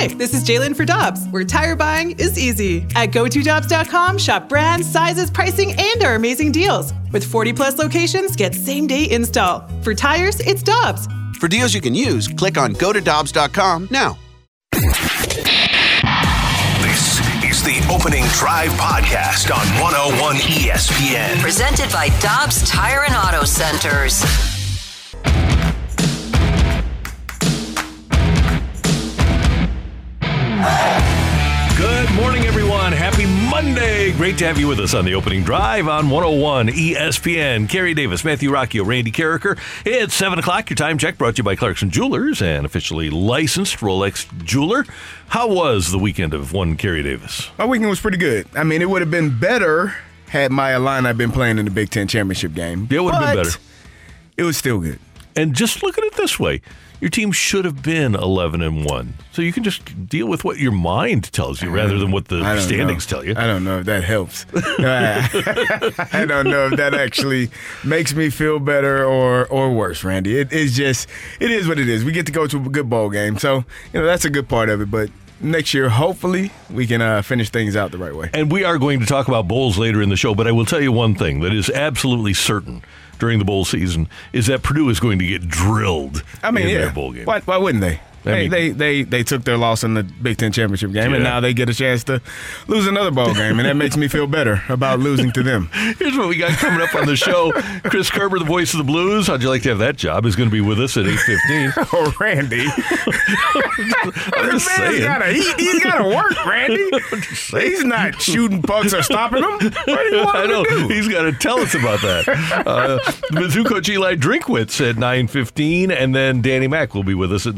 [0.00, 2.86] Hi, this is Jalen for Dobbs, where tire buying is easy.
[2.96, 6.94] At GoToDobbs.com, shop brands, sizes, pricing, and our amazing deals.
[7.12, 9.68] With 40 plus locations, get same day install.
[9.82, 11.06] For tires, it's Dobbs.
[11.38, 14.16] For deals you can use, click on gotodobbs.com now.
[16.80, 21.42] This is the Opening Drive Podcast on 101 ESPN.
[21.42, 24.24] Presented by Dobbs Tire and Auto Centers.
[34.20, 37.66] Great to have you with us on the opening drive on 101 ESPN.
[37.66, 39.56] Kerry Davis, Matthew Rocchio, Randy Carricker.
[39.86, 40.68] It's 7 o'clock.
[40.68, 44.84] Your time check brought to you by Clarkson Jewelers and officially licensed Rolex jeweler.
[45.28, 47.48] How was the weekend of one Kerry Davis?
[47.56, 48.46] My weekend was pretty good.
[48.54, 49.94] I mean, it would have been better
[50.28, 52.88] had my Illini been playing in the Big Ten championship game.
[52.90, 53.58] It would have been better.
[54.36, 54.98] It was still good.
[55.36, 56.60] And just look at it this way
[57.00, 59.14] your team should have been 11 and 1.
[59.32, 62.60] So you can just deal with what your mind tells you rather than what the
[62.60, 63.16] standings know.
[63.16, 63.34] tell you.
[63.36, 64.44] I don't know if that helps.
[64.54, 67.50] I don't know if that actually
[67.84, 70.38] makes me feel better or or worse, Randy.
[70.38, 71.08] It is just
[71.40, 72.04] it is what it is.
[72.04, 74.48] We get to go to a good bowl game, so you know that's a good
[74.48, 74.90] part of it.
[74.90, 78.30] But next year, hopefully, we can uh, finish things out the right way.
[78.34, 80.66] And we are going to talk about bowls later in the show, but I will
[80.66, 82.82] tell you one thing that is absolutely certain
[83.20, 86.70] during the bowl season is that Purdue is going to get drilled I mean, in
[86.70, 86.78] yeah.
[86.78, 87.26] their bowl game.
[87.26, 88.00] Why, why wouldn't they?
[88.24, 91.24] Hey, mean- they, they they took their loss in the Big Ten championship game, and
[91.24, 92.20] now they get a chance to
[92.68, 95.68] lose another ball game, and that makes me feel better about losing to them.
[95.98, 97.52] Here's what we got coming up on the show.
[97.84, 99.26] Chris Kerber, the voice of the Blues.
[99.26, 100.26] How'd you like to have that job?
[100.26, 101.86] Is going to be with us at 8.15.
[101.92, 102.66] Oh, Randy,
[104.36, 105.02] I'm just saying.
[105.02, 106.88] gotta he, he's gotta work, Randy.
[107.50, 109.50] He's not shooting pucks or stopping them.
[109.52, 110.64] What do you want I know.
[110.64, 110.88] to do?
[110.88, 112.28] He's got to tell us about that.
[112.66, 112.98] Uh,
[113.32, 117.54] Mizzou coach Eli Drinkwitz at 9.15, and then Danny Mack will be with us at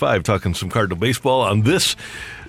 [0.00, 1.96] 9.45 talking some Cardinal baseball on this,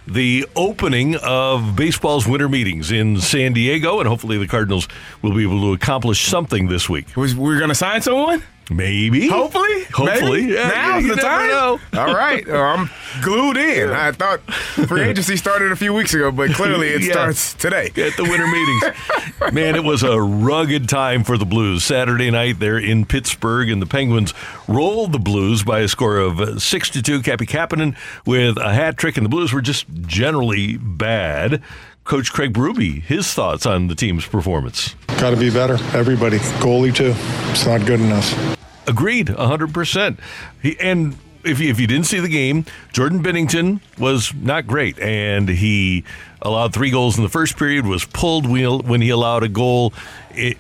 [0.08, 4.88] the opening of baseball's winter meetings in San Diego, and hopefully the Cardinals
[5.22, 7.06] will be able to accomplish something this week.
[7.16, 8.42] We're gonna sign someone?
[8.76, 9.28] Maybe.
[9.28, 10.42] Hopefully, Hopefully.
[10.44, 10.54] Maybe?
[10.54, 11.48] Yeah, now's you the time.
[11.50, 11.80] know.
[11.94, 12.90] All right, Well, I'm
[13.22, 13.90] glued in.
[13.90, 17.12] I thought free agency started a few weeks ago, but clearly it Yeah.
[17.12, 17.88] starts today.
[17.88, 19.54] at the winter meetings.
[19.54, 21.84] Man, it was a rugged time for the Blues.
[21.84, 24.34] Saturday night, they're in Pittsburgh, and the Penguins
[24.68, 27.22] rolled the Blues by a score of uh, six to two.
[27.22, 27.96] Cappy Kapanen
[28.26, 31.62] with a hat trick, and the Blues were just generally bad.
[32.04, 34.96] Coach Craig Berube, his thoughts on the team's performance.
[35.20, 35.76] Got to be better.
[35.96, 36.40] Everybody.
[36.60, 37.14] Goalie, too.
[37.52, 38.58] It's not good enough.
[38.88, 40.18] Agreed, 100%.
[40.62, 45.00] He, and if you, if you didn't see the game, Jordan Binnington was not great,
[45.00, 46.04] and he
[46.42, 49.94] allowed three goals in the first period, was pulled when he allowed a goal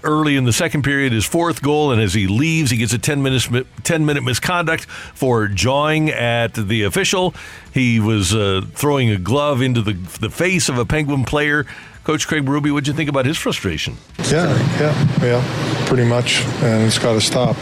[0.03, 2.99] early in the second period, his fourth goal, and as he leaves, he gets a
[2.99, 3.49] 10 minutes,
[3.83, 7.33] 10 minute misconduct for jawing at the official.
[7.73, 11.65] He was uh, throwing a glove into the, the face of a Penguin player.
[12.03, 13.95] Coach Craig Ruby, what'd you think about his frustration?
[14.31, 15.85] Yeah, yeah, yeah.
[15.85, 16.41] Pretty much.
[16.63, 17.55] And it's got to stop.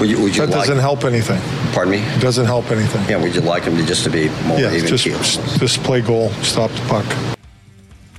[0.00, 1.40] Would you, would you That like, doesn't help anything.
[1.72, 1.98] Pardon me?
[1.98, 3.06] It doesn't help anything.
[3.08, 5.22] Yeah, would you like him to just to be more Yeah, even just, keeled?
[5.22, 6.30] just play goal.
[6.42, 7.36] Stop the puck.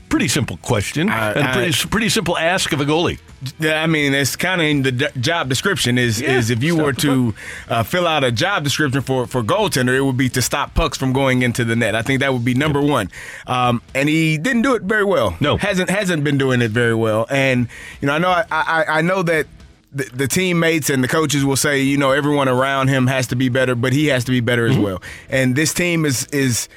[0.09, 3.17] Pretty simple question I- and I- pretty, pretty simple ask of a goalie.
[3.61, 5.97] I mean, it's kind of in the d- job description.
[5.97, 7.33] Is Yeah, is if you were to
[7.69, 10.95] uh, fill out a job description for for goaltender, it would be to stop pucks
[10.97, 11.95] from going into the net.
[11.95, 13.09] I think that would be number one.
[13.47, 15.35] Um, and he didn't do it very well.
[15.39, 15.57] No.
[15.57, 17.25] hasn't hasn't been doing it very well.
[17.31, 17.67] And
[18.01, 19.47] you know, I know I I, I know that.
[19.93, 23.35] The, the teammates and the coaches will say, you know, everyone around him has to
[23.35, 25.01] be better, but he has to be better as well.
[25.29, 26.69] And this team is is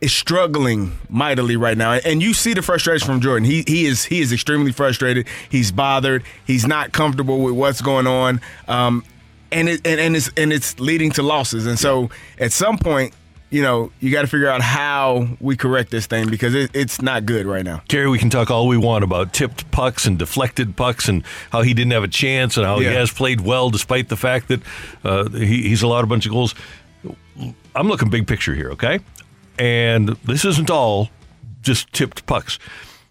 [0.00, 3.44] is struggling mightily right now, and you see the frustration from Jordan.
[3.44, 5.26] He he is he is extremely frustrated.
[5.48, 6.22] He's bothered.
[6.46, 9.04] He's not comfortable with what's going on, um,
[9.52, 11.66] and it and, and it's and it's leading to losses.
[11.66, 13.14] And so at some point,
[13.50, 17.02] you know, you got to figure out how we correct this thing because it, it's
[17.02, 17.82] not good right now.
[17.88, 21.62] Gary, we can talk all we want about tipped pucks and deflected pucks and how
[21.62, 24.60] he didn't have a chance and how he has played well despite the fact that
[25.04, 26.54] uh, he, he's allowed a bunch of goals.
[27.74, 29.00] I'm looking big picture here, okay?
[29.58, 31.10] And this isn't all
[31.62, 32.58] just tipped pucks.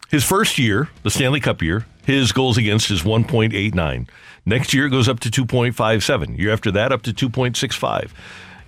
[0.09, 4.07] His first year, the Stanley Cup year, his goals against is 1.89.
[4.45, 6.37] Next year it goes up to 2.57.
[6.37, 8.11] Year after that, up to 2.65.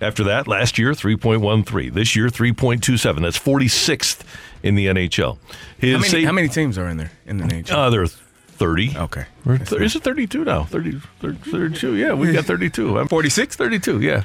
[0.02, 1.92] After that, last year, 3.13.
[1.94, 3.22] This year, 3.27.
[3.22, 4.20] That's 46th
[4.62, 5.38] in the NHL.
[5.78, 7.70] His How many, save- how many teams are in there in the NHL?
[7.72, 8.96] Uh, there are 30.
[8.96, 10.64] okay, Or th- is it 32 now?
[10.64, 11.96] 30, 30 32.
[11.96, 12.98] Yeah, we got 32.
[12.98, 13.56] I'm 46?
[13.56, 14.22] 32, yeah.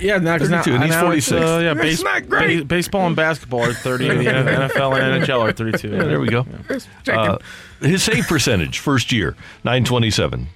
[0.00, 1.32] Yeah, now, 'cause now, 32, and he's 46.
[1.42, 2.58] Uh, yeah, That's base, not great.
[2.60, 5.88] ba- baseball and basketball are 30, and the NFL and NHL are 32.
[5.90, 6.46] Yeah, there we go.
[7.04, 7.14] Checking.
[7.14, 7.38] Uh,
[7.80, 9.34] his save percentage, first year,
[9.64, 10.48] 927.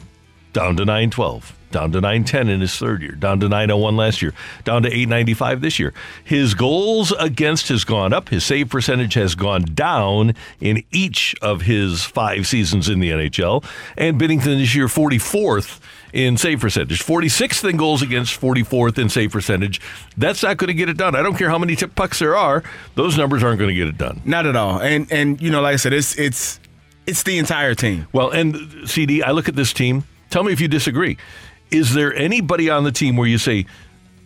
[0.53, 4.33] down to 912, down to 910 in his third year, down to 901 last year,
[4.63, 5.93] down to 895 this year.
[6.23, 11.63] His goals against has gone up, his save percentage has gone down in each of
[11.63, 13.65] his five seasons in the NHL,
[13.99, 15.81] and Binnington this year 44th
[16.13, 19.81] in save percentage, 46th in goals against, 44th in save percentage.
[20.17, 21.17] That's not going to get it done.
[21.17, 22.63] I don't care how many tip pucks there are;
[22.95, 24.23] those numbers aren't going to get it done.
[24.25, 24.81] Not at all.
[24.81, 26.61] And and you know, like I said, it's it's
[27.05, 28.07] it's the entire team.
[28.13, 30.05] Well, and CD, I look at this team.
[30.31, 31.17] Tell me if you disagree.
[31.75, 33.67] Is there anybody on the team where you say,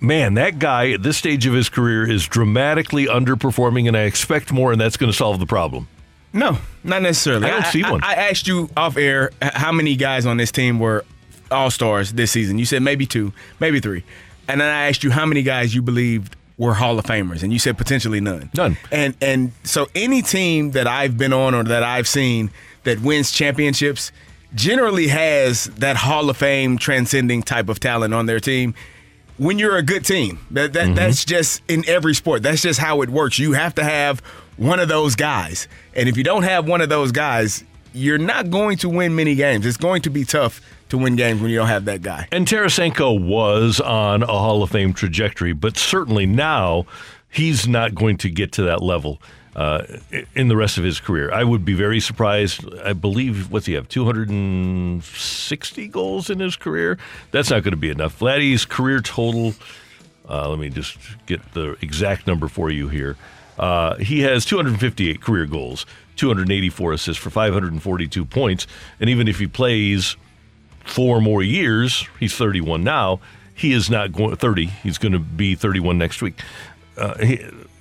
[0.01, 4.53] man, that guy at this stage of his career is dramatically underperforming and I expect
[4.53, 5.89] more and that's going to solve the problem?
[6.35, 7.47] No, not necessarily.
[7.47, 8.05] I don't see one.
[8.05, 11.07] I, asked you off air how many guys on this team were
[11.51, 12.59] all stars this season.
[12.59, 14.05] You said maybe two, maybe three.
[14.47, 17.53] And then I asked you how many guys you believed were Hall of Famers, and
[17.53, 18.51] you said potentially none.
[18.55, 18.77] None.
[18.91, 22.51] And and so any team that I've been on or that I've seen
[22.85, 24.13] that wins championships
[24.55, 28.75] generally has that Hall of Fame transcending type of talent on their team.
[29.37, 30.95] When you're a good team, that, that mm-hmm.
[30.95, 32.43] that's just in every sport.
[32.43, 33.39] That's just how it works.
[33.39, 34.21] You have to have
[34.57, 37.63] one of those guys, and if you don't have one of those guys,
[37.93, 39.65] you're not going to win many games.
[39.65, 42.27] It's going to be tough to win games when you don't have that guy.
[42.33, 46.87] And Tarasenko was on a Hall of Fame trajectory, but certainly now
[47.31, 49.21] he's not going to get to that level
[49.59, 49.85] uh,
[50.37, 51.33] in the rest of his career.
[51.33, 52.65] I would be very surprised.
[52.85, 56.97] I believe, what's he have, 260 goals in his career?
[57.33, 58.21] That's not going to be enough.
[58.21, 59.55] Vladdy's career total,
[60.29, 60.97] uh, let me just
[61.27, 63.17] get the exact number for you here.
[63.59, 68.69] Uh, he has 258 career goals, 284 assists for 542 points.
[69.01, 70.17] And even if he plays
[70.85, 73.19] four more years, he's 31 now.
[73.57, 74.67] He is not going 30.
[74.67, 76.41] He's going to be 31 next week.
[76.97, 77.15] Uh,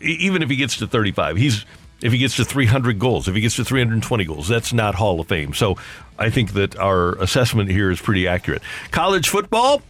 [0.01, 1.65] even if he gets to 35, he's
[2.01, 5.19] if he gets to 300 goals, if he gets to 320 goals, that's not Hall
[5.19, 5.53] of Fame.
[5.53, 5.77] So
[6.17, 8.61] I think that our assessment here is pretty accurate.
[8.91, 9.81] College football.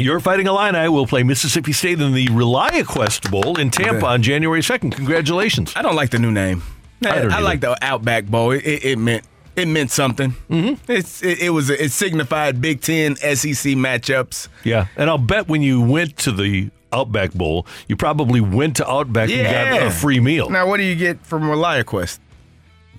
[0.00, 4.60] Your Fighting Illini will play Mississippi State in the ReliaQuest Bowl in Tampa on January
[4.60, 4.94] 2nd.
[4.94, 5.72] Congratulations.
[5.74, 6.62] I don't like the new name.
[7.04, 8.52] I I, I like the Outback Bowl.
[8.52, 9.24] It, it, it meant
[9.56, 10.34] it meant something.
[10.48, 10.90] Mm-hmm.
[10.90, 14.46] It's it, it was it signified Big Ten SEC matchups.
[14.62, 18.88] Yeah, and I'll bet when you went to the Outback Bowl, you probably went to
[18.90, 19.44] Outback and
[19.78, 20.50] got a free meal.
[20.50, 22.18] Now, what do you get from ReliaQuest?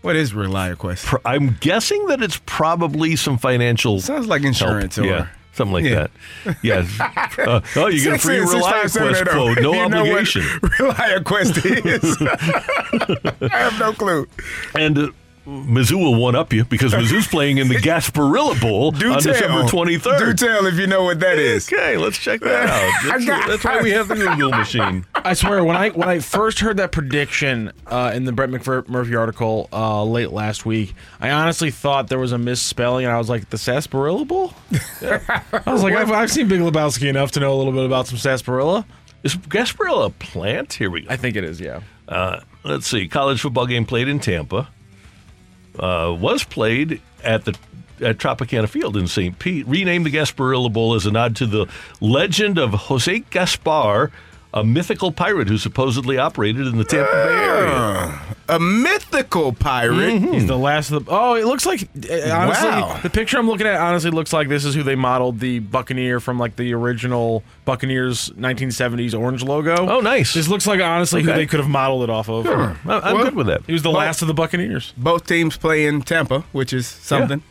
[0.01, 1.05] What is ReliaQuest?
[1.05, 3.99] Pr- I'm guessing that it's probably some financial.
[3.99, 5.07] Sounds like insurance help.
[5.07, 6.07] or yeah, something like Yeah.
[6.45, 6.57] that.
[6.63, 6.99] Yes.
[7.39, 10.41] Uh, oh, you get a free ReliaQuest quote, no you obligation.
[10.61, 12.17] ReliaQuest is.
[13.51, 14.27] I have no clue.
[14.75, 15.07] And uh,
[15.49, 19.33] Mizzou will one up you because Mizzou's playing in the Gasparilla Bowl Do on tell.
[19.33, 20.19] December 23rd.
[20.19, 21.71] Do tell if you know what that is.
[21.71, 23.19] Okay, let's check that out.
[23.19, 25.05] That's, that's why we have the Google machine.
[25.15, 29.17] I swear, when I when I first heard that prediction uh, in the Brett McMurphy
[29.17, 33.29] article uh, late last week, I honestly thought there was a misspelling, and I was
[33.29, 34.53] like, "The Sarsaparilla Bowl."
[35.01, 38.07] I was like, I've, "I've seen Big Lebowski enough to know a little bit about
[38.07, 38.85] some sarsaparilla."
[39.23, 40.73] Is Gasparilla a plant?
[40.73, 41.07] Here we go.
[41.09, 41.59] I think it is.
[41.59, 41.81] Yeah.
[42.07, 43.07] Uh, let's see.
[43.09, 44.69] College football game played in Tampa.
[45.77, 47.57] Uh, was played at the
[48.01, 49.37] at Tropicana Field in St.
[49.39, 49.67] Pete.
[49.67, 51.67] Renamed the Gasparilla Bowl as a nod to the
[51.99, 54.11] legend of Jose Gaspar,
[54.53, 58.19] a mythical pirate who supposedly operated in the Tampa Bay area.
[58.49, 60.19] A mythical pirate.
[60.19, 61.11] He's the last of the.
[61.11, 62.99] Oh, it looks like uh, honestly, Wow.
[63.03, 66.19] the picture I'm looking at honestly looks like this is who they modeled the Buccaneer
[66.19, 69.75] from like the original Buccaneers 1970s orange logo.
[69.89, 70.33] Oh, nice.
[70.33, 71.39] This looks like honestly who Okay.
[71.39, 72.47] they could have modeled it off of.
[72.47, 73.61] I- I'm Well, good with that.
[73.67, 74.93] He was the Well- last of the Buccaneers.
[74.97, 77.43] Both teams play in Tampa, which is something.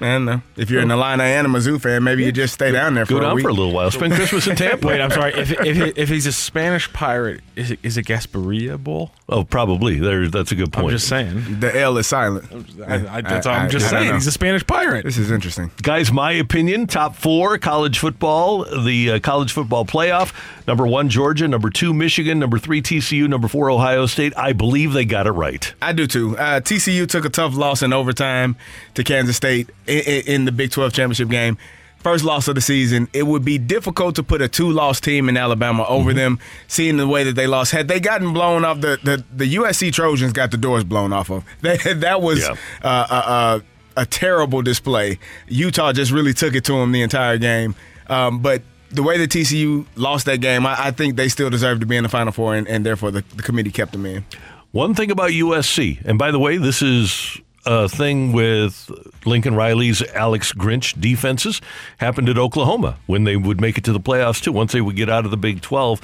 [0.00, 2.94] And uh, if you're an Illini and a Mizzou fan, maybe you just stay down
[2.94, 3.42] there for Go a down week.
[3.42, 3.90] for a little while.
[3.90, 4.86] Spend Christmas in Tampa.
[4.86, 5.32] Wait, I'm sorry.
[5.34, 9.10] If if, he- if he's a Spanish pirate, is it, is it Gasparilla Bowl?
[9.28, 9.98] Oh, probably.
[9.98, 10.86] There, that's a good point.
[10.86, 11.60] I'm just saying.
[11.60, 12.44] The L is silent.
[12.86, 14.08] I, I, that's I- all I'm I- just I don't saying.
[14.08, 14.14] know.
[14.14, 15.04] He's a Spanish pirate.
[15.04, 15.70] This is interesting.
[15.82, 20.32] Guys, my opinion top four college football, the uh, college football playoff.
[20.66, 21.48] Number one, Georgia.
[21.48, 22.38] Number two, Michigan.
[22.38, 23.28] Number three, TCU.
[23.28, 24.32] Number four, Ohio State.
[24.36, 25.72] I believe they got it right.
[25.82, 26.36] I do too.
[26.36, 28.56] Uh, TCU took a tough loss in overtime
[28.94, 31.58] to Kansas State in, in, the Big 12 championship game.
[31.98, 33.08] First loss of the season.
[33.12, 36.16] It would be difficult to put a two-loss team in Alabama over Mm-hmm.
[36.18, 37.72] them, seeing the way that they lost.
[37.72, 41.28] Had they gotten blown off, the the, the USC Trojans got the doors blown off
[41.30, 41.44] of.
[41.60, 42.54] They, that was Yeah.
[42.84, 43.60] uh, uh, uh,
[43.96, 45.18] a terrible display.
[45.48, 47.74] Utah just really took it to them the entire game.
[48.06, 51.80] Um, but the way that TCU lost that game, I, I think they still deserve
[51.80, 54.24] to be in the Final Four, and, and therefore the, the committee kept them in.
[54.70, 57.40] One thing about USC, and by the way, this is
[57.88, 58.90] thing with
[59.24, 61.60] Lincoln Riley's Alex Grinch defenses,
[61.98, 64.96] happened at Oklahoma when they would make it to the playoffs too, once they would
[64.96, 66.00] get out of the Big 12.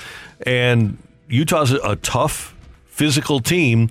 [0.47, 2.54] And Utah's a tough,
[2.87, 3.90] physical team.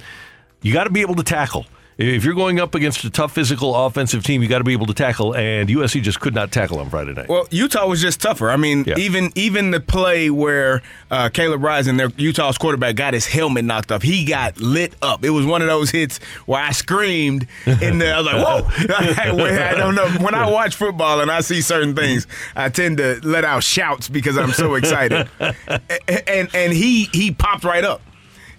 [0.62, 1.66] You got to be able to tackle.
[1.98, 4.88] If you're going up against a tough physical offensive team, you got to be able
[4.88, 7.30] to tackle, and USC just could not tackle on Friday night.
[7.30, 8.50] Well, Utah was just tougher.
[8.50, 8.96] I mean, Yeah.
[8.98, 10.82] even even the play where
[11.12, 15.24] uh, Caleb Rising, their Utah's quarterback, got his helmet knocked off, he got lit up.
[15.24, 17.48] It was one of those hits where I screamed
[17.82, 18.16] in there.
[18.16, 18.36] I was like,
[18.90, 20.08] "Whoa!" I don't know.
[20.24, 24.10] When I watch football and I see certain things, I tend to let out shouts
[24.10, 25.30] because I'm so excited.
[25.40, 28.02] A- and and he he popped right up.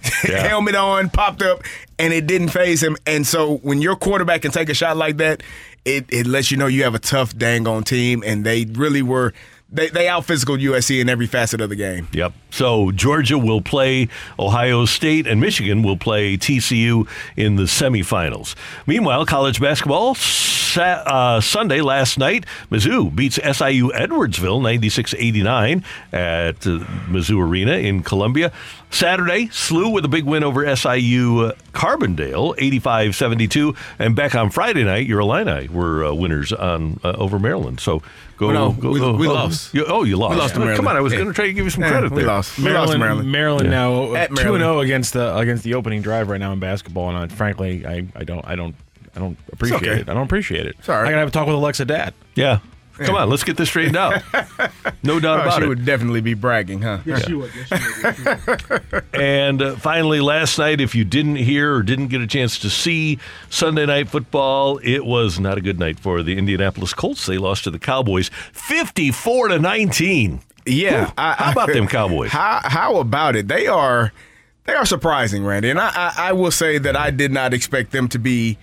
[0.29, 0.47] Yeah.
[0.47, 1.63] helmet on, popped up,
[1.99, 2.97] and it didn't phase him.
[3.07, 5.43] And so when your quarterback can take a shot like that,
[5.85, 9.03] it, it lets you know you have a tough dang on team, and they really
[9.03, 9.33] were
[9.71, 12.09] they they out physical USC in every facet of the game.
[12.13, 12.33] Yep.
[12.51, 14.09] So Georgia will play
[14.39, 17.07] Ohio State, and Michigan will play TCU
[17.37, 18.55] in the semifinals.
[18.87, 20.15] Meanwhile, college basketball.
[20.75, 28.03] Sa- uh, Sunday last night, Mizzou beats SIU Edwardsville 96-89 at uh, Mizzou Arena in
[28.03, 28.51] Columbia.
[28.91, 35.07] Saturday, SLU with a big win over SIU Carbondale 85-72, and back on Friday night,
[35.07, 37.79] your Illini were uh, winners on uh, over Maryland.
[37.79, 38.03] So
[38.37, 39.73] go, Well, no, go, we- go- we oh, lost.
[39.75, 40.35] you- oh, you lost.
[40.35, 41.21] We lost to Oh, Come on, I was Yeah.
[41.21, 42.27] going to try to give you some Yeah, credit we there.
[42.27, 42.59] lost.
[42.59, 43.71] We lost to Maryland, Maryland.
[43.71, 47.11] now At two and zero against the against the opening drive right now in basketball,
[47.11, 48.75] and I, frankly, I, I don't I don't
[49.17, 50.01] I don't appreciate okay.
[50.01, 50.09] it.
[50.09, 50.77] I don't appreciate it.
[50.89, 51.03] all right.
[51.07, 52.15] I gotta have a talk with Alexa Dad.
[52.35, 52.59] Yeah.
[52.99, 54.23] Come on, let's get this straightened out.
[55.03, 55.69] No doubt Oh, about she it.
[55.69, 57.01] would definitely be bragging, huh?
[57.05, 57.51] Yes, you would.
[57.71, 58.37] Yes, you
[58.93, 59.05] would.
[59.13, 62.71] And uh, finally, last night, if you didn't hear or didn't get a chance to
[62.71, 63.19] see
[63.51, 67.27] Sunday night football, it was not a good night for the Indianapolis Colts.
[67.27, 70.41] They lost to the Cowboys 54 to 19.
[70.65, 71.07] Yeah.
[71.07, 71.13] Whew.
[71.19, 72.31] How about them Cowboys?
[72.33, 73.49] How how about it?
[73.49, 74.13] They are
[74.65, 75.69] they are surprising, Randy.
[75.71, 78.57] And I, I, I will say that I did not expect them to be.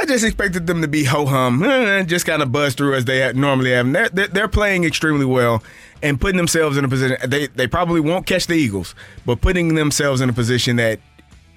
[0.00, 3.04] I just expected them to be ho hum, eh, just kind of buzz through as
[3.04, 3.86] they normally have.
[3.86, 5.62] And they're, they're they're playing extremely well
[6.02, 7.16] and putting themselves in a position.
[7.28, 8.94] They they probably won't catch the Eagles,
[9.26, 11.00] but putting themselves in a position that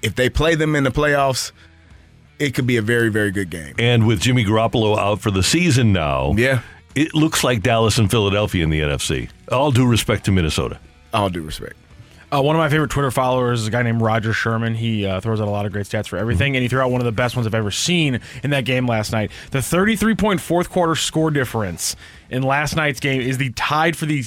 [0.02, 1.52] if they play them in the playoffs,
[2.40, 3.74] it could be a very very good game.
[3.78, 6.62] And with Jimmy Garoppolo out for the season now, Yeah.
[6.96, 9.28] it looks like Dallas and Philadelphia in the NFC.
[9.52, 10.80] All due respect to Minnesota.
[11.14, 11.74] All due respect.
[12.32, 14.74] Uh, one of my favorite Twitter followers is a guy named Roger Sherman.
[14.74, 16.90] He uh, throws out a lot of great stats for everything, and he threw out
[16.90, 19.30] one of the best ones I've ever seen in that game last night.
[19.50, 21.94] The 33 point fourth quarter score difference
[22.30, 24.24] in last night's game is the tied for the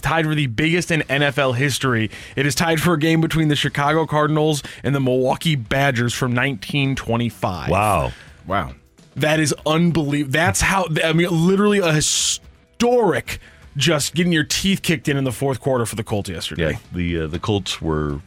[0.00, 2.12] tied for the biggest in NFL history.
[2.36, 6.30] It is tied for a game between the Chicago Cardinals and the Milwaukee Badgers from
[6.30, 7.70] 1925.
[7.70, 8.12] Wow.
[8.46, 8.74] Wow.
[9.16, 10.30] That is unbelievable.
[10.30, 13.40] That's how I mean, literally a historic.
[13.76, 16.72] Just getting your teeth kicked in in the fourth quarter for the Colts yesterday.
[16.72, 18.20] Yeah, the uh, the Colts were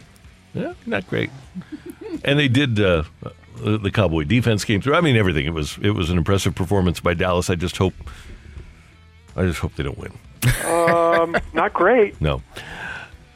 [0.54, 1.30] yeah, not great,
[2.24, 2.80] and they did.
[2.80, 3.04] Uh,
[3.62, 4.96] the Cowboy defense came through.
[4.96, 5.46] I mean, everything.
[5.46, 7.50] It was it was an impressive performance by Dallas.
[7.50, 7.94] I just hope,
[9.36, 10.14] I just hope they don't win.
[10.66, 12.20] Um, not great.
[12.22, 12.42] No.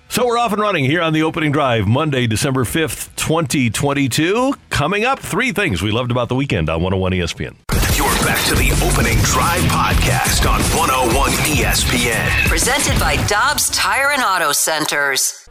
[0.09, 4.53] So we're off and running here on the opening drive, Monday, December 5th, 2022.
[4.69, 7.55] Coming up, three things we loved about the weekend on 101 ESPN.
[8.23, 12.47] You're back to the opening drive podcast on 101 ESPN.
[12.47, 15.49] Presented by Dobbs Tire and Auto Centers.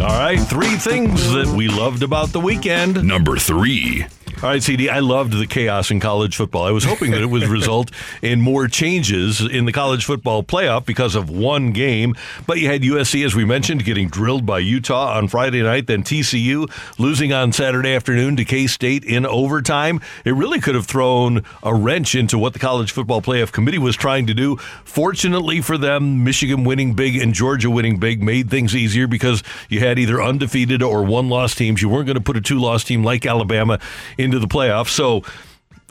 [0.00, 3.02] All right, three things that we loved about the weekend.
[3.02, 4.06] Number three.
[4.44, 6.64] All right, CD, I loved the chaos in college football.
[6.64, 7.90] I was hoping that it would result
[8.22, 12.14] in more changes in the college football playoff because of one game.
[12.46, 16.02] But you had USC, as we mentioned, getting drilled by Utah on Friday night, then
[16.02, 20.02] TCU losing on Saturday afternoon to K State in overtime.
[20.26, 23.96] It really could have thrown a wrench into what the college football playoff committee was
[23.96, 24.56] trying to do.
[24.84, 29.80] Fortunately for them, Michigan winning big and Georgia winning big made things easier because you
[29.80, 31.80] had either undefeated or one loss teams.
[31.80, 33.80] You weren't going to put a two loss team like Alabama
[34.18, 34.88] into the playoffs.
[34.88, 35.22] So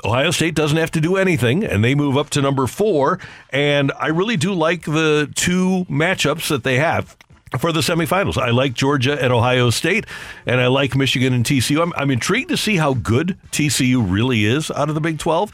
[0.05, 3.19] Ohio State doesn't have to do anything, and they move up to number four.
[3.51, 7.15] And I really do like the two matchups that they have
[7.57, 8.37] for the semifinals.
[8.37, 10.05] I like Georgia and Ohio State,
[10.45, 11.81] and I like Michigan and TCU.
[11.81, 15.51] I'm, I'm intrigued to see how good TCU really is out of the Big 12.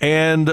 [0.00, 0.52] And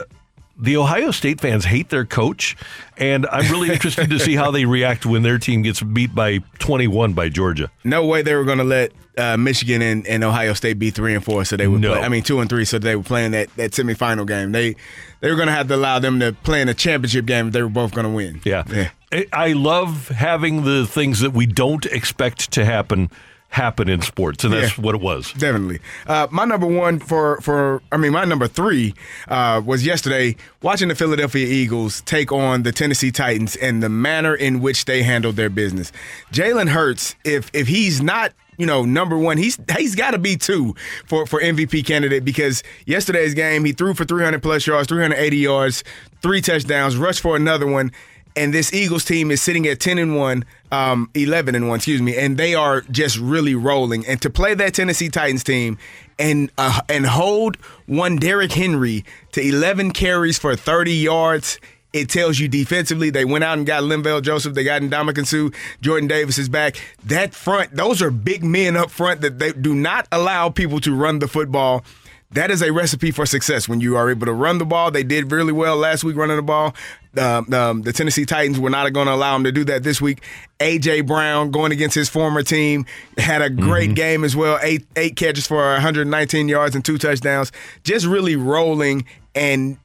[0.60, 2.56] the Ohio State fans hate their coach,
[2.98, 6.40] and I'm really interested to see how they react when their team gets beat by
[6.60, 7.72] 21 by Georgia.
[7.84, 11.16] No way they were going to let uh, Michigan and, and Ohio State be three
[11.16, 11.82] and four, so they would.
[11.82, 11.94] No.
[11.94, 14.52] Play, I mean, two and three, so they were playing that, that semifinal game.
[14.52, 14.76] They
[15.22, 17.54] they were going to have to allow them to play in a championship game if
[17.54, 18.42] they were both going to win.
[18.44, 18.64] Yeah.
[18.70, 18.90] yeah.
[19.34, 23.10] I love having the things that we don't expect to happen
[23.50, 24.84] happen in sports, and that's Yeah.
[24.84, 25.34] what it was.
[25.34, 25.80] Definitely.
[26.08, 28.94] Uh, my number one for for I mean my number three
[29.28, 34.36] uh, was yesterday watching the Philadelphia Eagles take on the Tennessee Titans and the manner
[34.36, 35.92] in which they handled their business.
[36.32, 40.36] Jalen Hurts, if if he's not you know number one, he's he's got to be
[40.38, 40.76] two
[41.08, 45.84] for for MVP candidate because yesterday's game he threw for 300 plus yards, 380 yards,
[46.22, 47.92] three touchdowns, rushed for another one.
[48.36, 52.02] And this Eagles team is sitting at 10 and 1, um, 11 and 1, excuse
[52.02, 54.06] me, and they are just really rolling.
[54.06, 55.78] And to play that Tennessee Titans team
[56.18, 57.56] and uh, and hold
[57.86, 61.60] one Derrick Henry to 11 carries for 30 yards.
[61.92, 64.54] It tells you defensively they went out and got Linval Joseph.
[64.54, 65.50] They got Ndamukong Suh.
[65.82, 66.80] Jordan Davis is back.
[67.06, 70.94] That front, those are big men up front that they do not allow people to
[70.94, 71.84] run the football
[72.32, 74.92] that is a recipe for success when you are able to run the ball.
[74.92, 76.76] They did really well last week running the ball.
[77.18, 80.00] Um, um, the Tennessee Titans were not going to allow them to do that this
[80.00, 80.22] week.
[80.60, 82.86] AJ Brown going against his former team
[83.18, 83.96] had a great mm-hmm.
[83.96, 84.60] game as well.
[84.62, 87.52] Eight eight catches for 119 yards and two touchdowns.
[87.84, 89.78] Just really rolling and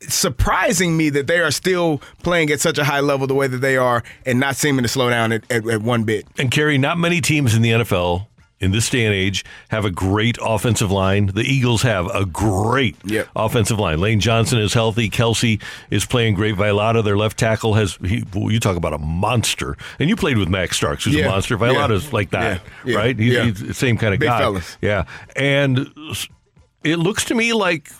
[0.00, 3.58] surprising me that they are still playing at such a high level the way that
[3.58, 6.26] they are and not seeming to slow down at, at, at one bit.
[6.36, 8.26] And Kerry, not many teams in the NFL
[8.58, 11.26] in this day and age have a great offensive line.
[11.26, 13.28] The Eagles have a great yep.
[13.36, 14.00] offensive line.
[14.00, 15.10] Lane Johnson is healthy.
[15.10, 15.60] Kelce
[15.90, 16.54] is playing great.
[16.54, 19.76] Vilata, their left tackle, has he, well, you talk about a monster.
[19.98, 21.26] And you played with Max Starks, who's yeah.
[21.26, 21.58] a monster.
[21.58, 22.10] Vilata's yeah.
[22.12, 22.96] like that, yeah.
[22.96, 23.18] right?
[23.18, 24.38] He's, he's, the same kind of Big guy.
[24.38, 24.78] Fellas.
[24.80, 25.90] Yeah, and
[26.82, 27.90] it looks to me like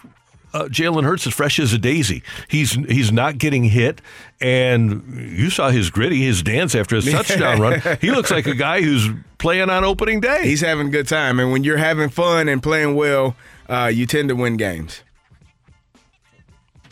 [0.56, 2.22] uh, Jalen Hurts is fresh as a daisy.
[2.48, 4.00] He's he's not getting hit,
[4.40, 5.04] and
[5.36, 7.82] you saw his gritty, his dance after his touchdown run.
[8.00, 9.08] He looks like a guy who's
[9.38, 10.44] playing on opening day.
[10.44, 13.36] He's having a good time, and when you're having fun and playing well,
[13.68, 15.02] uh, you tend to win games.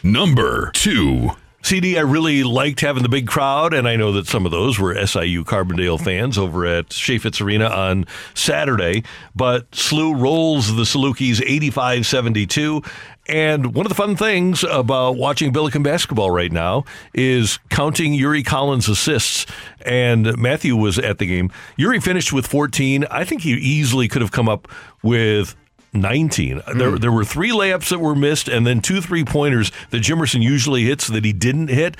[0.02, 1.30] Number two.
[1.64, 4.78] CD, I really liked having the big crowd, and I know that some of those
[4.78, 8.04] were SIU Carbondale fans over at Chaifetz Arena on
[8.35, 9.02] Saturday.
[9.35, 12.83] But SLU rolls the Salukis 85 72.
[13.28, 18.42] And one of the fun things about watching Billiken basketball right now is counting Yuri
[18.42, 19.47] Collins' assists.
[19.87, 21.50] And Matthew was at the game.
[21.78, 23.06] Yuri finished with 14.
[23.11, 24.68] I think he easily could have come up
[25.02, 25.56] with
[25.94, 26.60] 19.
[26.60, 26.78] Mm.
[26.78, 30.42] There, there were three layups that were missed, and then two three pointers that Jimerson
[30.42, 31.96] usually hits that he didn't hit.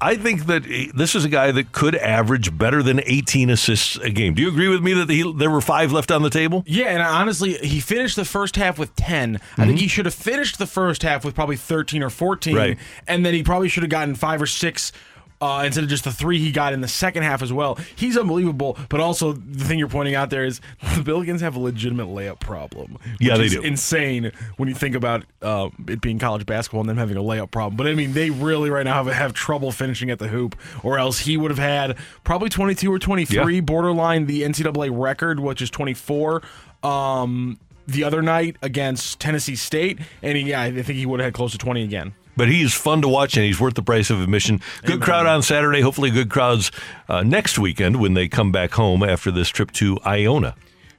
[0.00, 0.62] I think that
[0.94, 4.34] this is a guy that could average better than 18 assists a game.
[4.34, 6.62] Do you agree with me that he, there were five left on the table?
[6.66, 9.34] Yeah, and honestly, he finished the first half with 10.
[9.34, 9.60] Mm-hmm.
[9.60, 9.82] I think mm-hmm.
[9.82, 12.54] he should have finished the first half with probably 13 or 14.
[12.54, 12.78] Right.
[13.08, 14.92] And then he probably should have gotten five or six
[15.40, 17.78] uh, instead of just the three he got in the second half as well.
[17.96, 21.60] He's unbelievable, but also the thing you're pointing out there is the Billikens have a
[21.60, 22.98] legitimate layup problem.
[23.20, 23.62] Yeah, they do.
[23.62, 27.50] Insane when you think about uh, it being college basketball and them having a layup
[27.50, 27.76] problem.
[27.76, 30.98] But I mean, they really right now have, have trouble finishing at the hoop, or
[30.98, 33.60] else he would have had probably 22 or 23, yeah.
[33.60, 36.42] borderline the NCAA record, which is 24.
[36.82, 41.28] Um, the other night against Tennessee State, and he, yeah, I think he would have
[41.28, 44.08] had close to 20 again but he's fun to watch and he's worth the price
[44.08, 44.62] of admission.
[44.82, 45.00] Good Amen.
[45.00, 45.80] crowd on Saturday.
[45.82, 46.70] Hopefully, good crowds
[47.08, 50.54] uh, next weekend when they come back home after this trip to Iona.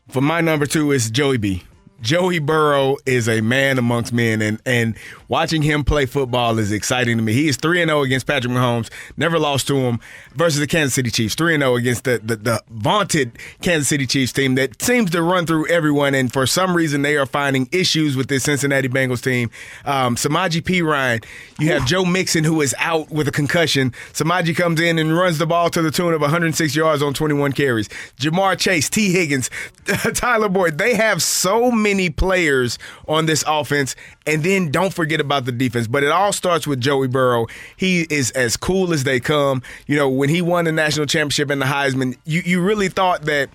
[0.10, 1.64] For my number two is Joey B.
[2.02, 4.96] Joey Burrow is a man amongst men, and and
[5.28, 7.34] watching him play football is exciting to me.
[7.34, 10.00] He is three and zero oh against Patrick Mahomes, never lost to him
[10.34, 11.36] versus the Kansas City Chiefs.
[11.36, 15.12] Three and zero oh against the, the the vaunted Kansas City Chiefs team that seems
[15.12, 18.88] to run through everyone, and for some reason they are finding issues with this Cincinnati
[18.88, 19.50] Bengals team.
[19.86, 21.24] Um, Samaje Perine,
[21.60, 23.92] you have Joe Mixon who is out with a concussion.
[24.14, 27.52] Samaje comes in and runs the ball to the tune of 106 yards on 21
[27.52, 27.90] carries.
[28.18, 29.50] Ja'Marr Chase, T Higgins,
[30.14, 33.96] Tyler Boyd, they have so many many players on this offense,
[34.28, 35.88] and then don't forget about the defense.
[35.88, 37.48] But it all starts with Joey Burrow.
[37.76, 39.62] He is as cool as they come.
[39.88, 43.24] You know, when he won the national championship in the Heisman, you, you really thought
[43.24, 43.50] that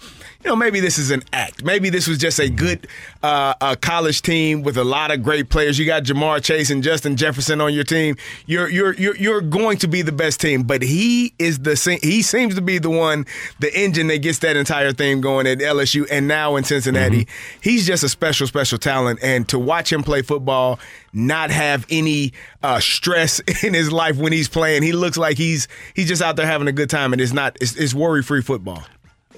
[0.45, 1.65] you know, maybe this is an act.
[1.65, 2.87] Maybe this was just a good
[3.23, 5.79] uh, a college team with a lot of great players.
[5.79, 8.17] You got Ja'Marr Chase and Justin Jefferson on your team.
[8.45, 10.63] You're you're you're, you're going to be the best team.
[10.65, 13.25] But he is the he seems to be the one,
[13.61, 17.25] the engine that gets that entire thing going at LSU and now in Cincinnati.
[17.25, 17.61] Mm-hmm.
[17.63, 19.21] He's just a special special talent.
[19.23, 20.79] And to watch him play football,
[21.15, 25.69] not have any uh, stress in his life when he's playing, he looks like he's
[25.95, 28.43] he's just out there having a good time, and it's not it's, it's worry free
[28.43, 28.85] football.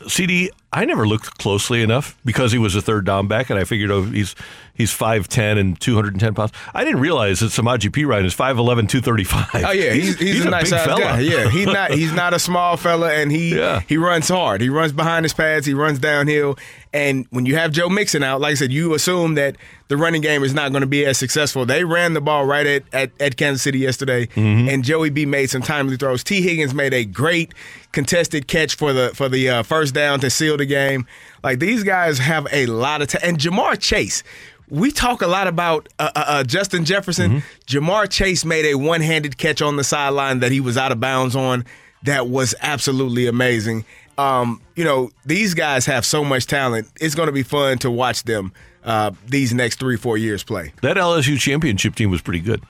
[0.09, 3.65] CD, I never looked closely enough because he was a third down back, and I
[3.65, 4.35] figured oh, he's
[4.77, 6.53] he's 5'10 and 210 pounds.
[6.75, 9.65] I didn't realize that Samaje Perine is 5'11, 235.
[9.65, 9.93] Oh, yeah.
[9.93, 11.01] He's, he's, he's a, a, nice fella.
[11.01, 11.21] Guy.
[11.21, 11.49] Yeah.
[11.49, 13.81] He's not, he's not a small fella, and he, yeah.
[13.89, 14.61] he runs hard.
[14.61, 16.59] He runs behind his pads, he runs downhill.
[16.93, 19.57] And when you have Joe Mixon out, like I said, you assume that
[19.89, 21.67] the running game is not going to be as successful.
[21.67, 24.69] They ran the ball right at, at, at Kansas City yesterday, mm-hmm.
[24.69, 26.25] and Joey B made some timely throws.
[26.25, 26.41] T.
[26.41, 27.53] Higgins made a great
[27.97, 31.07] contested catch for the for the uh, first down to seal the game.
[31.43, 33.23] Like these guys have a lot of time.
[33.25, 34.23] And Ja'Marr Chase,
[34.69, 37.41] we talk a lot about uh, uh, uh, Justin Jefferson.
[37.41, 37.79] Mm-hmm.
[37.79, 41.01] Ja'Marr Chase made a one handed catch on the sideline that he was out of
[41.01, 41.65] bounds on.
[42.03, 43.87] That was absolutely amazing.
[44.19, 46.89] Um, you know, these guys have so much talent.
[47.01, 48.53] It's going to be fun to watch them
[48.85, 50.75] uh, these next three, four years play.
[50.83, 52.63] That LSU championship team was pretty good.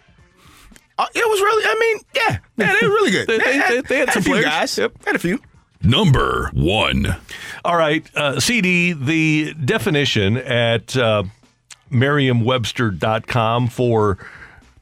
[0.99, 1.65] Uh, it was really.
[1.65, 3.27] I mean, yeah, yeah, they were really good.
[3.29, 4.45] They- they- they- they had a some few players.
[4.47, 4.79] guys.
[4.79, 4.93] Yep.
[5.05, 5.41] Had a few.
[5.83, 7.17] Number one.
[7.65, 11.25] All right, uh, CD, the definition at uh,
[11.91, 14.19] merriam-webster.com for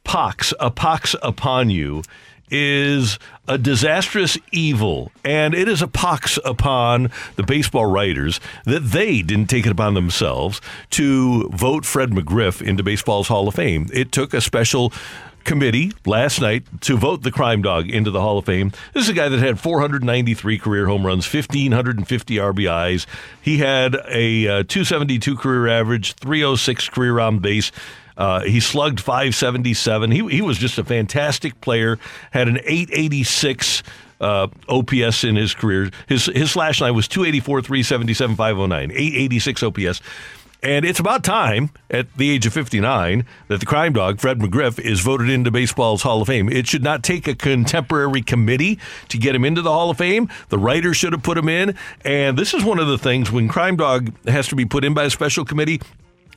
[0.05, 2.03] pox, a pox upon you,
[2.51, 5.11] is a disastrous evil.
[5.25, 9.95] And it is a pox upon the baseball writers that they didn't take it upon
[9.95, 13.89] themselves to vote Fred McGriff into baseball's Hall of Fame.
[13.93, 14.93] It took a special
[15.45, 18.73] committee last night to vote the crime dog into the Hall of Fame.
[18.93, 23.07] This is a guy that had 493 career home runs, 1,550 RBIs.
[23.41, 27.71] He had a uh, 272 career average, 306 career on base.
[28.17, 30.11] Uh, he slugged 577.
[30.11, 31.99] He, he was just a fantastic player,
[32.31, 33.83] had an 886
[34.21, 35.91] uh, OPS in his career.
[36.09, 40.01] His, his slash line was 284, 377, 509, 886 OPS.
[40.63, 44.79] And it's about time, at the age of 59, that the crime dog, Fred McGriff,
[44.79, 46.49] is voted into baseball's Hall of Fame.
[46.49, 48.79] It should not take a contemporary committee
[49.11, 50.31] to get him into the Hall of Fame.
[50.49, 51.77] The writers should have put him in.
[52.03, 54.95] And this is one of the things when crime dog has to be put in
[54.95, 55.83] by a special committee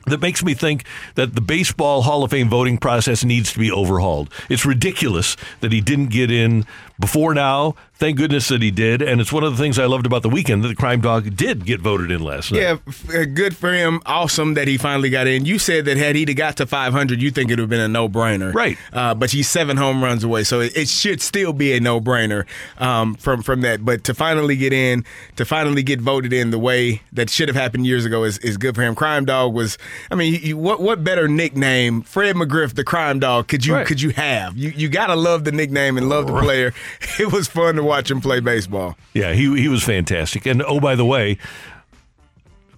[0.08, 3.70] that makes me think that the baseball Hall of Fame voting process needs to be
[3.70, 4.32] overhauled.
[4.48, 6.66] It's ridiculous that he didn't get in
[6.98, 7.74] before now.
[7.94, 9.02] Thank goodness that he did.
[9.02, 11.34] And it's one of the things I loved about the weekend that the crime dog
[11.34, 12.60] did get voted in last night.
[12.62, 14.00] Yeah, f- uh, good for him.
[14.06, 15.44] Awesome that he finally got in.
[15.46, 17.88] You said that had he got to 500, you think it would have been a
[17.88, 18.54] no brainer.
[18.54, 18.78] Right.
[18.92, 22.00] Uh, but he's seven home runs away, so it, it should still be a no
[22.00, 22.46] brainer
[22.78, 23.84] um, from from that.
[23.84, 27.56] But to finally get in, to finally get voted in the way that should have
[27.56, 28.94] happened years ago is, is good for him.
[28.94, 29.76] Crime Dog was,
[30.10, 33.86] I mean, you, what what better nickname, Fred McGriff, the Crime Dog, could you Right.
[33.86, 34.56] could you have?
[34.56, 36.72] You you gotta love the nickname and love the player.
[37.18, 38.96] It was fun to watch him play baseball.
[39.12, 40.46] Yeah, he he was fantastic.
[40.46, 41.38] And oh, by the way,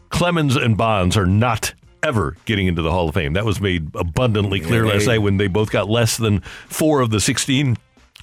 [0.09, 3.35] Clemens and Bonds are not ever getting into the Hall of Fame.
[3.35, 7.01] That was made abundantly clear Yeah, last night when they both got less than four
[7.01, 7.77] of the 16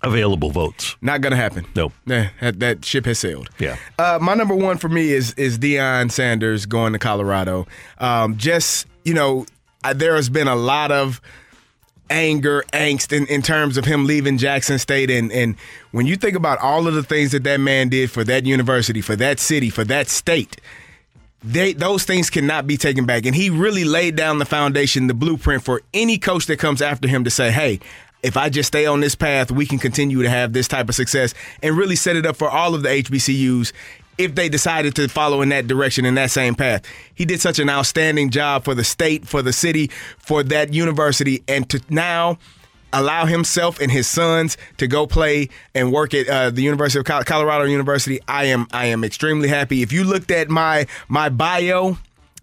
[0.03, 0.95] available votes.
[1.01, 1.65] Not gonna happen.
[1.75, 1.91] No.
[2.05, 3.49] Nah, that, that ship has sailed.
[3.59, 3.77] Yeah.
[3.97, 7.67] Uh, my number one for me is is Deion Sanders going to Colorado.
[7.99, 9.45] Um, just you know,
[9.83, 11.21] I, there has been a lot of
[12.09, 15.55] anger, angst in, in terms of him leaving Jackson State, and and
[15.91, 19.01] when you think about all of the things that that man did for that university,
[19.01, 20.57] for that city, for that state.
[21.43, 23.27] They, those things cannot be taken back.
[23.27, 27.07] And he really laid down the foundation, the blueprint for any coach that comes after
[27.07, 27.79] him to say, hey,
[28.23, 30.95] if I just stay on this path, we can continue to have this type of
[30.95, 33.71] success and really set it up for all of the HBCUs
[34.17, 36.83] if they decided to follow in that direction, in that same path.
[37.13, 41.43] He did such an outstanding job for the state, for the city, for that university,
[41.47, 42.37] and to now
[42.93, 47.25] allow himself and his sons to go play and work at uh, the University of
[47.25, 48.19] Colorado University.
[48.27, 49.81] I am I am extremely happy.
[49.81, 51.97] If you looked at my my bio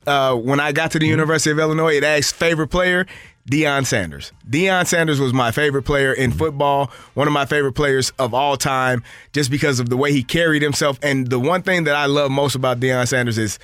[0.07, 3.07] uh, when I got to the University of Illinois, it asked favorite player.
[3.51, 4.33] Deion Sanders.
[4.49, 6.39] Deion Sanders was my favorite player in mm-hmm.
[6.39, 9.03] football, one of my favorite players of all time,
[9.33, 10.99] just because of the way he carried himself.
[11.03, 13.59] And the one thing that I love most about Deion Sanders is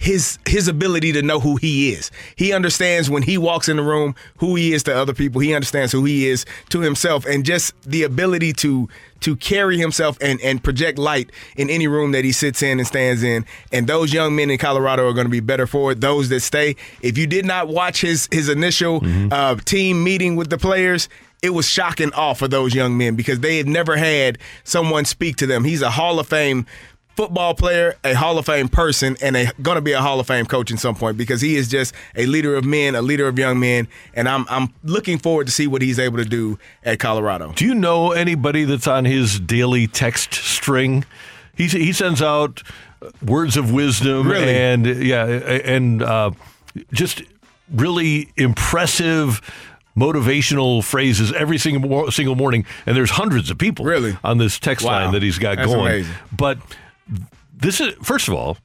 [0.00, 2.10] his his ability to know who he is.
[2.34, 5.42] He understands when he walks in the room who he is to other people.
[5.42, 8.88] He understands who he is to himself, and just the ability to
[9.20, 12.88] to carry himself and and project light in any room that he sits in and
[12.88, 13.44] stands in.
[13.72, 16.00] And those young men in Colorado are going to be better for it.
[16.00, 16.76] Those that stay.
[17.02, 21.10] If you did not watch his his initial uh, team meeting with the players.
[21.42, 25.36] It was shocking awe for those young men because they had never had someone speak
[25.36, 25.64] to them.
[25.64, 26.66] He's a Hall of Fame
[27.16, 30.26] football player, a Hall of Fame person, and a going to be a Hall of
[30.26, 33.28] Fame coach in some point because he is just a leader of men, a leader
[33.28, 36.58] of young men, and I'm I'm looking forward to see what he's able to do
[36.84, 37.52] at Colorado.
[37.52, 41.04] Do you know anybody that's on his daily text string?
[41.56, 42.62] He he sends out
[43.24, 44.54] words of wisdom Really?
[44.54, 46.30] and yeah, and uh,
[46.92, 47.22] just
[47.72, 49.40] really impressive
[49.96, 52.64] motivational phrases every single single morning.
[52.86, 54.16] And there's hundreds of people Really?
[54.24, 54.92] on this text Wow.
[55.04, 55.80] line that he's got That's going.
[55.86, 56.14] amazing.
[56.32, 56.58] But
[57.56, 58.56] this is first of all.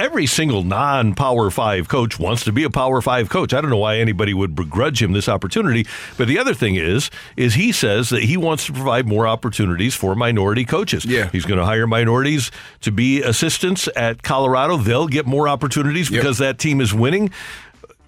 [0.00, 3.52] Every single non Power Five coach wants to be a Power Five coach.
[3.52, 5.88] I don't know why anybody would begrudge him this opportunity.
[6.16, 9.96] But the other thing is, is he says that he wants to provide more opportunities
[9.96, 11.04] for minority coaches.
[11.04, 11.28] Yeah.
[11.32, 14.76] he's going to hire minorities to be assistants at Colorado.
[14.76, 16.20] They'll get more opportunities Yep.
[16.22, 17.32] because that team is winning.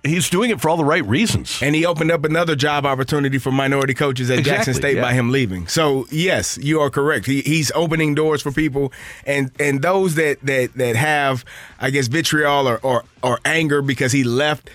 [0.03, 1.61] He's doing it for all the right reasons.
[1.63, 5.03] And he opened up another job opportunity for minority coaches at Jackson State yeah.
[5.03, 5.67] by him leaving.
[5.69, 7.27] So yes, you are correct.
[7.27, 8.93] He, he's opening doors for people,
[9.27, 11.45] and and those that that that have,
[11.79, 14.71] I guess, vitriol or or, or anger because he left.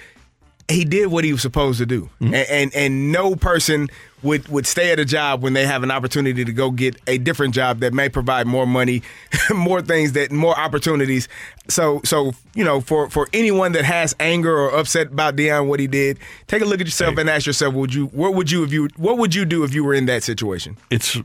[0.68, 2.34] he did what he was supposed to do, Mm-hmm.
[2.34, 3.88] and, and and no person
[4.26, 7.18] would would stay at a job when they have an opportunity to go get a
[7.18, 9.02] different job that may provide more money,
[9.56, 11.30] more things that more opportunities.
[11.70, 15.80] So so you know for for anyone that has anger or upset about Deion what
[15.80, 18.64] he did, take a look at yourself and ask yourself, would you what would you
[18.64, 20.76] if you what would you do if you were in that situation?
[20.90, 21.18] It's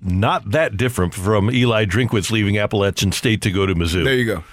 [0.00, 4.04] not that different from Eli Drinkwitz leaving Appalachian State to go to Mizzou.
[4.04, 4.44] There you go.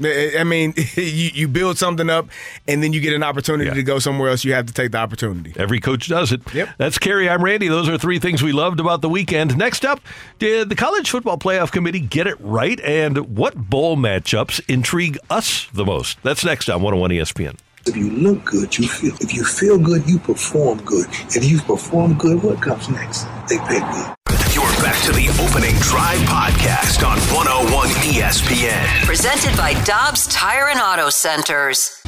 [0.00, 2.28] I eh, I mean, you, you build something up,
[2.66, 4.44] and then you get an opportunity to go somewhere else.
[4.44, 5.52] You have to take the opportunity.
[5.56, 6.42] Every coach does it.
[6.54, 6.68] Yep.
[6.78, 7.28] That's Kerry.
[7.28, 7.68] I'm Randy.
[7.68, 9.56] Those are three things we loved about the weekend.
[9.56, 10.00] Next up,
[10.38, 12.80] did the College Football Playoff Committee get it right?
[12.80, 16.22] And what bowl matchups intrigue us the most?
[16.22, 17.56] That's next on 101 ESPN.
[17.86, 19.14] If you look good, you feel.
[19.20, 21.06] If you feel good, you perform good.
[21.34, 23.24] If you perform good, what comes next?
[23.48, 24.47] They pay good.
[24.88, 29.04] You're back to the opening drive podcast on 101 ESPN.
[29.04, 32.00] Presented by Dobbs Tire and Auto Centers.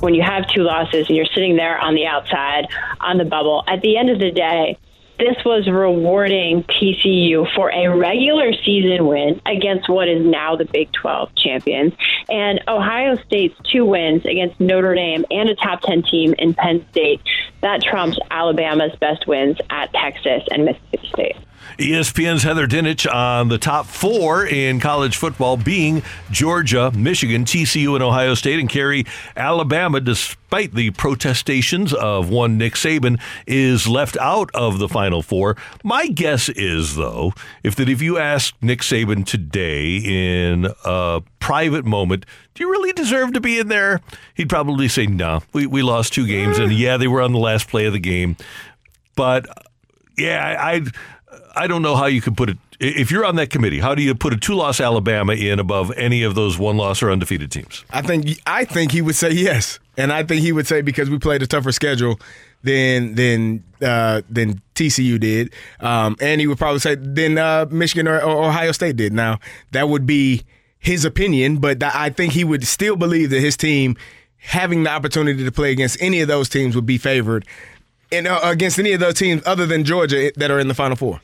[0.00, 2.66] when you have two losses and you're sitting there on the outside
[3.00, 4.76] on the bubble, at the end of the day,
[5.18, 10.92] this was rewarding TCU for a regular season win against what is now the Big
[10.92, 11.92] 12 champions.
[12.28, 16.86] And Ohio State's two wins against Notre Dame and a top 10 team in Penn
[16.90, 17.20] State,
[17.62, 21.36] that trumps Alabama's best wins at Texas and Mississippi State.
[21.78, 28.02] ESPN's Heather Dinich on the top four in college football being Georgia, Michigan, TCU, and
[28.02, 29.04] Ohio State, and Kerry
[29.36, 35.56] Alabama, despite the protestations of one Nick Saban, is left out of the Final Four.
[35.84, 41.84] My guess is, though, if that if you ask Nick Saban today in a private
[41.84, 44.00] moment, do you really deserve to be in there?
[44.34, 47.38] He'd probably say, no, we, we lost two games, and yeah, they were on the
[47.38, 48.36] last play of the game.
[49.14, 49.46] But
[50.16, 50.80] yeah, I, I
[51.58, 52.58] I don't know how you could put it.
[52.80, 56.22] If you're on that committee, how do you put a two-loss Alabama in above any
[56.22, 57.84] of those one-loss or undefeated teams?
[57.90, 61.10] I think I think he would say yes, and I think he would say because
[61.10, 62.20] we played a tougher schedule
[62.62, 68.06] than than uh, than TCU did, um, and he would probably say than uh, Michigan
[68.06, 69.12] or, or Ohio State did.
[69.12, 69.40] Now
[69.72, 70.44] that would be
[70.78, 73.96] his opinion, but th- I think he would still believe that his team
[74.36, 77.44] having the opportunity to play against any of those teams would be favored.
[78.10, 80.96] And uh, against any of those teams other than Georgia that are in the Final
[80.96, 81.20] Four,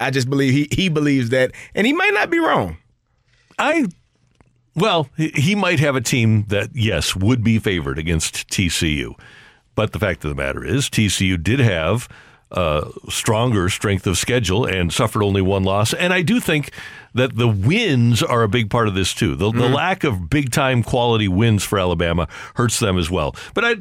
[0.00, 2.76] I- just believe he he believes that, and he might not be wrong.
[3.58, 3.86] I
[4.74, 9.14] well, he might have a team that yes would be favored against TCU,
[9.74, 12.08] but the fact of the matter is TCU did have
[12.50, 16.72] a stronger strength of schedule and suffered only one loss, and I do think
[17.14, 19.34] that the wins are a big part of this too.
[19.34, 23.34] The, the lack of big time quality wins for Alabama hurts them as well.
[23.54, 23.76] But I.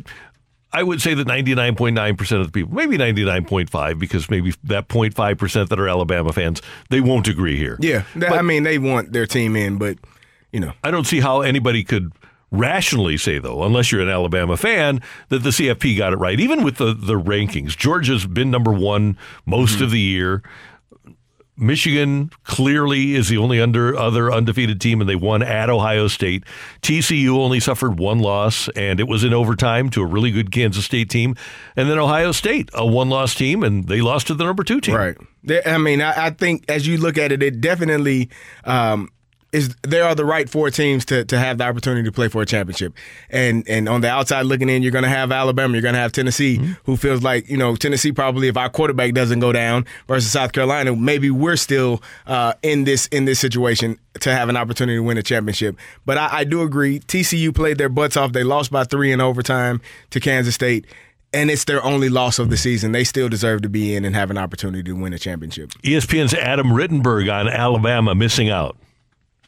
[0.77, 5.79] I would say that 99.9% of the people, maybe 99.5, because maybe that 0.5% that
[5.79, 7.77] are Alabama fans, they won't agree here.
[7.79, 9.97] Yeah, th- I mean they want their team in, but
[10.51, 12.11] you know, I don't see how anybody could
[12.51, 16.39] rationally say, though, unless you're an Alabama fan, that the CFP got it right.
[16.39, 19.83] Even with the, the rankings, Georgia's been number one most Mm-hmm.
[19.83, 20.43] of the year.
[21.57, 26.43] Michigan clearly is the only under other undefeated team, and they won at Ohio State.
[26.81, 30.85] TCU only suffered one loss, and it was in overtime to a really good Kansas
[30.85, 31.35] State team.
[31.75, 34.95] And then Ohio State, a one-loss team, and they lost to the number two team.
[34.95, 35.17] Right.
[35.65, 38.29] I mean, I, think as you look at it, it definitely
[38.65, 39.09] um,
[39.51, 39.75] is.
[39.83, 42.45] There are the right four teams to, to have the opportunity to play for a
[42.45, 42.93] championship,
[43.29, 45.99] and and on the outside looking in, you're going to have Alabama, you're going to
[45.99, 49.85] have Tennessee, who feels like you know Tennessee probably if our quarterback doesn't go down
[50.07, 54.57] versus South Carolina, maybe we're still uh, in this in this situation to have an
[54.57, 55.75] opportunity to win a championship.
[56.05, 58.33] But I, I do agree, TCU played their butts off.
[58.33, 59.81] They lost by three in overtime
[60.11, 60.85] to Kansas State.
[61.33, 62.93] And it's their only loss of the season.
[62.93, 65.71] They still deserve to be in and have an opportunity to win a championship.
[65.83, 68.77] ESPN's Adam Rittenberg on Alabama missing out.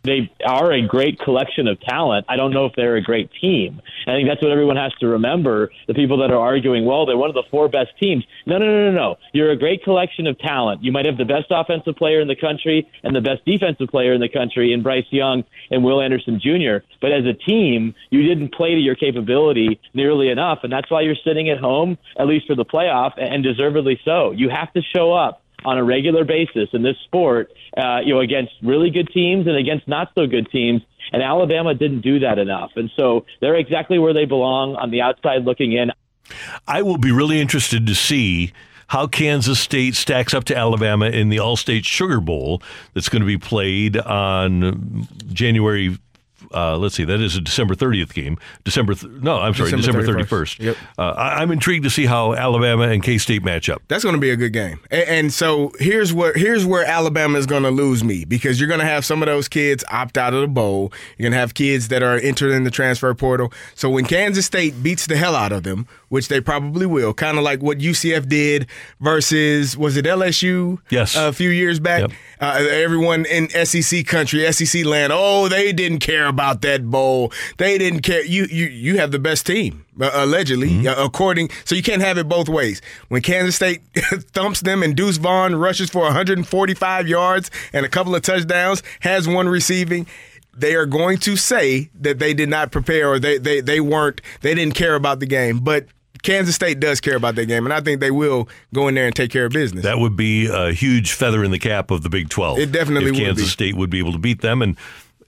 [0.03, 2.25] They are a great collection of talent.
[2.29, 3.81] I don't know if they're a great team.
[4.07, 5.71] I think that's what everyone has to remember.
[5.87, 8.23] The people that are arguing, well, they're one of the four best teams.
[8.45, 9.15] No, no, no, no, no.
[9.33, 10.83] You're a great collection of talent.
[10.83, 14.13] You might have the best offensive player in the country and the best defensive player
[14.13, 16.85] in the country in Bryce Young and Will Anderson Jr.
[17.01, 21.01] But as a team, you didn't play to your capability nearly enough, and that's why
[21.01, 24.31] you're sitting at home, at least for the playoff, and deservedly so.
[24.31, 28.19] You have to show up on a regular basis in this sport, uh, you know,
[28.19, 30.81] against really good teams and against not so good teams.
[31.11, 32.71] And Alabama didn't do that enough.
[32.75, 35.91] And so they're exactly where they belong on the outside looking in.
[36.67, 38.53] I will be really interested to see
[38.87, 42.61] how Kansas State stacks up to Alabama in the All State Sugar Bowl
[42.93, 45.97] that's going to be played on January
[46.53, 48.37] uh, let's see, that is a December 30th game.
[48.63, 50.59] December, th- no, I'm sorry, December December 31st.
[50.59, 50.65] 31st.
[50.65, 50.77] Yep.
[50.97, 53.81] Uh, I, I'm intrigued to see how Alabama and K State match up.
[53.87, 54.79] That's going to be a good game.
[54.91, 58.67] And, and so here's where here's where Alabama is going to lose me because you're
[58.67, 60.91] going to have some of those kids opt out of the bowl.
[61.17, 63.51] You're going to have kids that are entered in the transfer portal.
[63.75, 67.37] So when Kansas State beats the hell out of them, which they probably will, kind
[67.37, 68.67] of like what UCF did
[68.99, 70.79] versus was it LSU?
[70.89, 71.15] Yes.
[71.15, 72.01] a few years back.
[72.01, 72.11] Yep.
[72.41, 77.31] Uh, everyone in SEC country, SEC land, oh, they didn't care about that bowl.
[77.57, 78.23] They didn't care.
[78.23, 81.49] You you you have the best team uh, allegedly, uh, according.
[81.65, 82.81] So you can't have it both ways.
[83.09, 83.81] When Kansas State
[84.31, 89.27] thumps them and Deuce Vaughn rushes for 145 yards and a couple of touchdowns, has
[89.27, 90.07] one receiving.
[90.55, 94.21] They are going to say that they did not prepare or they, they, they weren't,
[94.41, 95.59] they didn't care about the game.
[95.59, 95.85] But
[96.23, 99.05] Kansas State does care about that game, and I think they will go in there
[99.05, 99.83] and take care of business.
[99.83, 102.59] That would be a huge feather in the cap of the Big 12.
[102.59, 103.49] It definitely if would Kansas be.
[103.49, 104.61] State would be able to beat them.
[104.61, 104.77] And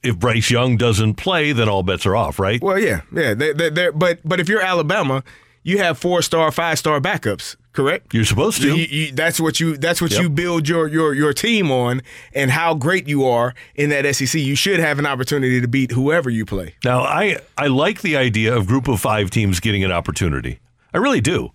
[0.04, 2.62] if Bryce Young doesn't play, then all bets are off, right?
[2.62, 3.34] Well, yeah, yeah.
[3.34, 5.24] They, they, they're- but but if you're Alabama,
[5.64, 8.12] you have four star, five star backups, correct?
[8.16, 8.76] You're supposed to.
[8.76, 10.22] You- you- that's what you that's what Yep.
[10.22, 12.02] you build your your your team on,
[12.34, 14.42] and how great you are in that SEC.
[14.42, 16.74] You should have an opportunity to beat whoever you play.
[16.84, 20.60] Now, I, I like the idea of group of five teams getting an opportunity.
[20.94, 21.52] I really do.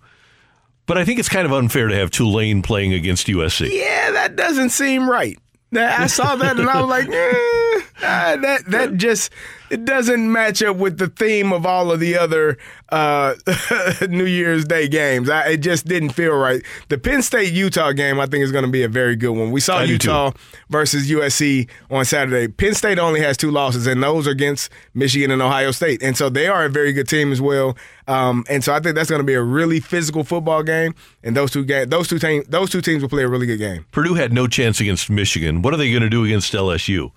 [0.85, 3.69] But I think it's kind of unfair to have Tulane playing against USC.
[3.71, 5.37] Yeah, that doesn't seem right.
[5.75, 7.07] I saw that and I was like,
[8.01, 9.31] eh, that that just
[9.69, 12.57] it doesn't match up with the theme of all of the other
[12.89, 13.35] uh,
[14.09, 15.29] New Year's Day games.
[15.29, 16.61] I, it just didn't feel right.
[16.89, 19.51] The Penn State Utah game, I think, is going to be a very good one.
[19.51, 19.83] We saw I.
[19.83, 20.31] Utah
[20.69, 22.47] versus USC on Saturday.
[22.51, 26.15] Penn State only has two losses, and those are against Michigan and Ohio State, and
[26.15, 27.77] so they are a very good team as well.
[28.07, 31.35] Um, and so I think that's going to be a really physical football game, and
[31.35, 33.85] those two game, those two teams, those two teams will play a really good game.
[33.91, 35.61] Purdue had no chance against Michigan.
[35.61, 37.11] What are they going to do against LSU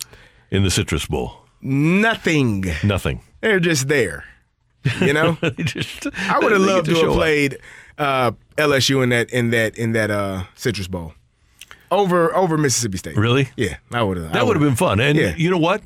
[0.50, 1.40] in the Citrus Bowl?
[1.62, 2.64] Nothing.
[2.82, 3.20] Nothing.
[3.40, 4.24] They're just there.
[5.00, 7.58] You know, just- I would have loved to, show have played
[7.98, 11.12] uh, LSU in that in that in that uh, Citrus Bowl
[11.90, 13.16] over over Mississippi State.
[13.16, 13.50] Really?
[13.56, 14.32] Yeah, I would have.
[14.32, 15.00] That would have been fun.
[15.00, 15.34] And Yeah.
[15.36, 15.82] you know what?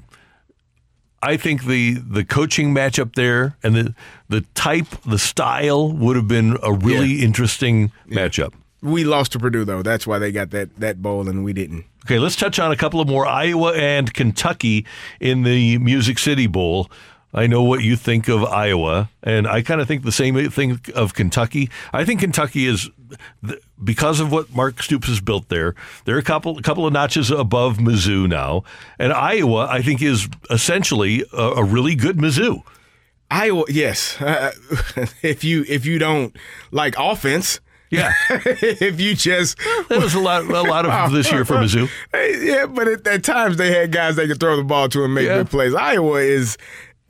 [1.23, 3.95] I think the the coaching matchup there and the
[4.29, 8.53] the type, the style would have been a really interesting matchup.
[8.83, 9.83] We lost to Purdue though.
[9.83, 11.87] That's why they got that that bowl and we didn't.
[12.07, 14.85] Okay, let's touch on a couple of more Iowa and Kentucky
[15.21, 16.91] in the Music City Bowl.
[17.33, 20.81] I know what you think of Iowa, and I kind of think the same thing
[20.95, 21.71] of Kentucky.
[21.95, 22.91] I think Kentucky is
[23.83, 25.75] because of what Mark Stoops has built there.
[26.05, 28.65] They're a couple a couple of notches above Mizzou now,
[28.99, 32.63] and Iowa I think is essentially a, a really good Mizzou.
[33.31, 34.21] Iowa, yes.
[34.21, 34.53] Uh,
[35.23, 36.37] if you if you don't
[36.71, 39.57] like offense, Yeah, if you just
[39.89, 41.89] that was a lot a lot of this year for Mizzou.
[42.13, 45.15] Yeah, but at, at times they had guys they could throw the ball to and
[45.15, 45.39] make Yeah.
[45.39, 45.75] good plays.
[45.75, 46.57] Iowa is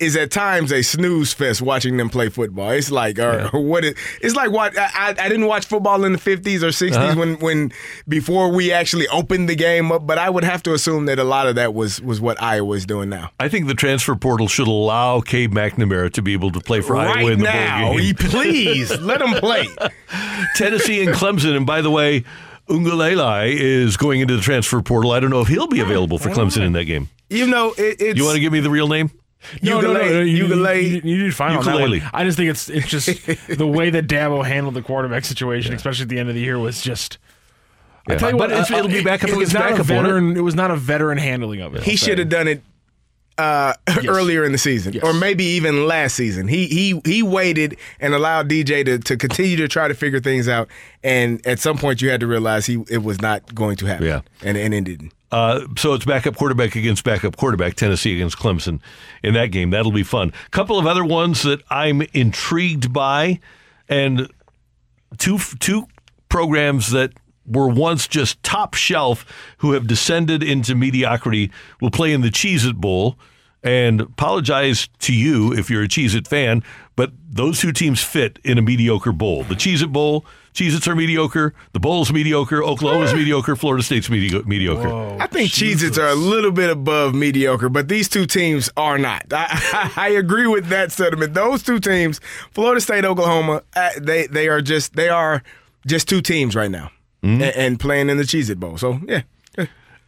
[0.00, 2.70] is at times a snooze fest watching them play football.
[2.70, 6.18] It's like, or, what it, it's like what I, I didn't watch football in the
[6.18, 7.18] fifties or 60s Uh-huh.
[7.18, 7.72] when when
[8.08, 10.04] before we actually opened the game up.
[10.06, 12.74] But I would have to assume that a lot of that was was what Iowa
[12.74, 13.30] is doing now.
[13.38, 16.96] I think the transfer portal should allow Cade McNamara to be able to play for
[16.96, 18.14] Iowa in the now, bowl game.
[18.16, 19.66] please let him play.
[20.56, 21.56] Tennessee and Clemson.
[21.56, 22.24] And by the way,
[22.68, 25.12] Ungalele is going into the transfer portal.
[25.12, 27.08] I don't know if he'll be available for Clemson in that game.
[27.30, 29.10] You know, it, it's You want to give me the real name?
[29.62, 32.02] No, no, no, no, you, ukulele- you, you need to find on that one.
[32.12, 33.06] I just think it's it's just
[33.48, 36.58] the way that Dabo handled the quarterback situation, especially at the end of the year,
[36.58, 37.18] was just.
[38.06, 39.70] I tell you but what, uh, it'll be back up it was against not a
[39.76, 40.10] backup, won't it?
[40.10, 40.36] veteran.
[40.36, 41.82] It was not a veteran handling of it.
[41.82, 42.62] He should have done it
[43.38, 43.74] uh,
[44.06, 46.48] earlier in the season, or maybe even last season.
[46.48, 50.48] He he he waited and allowed DJ to, to continue to try to figure things
[50.48, 50.68] out,
[51.02, 54.06] and at some point you had to realize he it was not going to happen.
[54.06, 54.20] Yeah.
[54.42, 55.12] and and it didn't.
[55.34, 58.80] Uh, so it's backup quarterback against backup quarterback, Tennessee against Clemson
[59.24, 59.70] in that game.
[59.70, 60.32] That'll be fun.
[60.46, 63.40] A couple of other ones that I'm intrigued by,
[63.88, 64.30] and
[65.18, 65.88] two two
[66.28, 69.26] programs that were once just top shelf
[69.58, 73.18] who have descended into mediocrity will play in the Cheez It Bowl.
[73.60, 76.62] And apologize to you if you're a Cheez It fan,
[76.96, 79.44] but those two teams fit in a mediocre bowl.
[79.44, 84.08] The Cheez It Bowl, Cheez Its are mediocre, the Bowl's mediocre, Oklahoma's mediocre, Florida State's
[84.08, 84.88] medio- mediocre.
[85.20, 89.24] I think Cheez-Its are a little bit above mediocre, but these two teams are not.
[89.32, 91.34] I, I, agree with that sentiment.
[91.34, 92.20] Those two teams,
[92.52, 95.42] Florida State, Oklahoma, uh, they they are just they are
[95.86, 96.90] just two teams right now,
[97.24, 97.42] Mm-hmm.
[97.42, 98.78] and, and playing in the Cheez-It Bowl.
[98.78, 99.22] So yeah.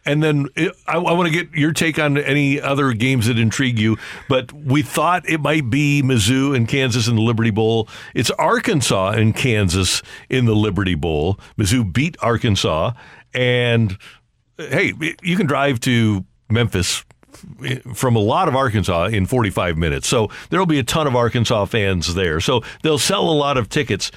[0.06, 0.48] And then
[0.86, 3.98] I, I want to get your take on any other games that intrigue you.
[4.28, 7.88] But we thought it might be Mizzou and Kansas in the Liberty Bowl.
[8.14, 11.38] It's Arkansas and Kansas in the Liberty Bowl.
[11.58, 12.92] Mizzou beat Arkansas.
[13.34, 13.98] And
[14.56, 14.92] hey,
[15.22, 17.04] you can drive to Memphis
[17.64, 20.06] eh, from a lot of Arkansas in 45 minutes.
[20.06, 22.40] So there will be a ton of Arkansas fans there.
[22.40, 24.11] So they'll sell a lot of tickets,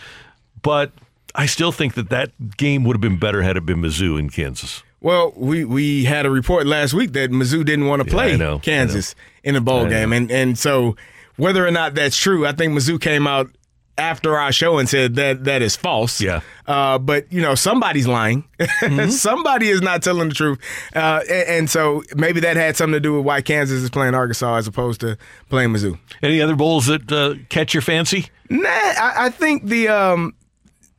[0.61, 0.91] but
[1.35, 4.29] I still think that that game would have been better had it been Mizzou in
[4.29, 4.83] Kansas.
[5.01, 8.37] Well, we, we had a report last week that Mizzou didn't want to Yeah, play
[8.37, 10.15] know, Kansas in a bowl I game, know.
[10.17, 10.95] and and so
[11.37, 13.49] whether or not that's true, I think Mizzou came out
[13.97, 16.19] after our show and said that that is false.
[16.21, 16.41] Yeah.
[16.67, 18.43] Uh, but you know somebody's lying.
[18.59, 19.09] Mm-hmm.
[19.09, 20.59] Somebody is not telling the truth,
[20.95, 24.15] uh, and, and so maybe that had something to do with why Kansas is playing
[24.15, 25.17] Arkansas as opposed to
[25.49, 25.97] playing Mizzou.
[26.21, 28.27] Any other bowls that uh, catch your fancy?
[28.49, 30.33] Nah, I, I think the um,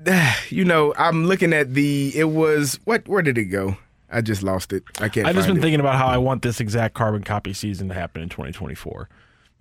[0.48, 2.12] you know, I'm looking at the.
[2.16, 3.06] It was what?
[3.06, 3.76] Where did it go?
[4.10, 4.82] I just lost it.
[5.00, 5.26] I can't.
[5.26, 5.60] I've just been it.
[5.60, 9.08] thinking about how I want this exact carbon copy season to happen in 2024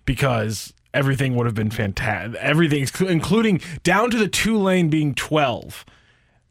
[0.05, 2.39] because everything would have been fantastic.
[2.41, 5.85] Everything, including down to the Tulane being 12.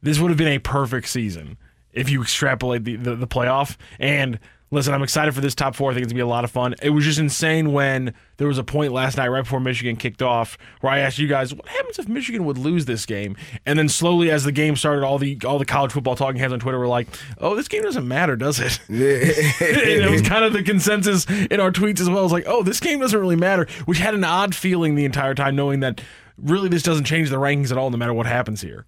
[0.01, 1.57] This would have been a perfect season
[1.93, 3.77] if you extrapolate the, the, the playoff.
[3.99, 4.39] And
[4.71, 5.91] listen, I'm excited for this top four.
[5.91, 6.75] I think it's going to be a lot of fun.
[6.83, 10.23] It was just insane when there was a point last night right before Michigan kicked
[10.23, 13.37] off where I asked you guys, what happens if Michigan would lose this game?
[13.67, 16.53] And then slowly as the game started, all the all the college football talking heads
[16.53, 17.09] on Twitter were like,
[17.39, 18.81] oh, this game doesn't matter, does it?
[18.89, 22.21] and it was kind of the consensus in our tweets as well.
[22.21, 25.05] It was like, oh, this game doesn't really matter, which had an odd feeling the
[25.05, 26.01] entire time, knowing that
[26.37, 28.87] really this doesn't change the rankings at all, no matter what happens here.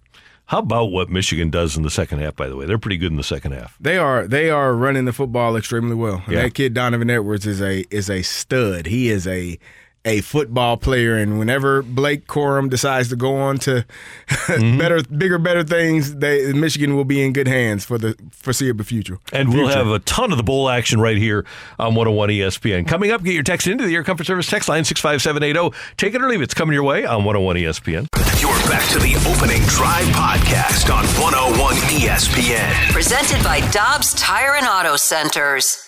[0.51, 2.65] How about what Michigan does in the second half, by the way?
[2.65, 3.77] They're pretty good in the second half.
[3.79, 6.23] They are they are running the football extremely well.
[6.27, 6.41] Yeah.
[6.41, 8.87] That kid Donovan Edwards is a is a stud.
[8.87, 9.57] He is a
[10.05, 13.85] a football player, and whenever Blake Corum decides to go on to
[14.27, 14.77] Mm-hmm.
[14.77, 19.19] better, bigger, better things, they, Michigan will be in good hands for the foreseeable future.
[19.31, 21.45] And we'll have a ton of the bowl action right here
[21.79, 22.87] on 101 ESPN.
[22.87, 25.77] Coming up, get your text into the Air Comfort Service text line 65780.
[25.97, 26.45] Take it or leave it.
[26.45, 28.07] It's coming your way on 101 ESPN.
[28.41, 32.91] You're back to the opening drive podcast on 101 ESPN.
[32.91, 35.87] Presented by Dobbs Tire and Auto Centers.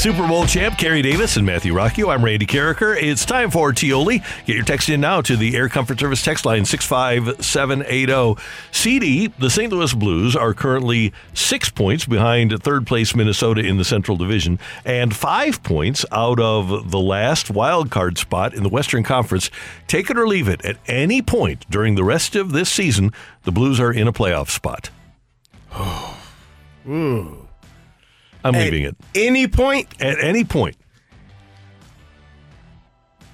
[0.00, 2.96] Super Bowl champ Kerry Davis and Matthew Rocchio, I'm Randy Karraker.
[2.98, 4.24] It's time for Tioli.
[4.46, 8.42] Get your text in now to the Air Comfort Service text line 65780.
[8.72, 9.70] CD, the St.
[9.70, 15.14] Louis Blues are currently six points behind third place Minnesota in the Central Division and
[15.14, 19.50] five points out of the last wild card spot in the Western Conference.
[19.86, 20.64] Take it or leave it.
[20.64, 24.48] At any point during the rest of this season, the Blues are in a playoff
[24.48, 24.88] spot.
[26.88, 27.49] Ooh.
[28.44, 28.96] I'm At leaving it.
[29.14, 30.76] Any point, At any point.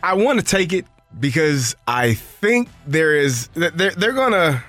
[0.03, 0.85] I want to take it
[1.19, 4.63] because I think there is they're they're gonna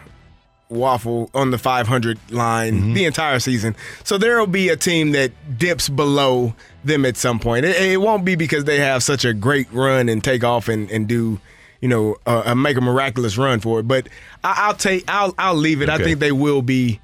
[0.69, 2.93] waffle on the 500 line Mm-hmm.
[2.93, 3.75] the entire season.
[4.03, 7.65] So there will be a team that dips below them at some point.
[7.65, 10.89] It, it won't be because they have such a great run and take off and,
[10.91, 11.39] and do,
[11.81, 13.87] you know, uh, make a miraculous run for it.
[13.87, 14.09] But
[14.43, 15.89] I, I'll take I'll I'll leave it.
[15.89, 16.99] I think they will be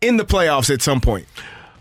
[0.00, 1.26] in the playoffs at some point.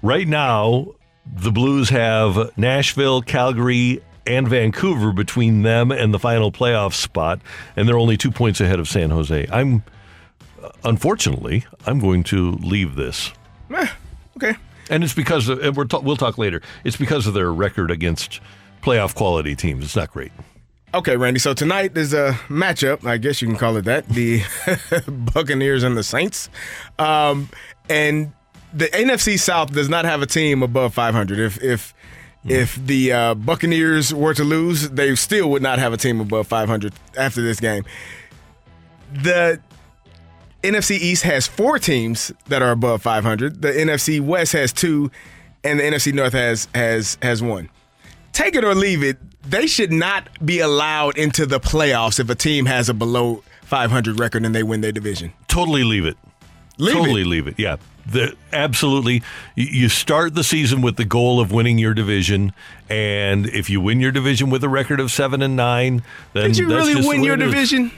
[0.01, 0.93] Right now,
[1.31, 7.39] the Blues have Nashville, Calgary, and Vancouver between them and the final playoff spot,
[7.75, 9.47] and they're only two points ahead of San Jose.
[9.51, 9.83] I'm,
[10.83, 13.31] unfortunately, I'm going to leave this.
[13.73, 13.87] Eh,
[14.37, 14.55] okay.
[14.89, 16.61] And it's because of, and we're ta- we'll talk later.
[16.83, 18.41] It's because of their record against
[18.81, 19.85] playoff quality teams.
[19.85, 20.31] It's not great.
[20.93, 21.39] Okay, Randy.
[21.39, 23.05] So tonight is a matchup.
[23.05, 24.09] I guess you can call it that.
[24.09, 24.41] The
[25.33, 26.49] Buccaneers and the Saints.
[26.99, 27.49] Um,
[27.89, 28.33] and
[28.73, 31.39] the NFC South does not have a team above 500.
[31.39, 31.93] If if
[32.43, 36.47] if the uh, Buccaneers were to lose, they still would not have a team above
[36.47, 37.83] 500 after this game.
[39.13, 39.59] The
[40.63, 43.61] NFC East has four teams that are above 500.
[43.61, 45.11] The NFC West has two,
[45.63, 47.69] and the NFC North has has has one.
[48.33, 49.17] Take it or leave it.
[49.43, 54.19] They should not be allowed into the playoffs if a team has a below 500
[54.19, 55.33] record and they win their division.
[55.47, 56.17] Totally leave it.
[56.77, 57.27] Leave totally it.
[57.27, 57.55] leave it.
[57.57, 57.77] Yeah.
[58.05, 59.21] The, absolutely.
[59.55, 62.53] You- start the season with the goal of winning your division,
[62.89, 66.57] and if you win your division with a record of seven and nine, then Did
[66.57, 67.51] you really win your it is.
[67.51, 67.91] division?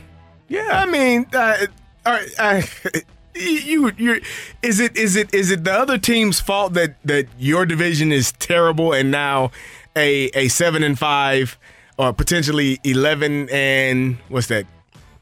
[0.50, 0.68] Yeah.
[0.72, 1.68] I mean, uh.
[2.06, 2.62] Uh,
[3.36, 4.22] you, you,
[4.62, 8.34] is it, is it, is it the other team's fault that that your division is
[8.34, 9.52] terrible and now
[9.96, 11.58] a a seven and five
[11.98, 14.66] or potentially eleven and what's that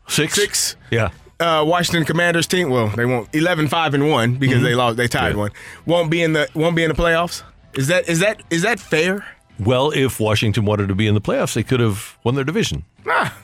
[0.07, 0.33] Six.
[0.33, 1.09] six Yeah.
[1.41, 2.69] Uh, Washington Commanders team.
[2.69, 4.63] Well, they won't 11 5 and 1 because Mm-hmm.
[4.63, 5.37] they lost they tied Yeah.
[5.39, 5.51] one.
[5.85, 7.43] Won't be in the won't be in the playoffs?
[7.73, 9.25] Is that is that is that fair?
[9.59, 12.83] Well, if Washington wanted to be in the playoffs, they could have won their division.
[13.07, 13.37] Ah,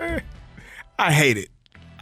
[0.00, 0.20] eh,
[0.98, 1.48] I hate it.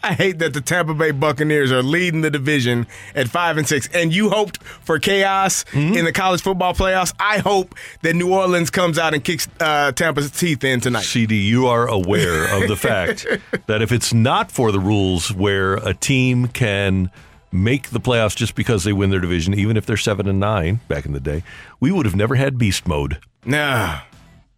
[0.06, 2.86] I hate that the Tampa Bay Buccaneers are leading the division
[3.16, 7.12] at five and six, and you hoped for chaos in the college football playoffs.
[7.18, 11.02] I hope that New Orleans comes out and kicks uh, Tampa's teeth in tonight.
[11.02, 13.26] CD, you are aware of the fact
[13.66, 17.10] that if it's not for the rules where a team can
[17.50, 20.78] make the playoffs just because they win their division, even if they're seven and nine
[20.86, 21.42] back in the day,
[21.80, 23.18] we would have never had beast mode.
[23.44, 24.02] Nah,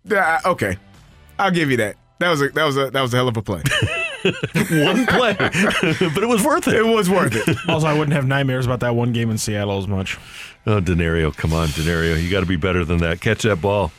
[0.05, 0.77] Yeah, okay,
[1.39, 1.97] I'll give you that.
[2.19, 3.63] That was a that was a that was a hell of a play.
[4.71, 6.75] One play, but it was worth it.
[6.75, 7.57] It was worth it.
[7.69, 10.19] Also, I wouldn't have nightmares about that one game in Seattle as much.
[10.67, 13.21] Oh, Danario, come on, Danario, you got to be better than that.
[13.21, 13.93] Catch that ball.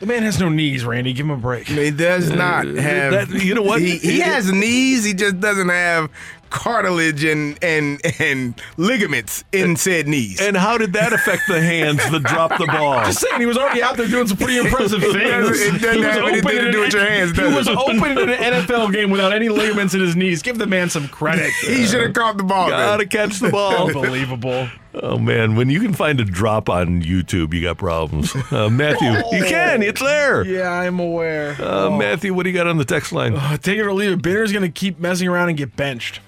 [0.00, 1.12] The man has no knees, Randy.
[1.12, 1.66] Give him a break.
[1.68, 3.30] He does not uh, have.
[3.30, 3.80] That- you know what?
[3.80, 5.04] He, he has knees.
[5.04, 6.10] He just doesn't have
[6.54, 10.40] cartilage and and and ligaments in said knees.
[10.40, 13.04] And how did that affect the hands that dropped the ball?
[13.04, 15.14] Just saying, he was already out there doing some pretty impressive things.
[15.16, 17.42] it doesn't He was have anything open to in do an- with your hands, He
[17.42, 20.42] was open in an NFL game without any ligaments in his knees.
[20.42, 21.50] Give the man some credit.
[21.66, 22.68] he should have caught the ball.
[22.68, 23.08] Gotta then.
[23.08, 23.88] catch the ball.
[23.88, 24.68] Unbelievable.
[24.94, 28.32] Oh man, when you can find a drop on YouTube, you got problems.
[28.52, 29.82] Uh, Matthew, you can.
[29.82, 30.44] It's there.
[30.46, 31.56] Yeah, I'm aware.
[31.60, 33.34] Uh, Matthew, what do you got on the text line?
[33.34, 34.22] Uh, take it or leave it.
[34.22, 36.20] Binner's going to keep messing around and get benched.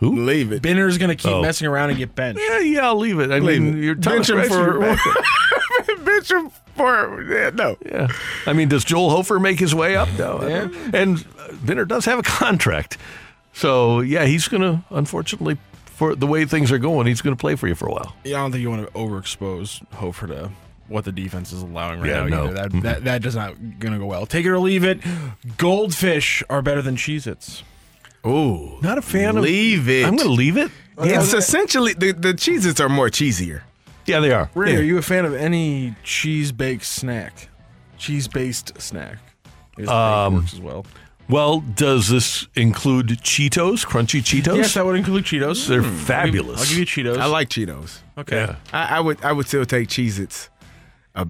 [0.00, 0.24] Who?
[0.24, 0.62] Leave it.
[0.62, 1.42] Binner's going to keep Oh.
[1.42, 2.40] messing around and get benched.
[2.46, 3.30] Yeah, yeah, I'll leave it.
[3.30, 3.84] I Leave mean, it.
[3.84, 4.96] you're Thomas Bench him for- you're.
[6.04, 7.76] Bench him for yeah, no.
[7.84, 8.08] Yeah.
[8.46, 10.08] I mean, does Joel Hofer make his way up?
[10.18, 10.40] No.
[10.46, 10.68] Yeah.
[10.94, 12.96] And uh, Binner does have a contract.
[13.52, 17.40] So, yeah, he's going to, unfortunately, for the way things are going, he's going to
[17.40, 18.14] play for you for a while.
[18.24, 20.50] Yeah, I don't think you want to overexpose Hofer to
[20.88, 22.26] what the defense is allowing right Yeah, now.
[22.26, 22.44] no.
[22.44, 22.54] either.
[22.54, 24.24] That, that that does not going to go well.
[24.24, 25.00] Take it or leave it.
[25.56, 27.62] Goldfish are better than Cheez-Its.
[28.26, 29.42] Ooh, Not a fan of.
[29.44, 30.04] leave it.
[30.06, 30.70] I'm going to leave it.
[30.98, 33.62] It's essentially the the Cheez-Its are more cheesier.
[34.06, 34.50] Yeah, they are.
[34.54, 34.78] Ray, Yeah.
[34.80, 37.48] are you a fan of any cheese-baked snack?
[37.96, 39.18] Cheese-based snack.
[39.46, 39.48] I
[39.82, 40.86] guess baked Um, works as well.
[41.28, 44.56] Well, does this include Cheetos, crunchy Cheetos?
[44.56, 45.68] Yes, that would include Cheetos.
[45.68, 45.96] They're Hmm.
[46.04, 46.60] fabulous.
[46.60, 47.18] I'll give you Cheetos.
[47.18, 47.98] I like Cheetos.
[48.18, 48.36] Okay.
[48.46, 48.56] Yeah.
[48.72, 50.50] I, I would I would still take Cheez-Its.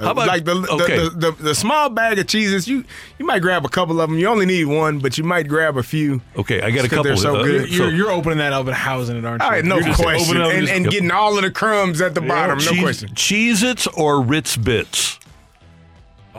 [0.00, 0.96] Uh, How about- like the, the, okay.
[0.96, 2.84] the, the, the small bag of Cheez-Its, you
[3.18, 4.18] you might grab a couple of them.
[4.18, 6.22] You only need one, but you might grab a few.
[6.38, 7.04] Okay, I got a Just 'cause couple.
[7.04, 7.68] they're so uh, good.
[7.68, 9.44] so- You're, you're opening that up and housing it, aren't you?
[9.46, 10.38] All right, no You're question.
[10.38, 12.80] opening it up And, and getting all of the crumbs at the bottom, no Cheez-
[12.82, 13.08] question.
[13.10, 15.19] Cheez-Its or Ritz Bits?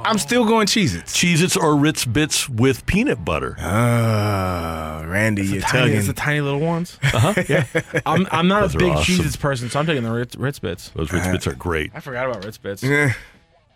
[0.06, 1.16] I'm still going Cheez-Its.
[1.16, 3.56] Cheez-Its or Ritz Bits with peanut butter?
[3.60, 6.98] Ah, Randy, you're Tiny, it's the tiny little ones.
[7.14, 7.34] Uh-huh.
[7.50, 7.66] Yeah.
[8.06, 9.16] I'm, I'm not Those a big awesome.
[9.16, 10.90] Cheez-Its person, so I'm taking the Ritz, Ritz Bits.
[10.90, 11.92] Those Ritz Bits are great.
[11.94, 12.84] I forgot about Ritz Bits.
[12.84, 13.14] Yeah.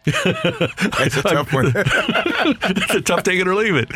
[0.05, 1.71] That's a tough one.
[1.75, 3.89] it's a tough take it or leave it.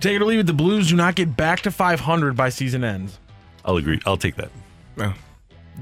[0.00, 0.46] Take it or leave it.
[0.46, 3.18] The Blues do not get back to 500 by season ends.
[3.64, 4.00] I'll agree.
[4.06, 4.50] I'll take that.
[4.96, 5.12] No.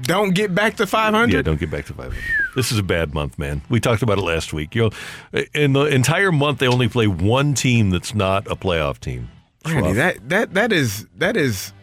[0.01, 1.33] Don't get back to 500.
[1.33, 2.17] Yeah, don't get back to 500.
[2.55, 3.61] This is a bad month, man.
[3.69, 4.75] We talked about it last week.
[4.75, 4.91] You
[5.33, 9.29] know, in the entire month, they only play one team that's not a playoff team.
[9.65, 11.73] Randy, that that that is that is.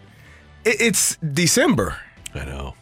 [0.65, 1.99] It, it's December.
[2.35, 2.75] I know.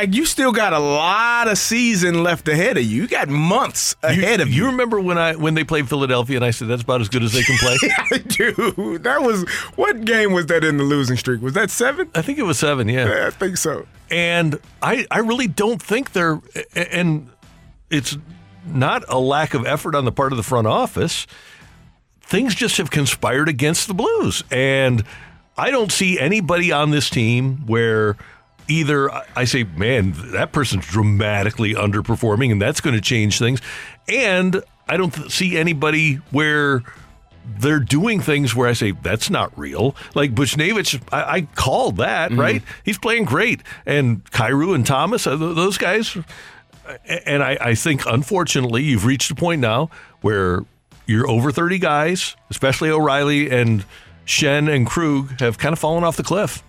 [0.00, 3.02] Like you still got a lot of season left ahead of you.
[3.02, 4.66] You got months ahead of You you.
[4.70, 7.32] remember when I when they played Philadelphia and I said that's about as good as
[7.32, 7.76] they can play?
[8.10, 8.98] I do.
[8.98, 11.42] That was what game was that in the losing streak?
[11.42, 12.10] Was that seven?
[12.14, 12.88] I think it was seven.
[12.88, 13.08] Yeah.
[13.14, 13.86] Yeah, I think so.
[14.10, 16.40] and I I really don't think they're
[16.74, 17.28] and
[17.90, 18.16] it's
[18.66, 21.26] not a lack of effort on the part of the front office.
[22.22, 25.04] Things just have conspired against the Blues, and
[25.58, 28.16] I don't see anybody on this team where
[28.70, 33.60] either I say, man, that person's dramatically underperforming, and that's going to change things,
[34.08, 36.82] and I don't th- see anybody where
[37.58, 39.96] they're doing things where I say that's not real.
[40.14, 42.62] Like Buchnevich, I, I called that right.
[42.84, 46.16] He's playing great, and Kyrou and Thomas, uh, th- those guys.
[47.06, 49.90] And I, I think, unfortunately, you've reached a point now
[50.22, 50.64] where
[51.06, 53.84] you're over 30 guys, especially O'Reilly and
[54.26, 56.64] Schenn and Krug, have kind of fallen off the cliff.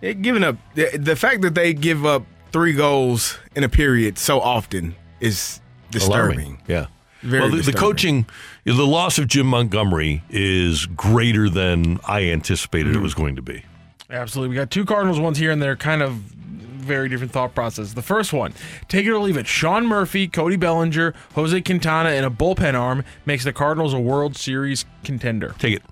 [0.00, 4.18] Yeah, giving up the, the fact that they give up three goals in a period
[4.18, 6.38] so often is disturbing.
[6.38, 6.62] Alarming.
[6.66, 6.86] Yeah.
[7.22, 8.26] Very well, the, the coaching,
[8.64, 13.64] the loss of Jim Montgomery is greater than I anticipated it was going to be.
[14.08, 14.50] Absolutely.
[14.50, 17.92] We got two Cardinals ones here, and they're kind of very different thought process.
[17.92, 18.54] The first one,
[18.88, 19.46] take it or leave it.
[19.46, 24.36] Sean Murphy, Cody Bellinger, Jose Quintana, and a bullpen arm makes the Cardinals a World
[24.36, 25.54] Series contender.
[25.58, 25.82] Take it.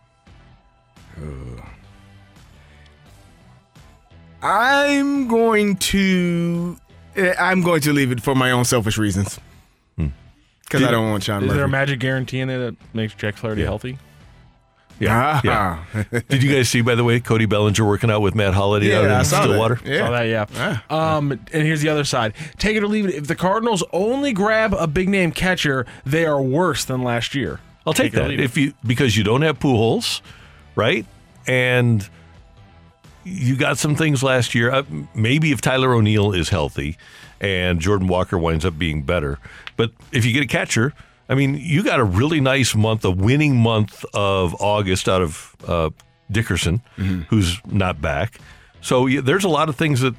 [4.47, 6.77] I'm going to
[7.17, 9.39] eh, I'm going to leave it for my own selfish reasons.
[9.97, 13.37] Because I don't want Sean Is there a magic guarantee in there that makes Jack
[13.37, 13.99] Flaherty healthy?
[14.99, 15.41] Yeah.
[15.45, 15.87] Ah.
[15.95, 16.21] yeah.
[16.29, 19.05] Did you guys see, by the way, Cody Bellinger working out with Matt Holliday out
[19.05, 19.47] Yeah, I in saw that.
[19.49, 19.81] Stillwater?
[19.85, 19.99] Yeah.
[19.99, 20.23] Saw that,
[20.59, 20.81] yeah.
[20.91, 22.35] Um, and here's the other side.
[22.59, 23.15] Take it or leave it.
[23.15, 27.61] If the Cardinals only grab a big name catcher, they are worse than last year.
[27.87, 28.45] I'll take, it or that leave it.
[28.45, 30.21] if you because you don't have Pujols,
[30.75, 31.07] right?
[31.47, 32.09] And
[33.27, 34.72] you got some things last year.
[34.72, 36.97] Uh, maybe if Tyler O'Neill is healthy
[37.41, 39.39] and Jordan Walker winds up being better,
[39.77, 40.95] but if you get a catcher,
[41.29, 45.57] I mean, you got a really nice month, a winning month of August out of
[45.66, 45.91] uh,
[46.31, 46.81] Dickerson,
[47.29, 48.39] who's not back.
[48.81, 50.14] So yeah, there's a lot of things that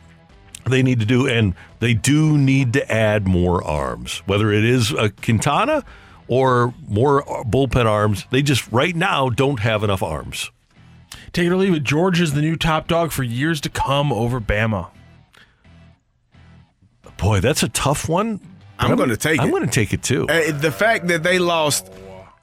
[0.66, 4.92] they need to do, and they do need to add more arms, whether it is
[4.92, 5.86] a Quintana
[6.28, 8.26] or more bullpen arms.
[8.32, 10.52] They just right now don't have enough arms.
[11.34, 11.84] Take it or leave it.
[11.84, 14.90] George is the new top dog for years to come over Bama.
[17.18, 18.40] Boy, that's a tough one.
[18.80, 19.52] I'm going to take I'm it.
[19.52, 20.28] going to take it too.
[20.30, 21.90] Uh, the fact that they lost,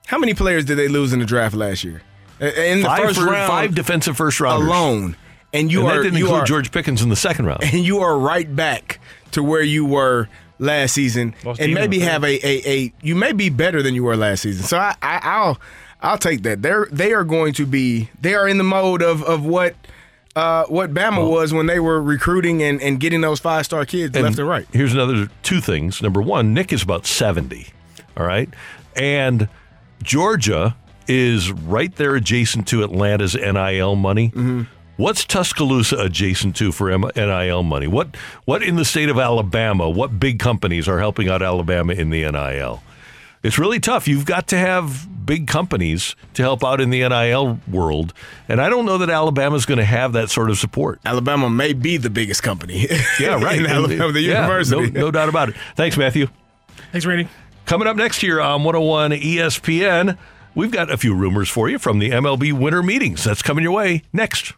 [0.07, 2.03] how many players did they lose in the draft last year?
[2.41, 5.17] Uh, In the five, first fir- round, five defensive first rounders alone,
[5.53, 7.63] and you and are that didn't you include are, George Pickens in the second round.
[7.63, 8.99] and you are right back
[9.31, 13.31] to where you were last season, Lost and maybe have a, a, a you may
[13.33, 14.65] be better than you were last season.
[14.65, 15.61] So I, I I'll
[16.05, 16.63] I'll take that.
[16.63, 19.75] They're they are going to be they are in the mode of of what.
[20.37, 24.17] Uh, what Bama was when they were recruiting and, and getting those five star kids
[24.17, 24.67] left and right.
[24.73, 26.03] Here's another two things.
[26.03, 27.69] Number one, Nick is about 70.
[28.17, 28.49] All right.
[28.97, 29.49] And
[30.03, 30.75] Georgia
[31.07, 34.31] is right there adjacent to Atlanta's NIL money.
[34.31, 34.63] Mm-hmm.
[34.97, 37.87] What's Tuscaloosa adjacent to for NIL money?
[37.87, 42.11] What what in the state of Alabama, what big companies are helping out Alabama in
[42.11, 42.83] the NIL?
[43.45, 44.09] It's really tough.
[44.09, 48.15] You've got to have big companies to help out in the NIL world.
[48.49, 50.99] And I don't know that Alabama's going to have that sort of support.
[51.05, 52.89] Alabama may be the biggest company.
[53.21, 53.59] Yeah, right.
[53.61, 54.91] in Alabama, the yeah, university.
[54.91, 55.57] no, no doubt about it.
[55.77, 56.29] Thanks, Matthew.
[56.91, 57.29] Thanks, Randy.
[57.67, 60.19] Coming up next year on 101 ESPN,
[60.55, 63.25] we've got a few rumors for you from the MLB winter meetings.
[63.25, 64.55] That's coming your way next.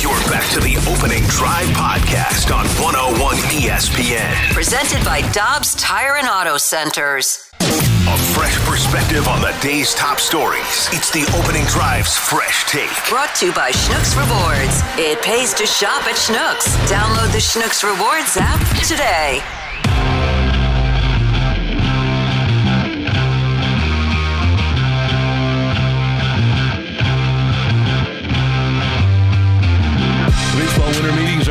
[0.00, 4.52] You're back to the opening drive podcast on 101 ESPN.
[4.52, 7.52] Presented by Dobbs Tire and Auto Centers.
[8.08, 10.88] A fresh perspective on the day's top stories.
[10.90, 12.90] It's the opening drive's fresh take.
[13.08, 14.82] Brought to you by Schnucks Rewards.
[14.98, 16.74] It pays to shop at Schnucks.
[16.90, 19.40] Download the Schnucks Rewards app today.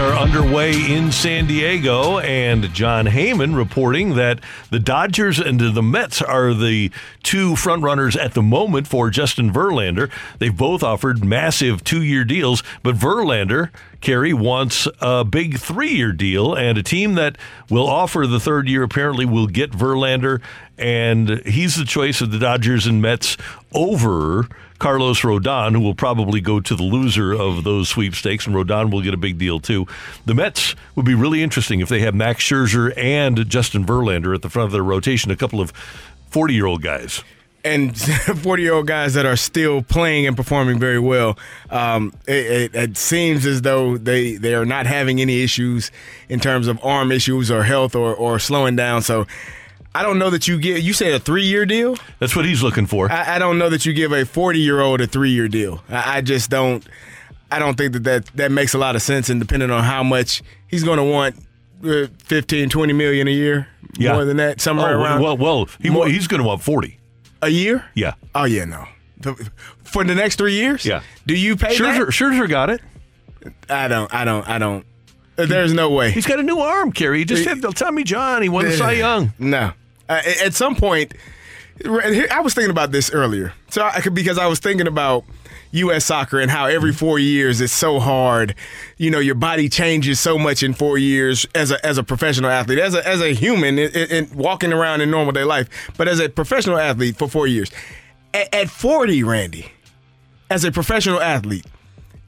[0.02, 4.40] Are underway in San Diego, and Jon Heyman reporting that
[4.72, 6.90] the Dodgers and the Mets are the
[7.22, 10.10] two frontrunners at the moment for Justin Verlander.
[10.40, 13.70] They've both offered massive two year deals, but Verlander,
[14.02, 17.38] Kerry, wants a big three year deal, and a team that
[17.70, 20.42] will offer the third year apparently will get Verlander,
[20.78, 23.38] and he's the choice of the Dodgers and Mets
[23.74, 24.48] over.
[24.80, 29.04] Carlos Rodon, who will probably go to the loser of those sweepstakes, and Rodon will
[29.04, 29.86] get a big deal too.
[30.26, 34.42] The Mets would be really interesting if they have Max Scherzer and Justin Verlander at
[34.42, 35.70] the front of their rotation, a couple of
[36.32, 37.24] 40 year old guys.
[37.64, 41.38] And 40 year old guys that are still playing and performing very well.
[41.70, 45.92] Um, it, it, it seems as though they, they are not having any issues
[46.30, 49.02] in terms of arm issues or health or, or slowing down.
[49.02, 49.28] So
[49.94, 51.98] I don't know that you get, you said a three year deal?
[52.20, 53.12] That's what he's looking for.
[53.12, 55.84] I, I don't know that you give a 40 year old a three year deal.
[55.90, 56.86] I, I just don't.
[57.54, 59.30] I don't think that, that that makes a lot of sense.
[59.30, 61.36] And depending on how much he's going to want,
[61.86, 64.14] uh, 15, 20 million a year, Yeah.
[64.14, 66.98] more than that, somewhere Oh, around well, well, he, More- he's going to want 40.
[67.42, 67.86] A year.
[67.96, 68.14] Yeah.
[68.36, 68.88] Oh yeah, no.
[69.84, 70.86] For the next three years.
[70.86, 71.04] Yeah.
[71.28, 72.82] Do you pay Scherzer, Scherzer got it.
[73.70, 74.14] I don't.
[74.14, 74.48] I don't.
[74.48, 74.86] I don't.
[75.36, 76.12] There's no way.
[76.12, 77.20] He's got a new arm, Kerry.
[77.20, 78.42] He just had Tommy John.
[78.42, 79.34] He won the Cy Young.
[79.40, 79.74] No.
[80.08, 81.14] Uh, at some point,
[81.86, 83.54] I was thinking about this earlier.
[83.70, 85.24] So I could because I was thinking about
[85.72, 86.06] U.S.
[86.06, 88.56] soccer and how every four years it's so hard.
[88.98, 92.50] You know, your body changes so much in four years as a as a professional
[92.50, 96.08] athlete, as a as a human, in, in, walking around in normal day life, but
[96.08, 97.72] as a professional athlete for four years.
[98.34, 99.72] At, at 40, Randy,
[100.50, 101.66] as a professional athlete,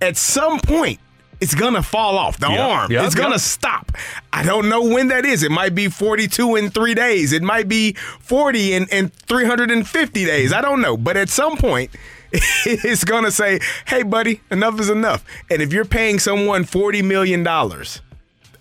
[0.01, 0.99] at some point.
[1.41, 2.65] It's gonna fall off the Yeah.
[2.67, 2.91] arm.
[2.91, 3.37] Yeah, it's gonna yeah.
[3.37, 3.91] stop.
[4.31, 5.43] I don't know when that is.
[5.43, 7.33] It might be 42 in three days.
[7.33, 10.53] It might be 40 in, in 350 days.
[10.53, 10.95] I don't know.
[10.95, 11.91] But at some point,
[12.65, 15.23] it's going to say, hey, buddy, enough is enough.
[15.49, 17.45] And if you're paying someone $40 million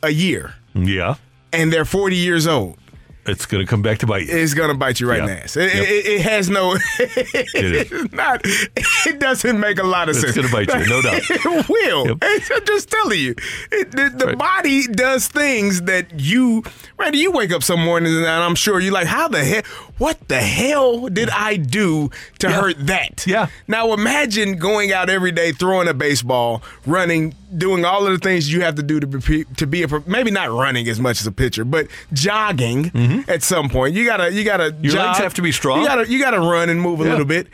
[0.02, 1.14] a year Yeah.
[1.52, 2.78] and they're 40 years old,
[3.24, 4.36] It's going to come back to bite you.
[4.36, 5.28] It's gonna bite you right Yeah.
[5.28, 5.56] in the ass.
[5.56, 5.84] It, Yep.
[5.88, 6.76] it, it has no.
[6.98, 8.40] it's not.
[8.44, 10.36] It doesn't make a lot of It's sense.
[10.36, 11.22] It's gonna bite you, no doubt.
[11.30, 12.06] it will.
[12.20, 13.34] It's- I'm just telling you,
[13.70, 16.64] it, the, the body does things that you.
[16.98, 19.62] Randy, you wake up some mornings and I'm sure you're like, how the hell?
[20.02, 23.24] What the hell did I do to hurt that?
[23.24, 23.46] Yeah.
[23.68, 28.52] Now imagine going out every day, throwing a baseball, running, doing all of the things
[28.52, 31.26] you have to do to be to be a maybe not running as much as
[31.28, 32.90] a pitcher, but jogging
[33.28, 33.94] at some point.
[33.94, 34.84] You gotta you gotta Mm-hmm.
[34.84, 35.80] Your legs have to be strong.
[35.82, 37.10] You gotta you gotta run and move a Yeah.
[37.10, 37.46] little bit.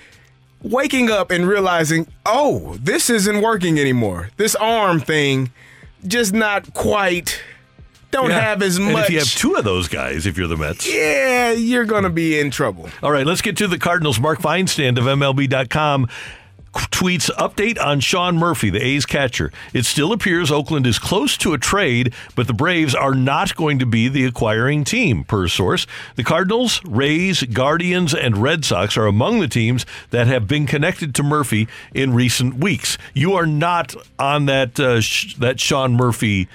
[0.63, 4.31] Waking up and realizing, oh, this isn't working anymore.
[4.39, 5.51] This arm thing,
[6.07, 7.41] just not quite.
[8.11, 8.41] Don't Yeah.
[8.41, 8.89] have as much.
[8.95, 10.89] And if you have two of those guys, if you're the Mets.
[10.93, 12.89] yeah, you're gonna be in trouble.
[13.03, 14.19] All right, let's get to the Cardinals.
[14.19, 16.09] Mark Feinsand of MLB.com
[16.75, 19.51] tweets update on Sean Murphy, the A's catcher.
[19.73, 23.79] It still appears Oakland is close to a trade, but the Braves are not going
[23.81, 25.87] to be the acquiring team, per source.
[26.17, 31.15] The Cardinals, Rays, Guardians, and Red Sox are among the teams that have been connected
[31.17, 32.97] to Murphy in recent weeks.
[33.13, 36.49] You are not on that uh, sh- that Sean Murphy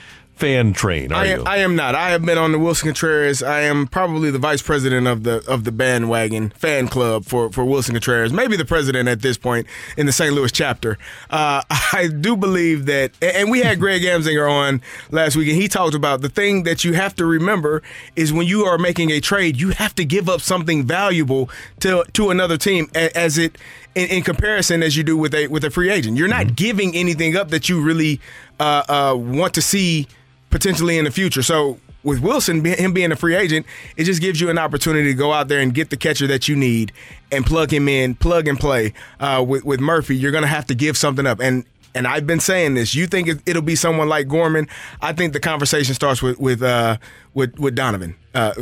[0.44, 1.34] fan train, are I you?
[1.36, 1.96] am, I am not.
[1.96, 3.42] I have been on the Willson Contreras.
[3.42, 7.64] I am probably the vice president of the of the bandwagon fan club for, for
[7.64, 8.34] Willson Contreras.
[8.34, 10.34] Maybe the president at this point in the St.
[10.34, 10.98] Louis chapter.
[11.30, 14.82] Uh, I do believe that, and we had Greg Amsinger on
[15.12, 17.82] last week, and he talked about the thing that you have to remember
[18.18, 22.04] is when you are making a trade, you have to give up something valuable to
[22.14, 23.58] to another team as it.
[23.96, 26.96] In, in comparison, as you do with a with a free agent, you're not giving
[26.96, 28.20] anything up that you really
[28.60, 30.08] uh, uh, want to see
[30.54, 31.42] potentially in the future.
[31.42, 33.66] So with Willson, him being a free agent,
[33.98, 36.48] it just gives you an opportunity to go out there and get the catcher that
[36.48, 36.92] you need
[37.32, 38.94] and plug him in, plug and play.
[39.20, 42.28] Uh, with with Murphy, you're going to have to give something up, and and I've
[42.28, 42.94] been saying this.
[42.94, 44.68] You think it, it'll be someone like Gorman?
[45.02, 46.98] I think the conversation starts with with uh,
[47.34, 48.54] with with Donovan, uh,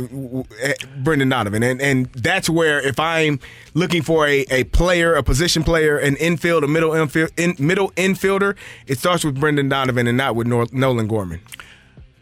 [0.60, 3.38] eh, Brendan Donovan, and and that's where if I'm
[3.74, 7.90] looking for a, a player, a position player, an infield, a middle infield, in, middle
[7.92, 11.40] infielder, it starts with Brendan Donovan and not with Nolan Gorman.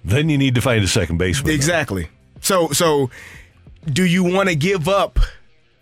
[0.05, 1.53] Then you need to find a second baseman.
[1.53, 2.09] Exactly.
[2.41, 3.11] So so
[3.85, 5.19] do you want to give up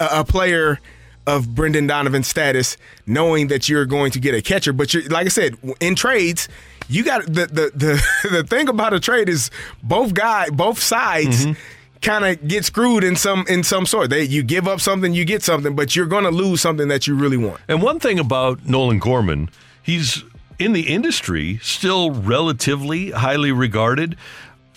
[0.00, 0.80] a, a player
[1.26, 5.26] of Brendan Donovan's status knowing that you're going to get a catcher but you're like
[5.26, 6.48] I said in trades
[6.88, 9.50] you got the the the, the thing about a trade is
[9.82, 11.60] both guy both sides mm-hmm.
[12.00, 14.10] kind of get screwed in some in some sort.
[14.10, 17.06] They you give up something, you get something, but you're going to lose something that
[17.06, 17.60] you really want.
[17.68, 19.50] And one thing about Nolan Gorman,
[19.82, 20.24] he's
[20.58, 24.16] in the industry still relatively highly regarded.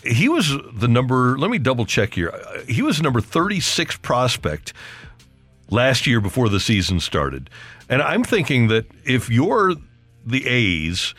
[0.03, 2.33] He was the number, let me double check here.
[2.67, 4.73] He was the number 36 prospect
[5.69, 7.49] last year before the season started.
[7.89, 9.75] And I'm thinking that if you're
[10.25, 11.13] the A's,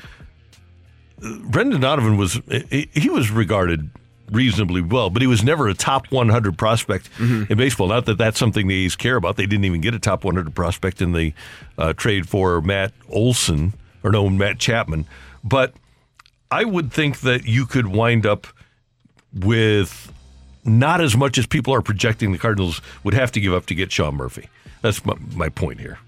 [1.19, 2.41] Brendan Donovan was
[2.81, 3.91] he was regarded
[4.33, 7.11] reasonably well, but he was never a top 100 prospect
[7.51, 7.87] in baseball.
[7.87, 9.37] Not that that's something the A's care about.
[9.37, 11.33] They didn't even get a top 100 prospect in the
[11.79, 15.07] uh, trade for Matt Olson or no Matt Chapman.
[15.45, 15.75] But
[16.51, 18.47] I would think that you could wind up
[19.33, 20.13] with
[20.65, 23.75] not as much as people are projecting the Cardinals would have to give up to
[23.75, 24.49] get Sean Murphy.
[24.83, 25.99] That's my, my point here.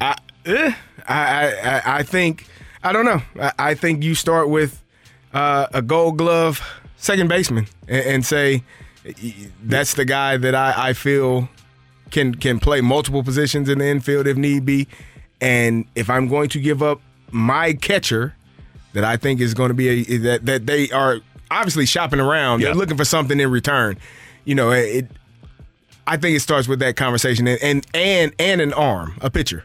[0.00, 0.16] I,
[0.46, 0.72] eh,
[1.06, 2.46] I, I, I- think
[2.82, 3.22] I don't know.
[3.40, 4.82] I, I think you start with
[5.32, 6.60] uh, a Gold Glove
[6.96, 8.62] second baseman and, and say
[9.62, 11.48] that's the guy that I, I feel
[12.10, 14.86] can can play multiple positions in the infield if need be.
[15.40, 17.00] And if I'm going to give up
[17.34, 18.34] my catcher,
[18.92, 21.18] that I think is going to be a that that they are
[21.50, 22.62] obviously shopping around.
[22.62, 23.98] They're looking for something in return.
[24.44, 25.08] You know, it.
[26.06, 29.64] I think it starts with that conversation and and and, and an arm, a pitcher.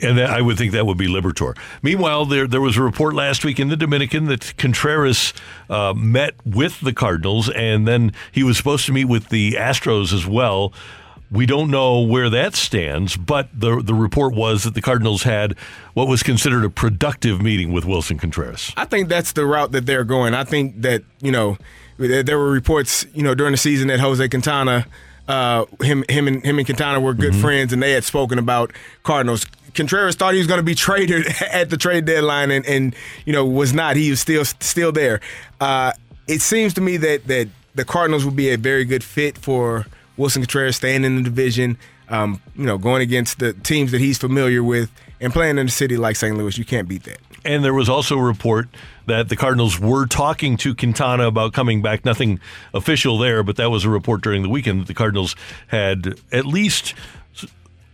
[0.00, 1.56] And that, I would think that would be Liberatore.
[1.82, 5.32] Meanwhile, there there was a report last week in the Dominican that Contreras
[5.70, 10.12] uh, met with the Cardinals, and then he was supposed to meet with the Astros
[10.12, 10.72] as well.
[11.30, 15.56] We don't know where that stands, but the the report was that the Cardinals had
[15.92, 18.72] what was considered a productive meeting with Willson Contreras.
[18.76, 20.32] I think that's the route that they're going.
[20.32, 21.58] I think that you know
[21.98, 24.86] there were reports you know during the season that Jose Quintana,
[25.26, 28.72] uh, him him and him and Quintana were good friends, and they had spoken about
[29.02, 29.44] Cardinals.
[29.74, 33.34] Contreras thought he was going to be traded at the trade deadline, and, and you
[33.34, 33.96] know was not.
[33.96, 35.20] He was still still there.
[35.60, 35.92] Uh,
[36.26, 39.86] it seems to me that that the Cardinals would be a very good fit for
[40.18, 41.78] Willson Contreras, staying in the division.
[42.10, 44.90] Um, you know, going against the teams that he's familiar with,
[45.20, 46.36] and playing in a city like St.
[46.36, 47.18] Louis, you can't beat that.
[47.44, 48.68] And there was also a report
[49.06, 52.04] that the Cardinals were talking to Quintana about coming back.
[52.04, 52.40] Nothing
[52.74, 55.36] official there, but that was a report during the weekend that the Cardinals
[55.68, 56.94] had at least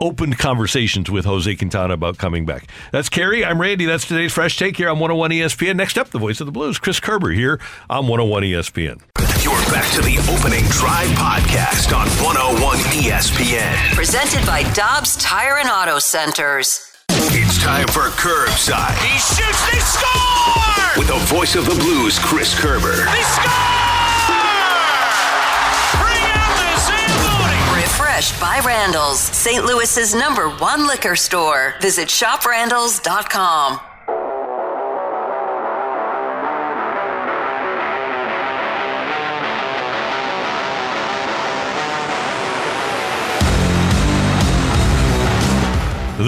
[0.00, 2.68] opened conversations with Jose Quintana about coming back.
[2.92, 3.44] That's Kerry.
[3.44, 3.86] I'm Randy.
[3.86, 5.76] That's today's Fresh Take here on 101 ESPN.
[5.76, 9.00] Next up, the voice of the Blues, Chris Kerber here on 101 ESPN.
[9.42, 13.94] You're back to the opening drive podcast on 101 ESPN.
[13.94, 16.90] Presented by Dobbs Tire and Auto Centers.
[17.08, 18.96] It's time for Curbside.
[18.98, 20.98] He shoots, they score!
[20.98, 22.96] With the voice of the Blues, Chris Kerber.
[22.96, 23.22] They
[28.32, 29.64] By Randall's, St.
[29.64, 31.74] Louis's number one liquor store.
[31.80, 33.93] Visit shoprandalls.com.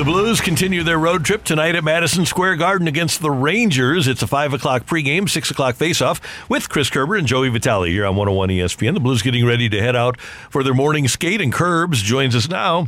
[0.07, 4.07] Blues continue their road trip tonight at Madison Square Garden against the Rangers.
[4.07, 8.07] It's a 5 o'clock pregame, 6 o'clock faceoff with Chris Kerber and Joey Vitale here
[8.07, 8.95] on 101 ESPN.
[8.95, 12.49] The Blues getting ready to head out for their morning skate, and Curbs joins us
[12.49, 12.87] now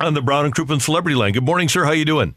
[0.00, 1.32] on the Brown and Crouppen Celebrity Line.
[1.32, 1.84] Good morning, sir.
[1.84, 2.36] How you doing?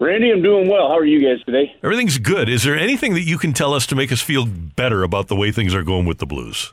[0.00, 0.88] Randy, I'm doing well.
[0.88, 1.76] How are you guys today?
[1.84, 2.48] Everything's good.
[2.48, 5.36] Is there anything that you can tell us to make us feel better about the
[5.36, 6.72] way things are going with the Blues?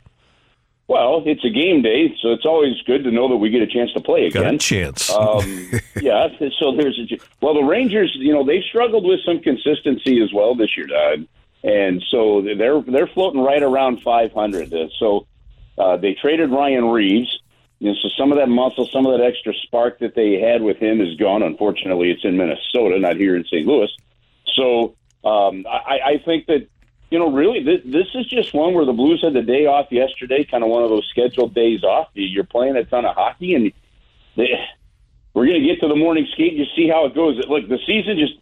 [0.90, 3.68] Well, it's a game day, so it's always good to know that we get a
[3.68, 4.42] chance to play again.
[4.42, 5.12] Got a chance.
[5.12, 5.70] um,
[6.02, 10.34] yeah, so there's a well, the Rangers, you know, they've struggled with some consistency as
[10.34, 11.28] well this year, Doug,
[11.64, 14.74] and so they're they're floating right around 500.
[14.74, 15.28] Uh, so
[15.78, 17.40] uh, they traded Ryan Reaves,
[17.78, 20.64] You know, so some of that muscle, some of that extra spark that they had
[20.64, 21.44] with him is gone.
[21.44, 23.68] Unfortunately, it's in Minnesota, not here in St.
[23.68, 23.96] Louis.
[24.56, 26.68] So um, I, I think that
[27.12, 29.92] you know, really, this, this is just one where the Blues had the day off
[29.92, 32.10] yesterday, kind of one of those scheduled days off.
[32.14, 33.72] You're playing a ton of hockey, and
[34.36, 34.50] they,
[35.34, 37.38] we're going to get to the morning skate and just see how it goes.
[37.48, 38.34] Look, the season just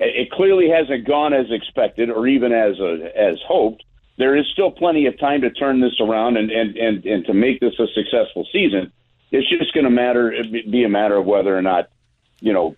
[0.00, 3.84] it clearly hasn't gone as expected or even as uh, as hoped.
[4.16, 7.34] There is still plenty of time to turn this around and and and, and to
[7.34, 8.92] make this a successful season.
[9.30, 10.32] It's just going to matter
[10.70, 11.90] be a matter of whether or not
[12.40, 12.76] you know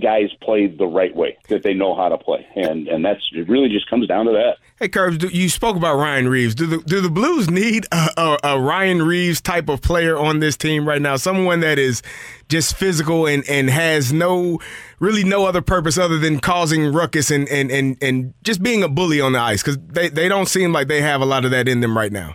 [0.00, 3.48] guys played the right way, that they know how to play, and and that's it.
[3.48, 4.56] Really, just comes down to that.
[4.78, 6.54] Hey, Curbs, you spoke about Ryan Reaves.
[6.54, 10.40] Do the do the Blues need a, a, a, Ryan Reaves type of player on
[10.40, 11.16] this team right now?
[11.16, 12.02] Someone that is
[12.48, 14.58] just physical and, and has no
[15.00, 18.88] really no other purpose other than causing ruckus and and and, and just being a
[18.88, 21.50] bully on the ice because they, they don't seem like they have a lot of
[21.50, 22.34] that in them right now.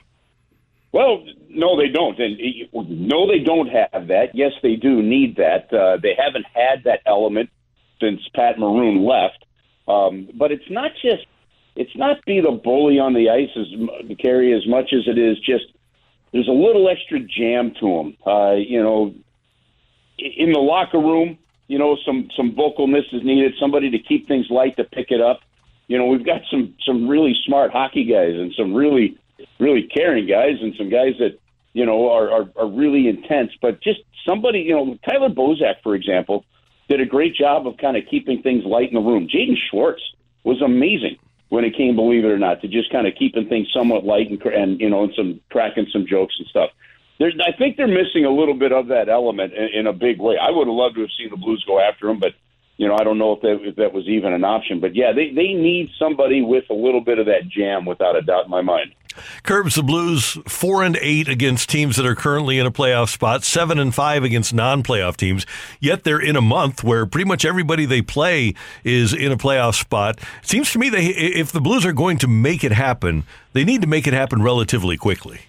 [0.91, 1.23] Well,
[1.61, 2.39] no, they don't, and
[2.73, 4.33] no, they don't have that.
[4.33, 5.71] Yes, they do need that.
[5.71, 7.51] Uh, they haven't had that element
[7.99, 9.45] since Pat Maroon left.
[9.87, 11.25] Um, but it's not just
[11.75, 15.37] it's not be the bully on the ice as carry as much as it is
[15.37, 15.65] just
[16.33, 18.17] there's a little extra jam to him.
[18.25, 19.13] Uh, you know,
[20.17, 21.37] in the locker room,
[21.67, 23.53] you know, some some vocalness is needed.
[23.59, 25.41] Somebody to keep things light to pick it up.
[25.87, 29.17] You know, we've got some some really smart hockey guys and some really
[29.59, 31.37] really caring guys and some guys that
[31.73, 33.51] you know are are, are really intense.
[33.61, 36.45] But just somebody, you know, Tyler Bozak, for example,
[36.89, 39.27] did a great job of kind of keeping things light in the room.
[39.27, 40.01] Jaden Schwartz
[40.43, 41.17] was amazing
[41.49, 44.29] when it came, believe it or not, to just kind of keeping things somewhat light
[44.29, 46.69] and, and you know, and some cracking some jokes and stuff.
[47.19, 50.19] There's, I think they're missing a little bit of that element in, in a big
[50.19, 50.37] way.
[50.41, 52.33] I would have loved to have seen the Blues go after him, but
[52.77, 54.79] you know, I don't know if that if that was even an option.
[54.79, 58.21] But yeah, they they need somebody with a little bit of that jam, without a
[58.21, 58.93] doubt in my mind.
[59.43, 63.43] Curbs the Blues four and eight against teams that are currently in a playoff spot,
[63.43, 65.45] seven and five against non-playoff teams.
[65.79, 68.53] Yet they're in a month where pretty much everybody they play
[68.83, 70.19] is in a playoff spot.
[70.41, 73.63] It seems to me they if the Blues are going to make it happen, they
[73.63, 75.41] need to make it happen relatively quickly.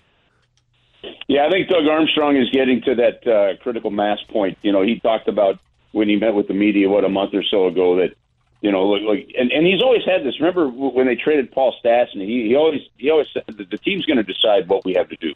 [1.29, 4.59] Yeah, I think Doug Armstrong is getting to that uh, critical mass point.
[4.63, 5.59] You know, he talked about
[5.93, 8.15] when he met with the media what a month or so ago that
[8.63, 10.39] you know, like, like and, and he's always had this.
[10.41, 12.27] Remember when they traded Paul Stastny?
[12.27, 15.09] He, he always he always said that the team's going to decide what we have
[15.09, 15.35] to do,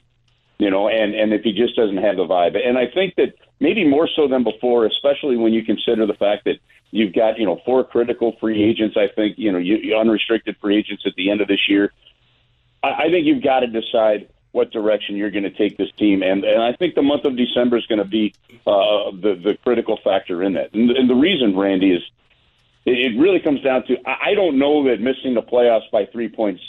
[0.59, 3.35] you know, and and if he just doesn't have the vibe, and I think that
[3.59, 6.61] maybe more so than before, especially when you consider the fact that
[6.93, 8.97] you've got you know four critical free agents.
[8.97, 11.93] I think you know you, you unrestricted free agents at the end of this year.
[12.85, 16.23] I, I think you've got to decide what direction you're going to take this team,
[16.23, 18.35] and and I think the month of December is going to be
[18.67, 20.73] uh, the the critical factor in that.
[20.75, 22.03] And, and the reason, Randy, is
[22.87, 26.63] it really comes down to I don't know that missing the playoffs by three points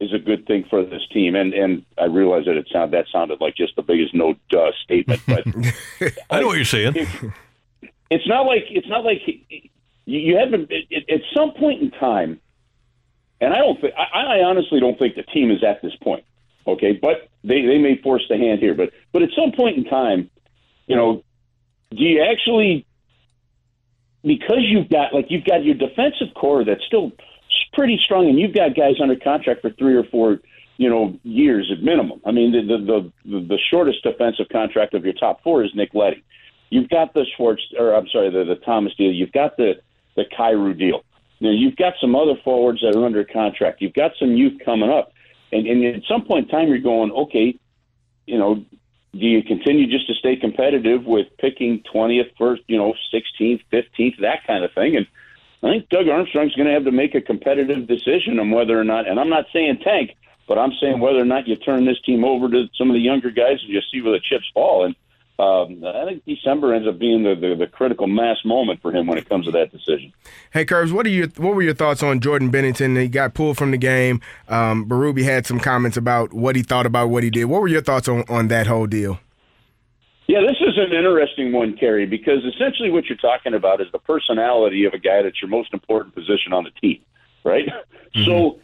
[0.00, 1.34] is a good thing for this team.
[1.34, 4.72] And and I realize that it sound that sounded like just the biggest no duh
[4.82, 5.44] statement, but
[6.30, 6.94] I know what you're saying.
[6.96, 7.08] It,
[8.10, 9.20] it's not like it's not like
[10.06, 12.40] you haven't it, at some point in time.
[13.38, 16.24] And I don't think I, I honestly don't think the team is at this point.
[16.66, 19.84] Okay, but they they may force the hand here, but but at some point in
[19.84, 20.30] time,
[20.86, 21.22] you know,
[21.90, 22.86] do you actually
[24.22, 27.12] because you've got like you've got your defensive core that's still
[27.72, 30.40] pretty strong, and you've got guys under contract for three or four,
[30.76, 32.20] you know, years at minimum.
[32.24, 35.94] I mean, the the the, the shortest defensive contract of your top four is Nick
[35.94, 36.24] Leddy.
[36.70, 39.12] You've got the Schwartz, or I'm sorry, the the Thomas deal.
[39.12, 39.74] You've got the
[40.16, 41.04] the Kyrou deal.
[41.38, 43.82] Know, you've got some other forwards that are under contract.
[43.82, 45.12] You've got some youth coming up.
[45.52, 47.58] And, and at some point in time, you're going, okay,
[48.26, 48.64] you know,
[49.12, 54.20] do you continue just to stay competitive with picking 20th, first, you know, 16th, 15th,
[54.20, 54.96] that kind of thing?
[54.96, 55.06] And
[55.62, 58.84] I think Doug Armstrong's going to have to make a competitive decision on whether or
[58.84, 60.16] not, and I'm not saying tank,
[60.46, 63.00] but I'm saying whether or not you turn this team over to some of the
[63.00, 64.84] younger guys and just see where the chips fall.
[64.84, 64.94] And
[65.38, 69.06] um, I think December ends up being the, the, the critical mass moment for him
[69.06, 70.12] when it comes to that decision.
[70.50, 72.98] Hey, Curbs, what are your what were your thoughts on Jordan Binnington?
[72.98, 74.22] He got pulled from the game.
[74.48, 77.44] Um, Berube had some comments about what he thought about what he did.
[77.46, 79.20] What were your thoughts on, on that whole deal?
[80.26, 83.98] Yeah, this is an interesting one, Kerry, because essentially what you're talking about is the
[83.98, 87.00] personality of a guy that's your most important position on the team,
[87.44, 87.66] right?
[87.66, 88.24] Mm-hmm.
[88.24, 88.58] So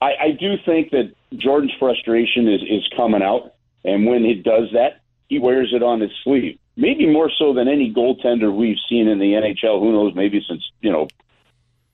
[0.00, 3.54] I, I do think that Jordan's frustration is, is coming out,
[3.84, 6.58] and when he does that, he wears it on his sleeve.
[6.76, 9.80] Maybe more so than any goaltender we've seen in the NHL.
[9.80, 10.14] Who knows?
[10.14, 11.08] Maybe since you know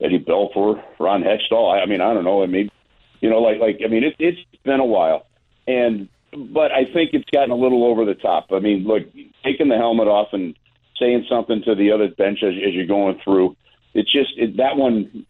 [0.01, 1.81] Eddie Belfour, Ron Hextall.
[1.81, 2.43] I, mean, I don't know.
[2.43, 2.70] I mean,
[3.20, 5.26] you know, like like I mean, it, it's been a while,
[5.66, 8.47] and but I think it's gotten a little over the top.
[8.53, 9.03] I mean, look,
[9.45, 10.57] taking the helmet off and
[10.99, 13.57] saying something to the other bench as, as you're going through.
[13.95, 15.26] It's just it, that one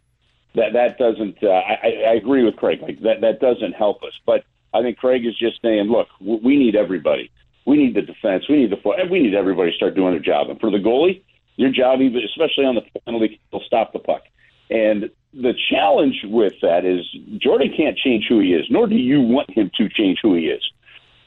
[0.55, 1.43] that that doesn't.
[1.43, 2.81] Uh, I, I agree with Craig.
[2.83, 4.13] Like that that doesn't help us.
[4.25, 7.31] But I think Craig is just saying, look, we need everybody.
[7.67, 8.45] We need the defense.
[8.49, 10.51] We need the we need everybody to start doing their job.
[10.51, 11.23] And for the goalie,
[11.57, 14.23] your job, even especially on the penalty, will stop the puck.
[14.71, 17.05] And the challenge with that is
[17.39, 20.47] Jordan can't change who he is, nor do you want him to change who he
[20.47, 20.63] is.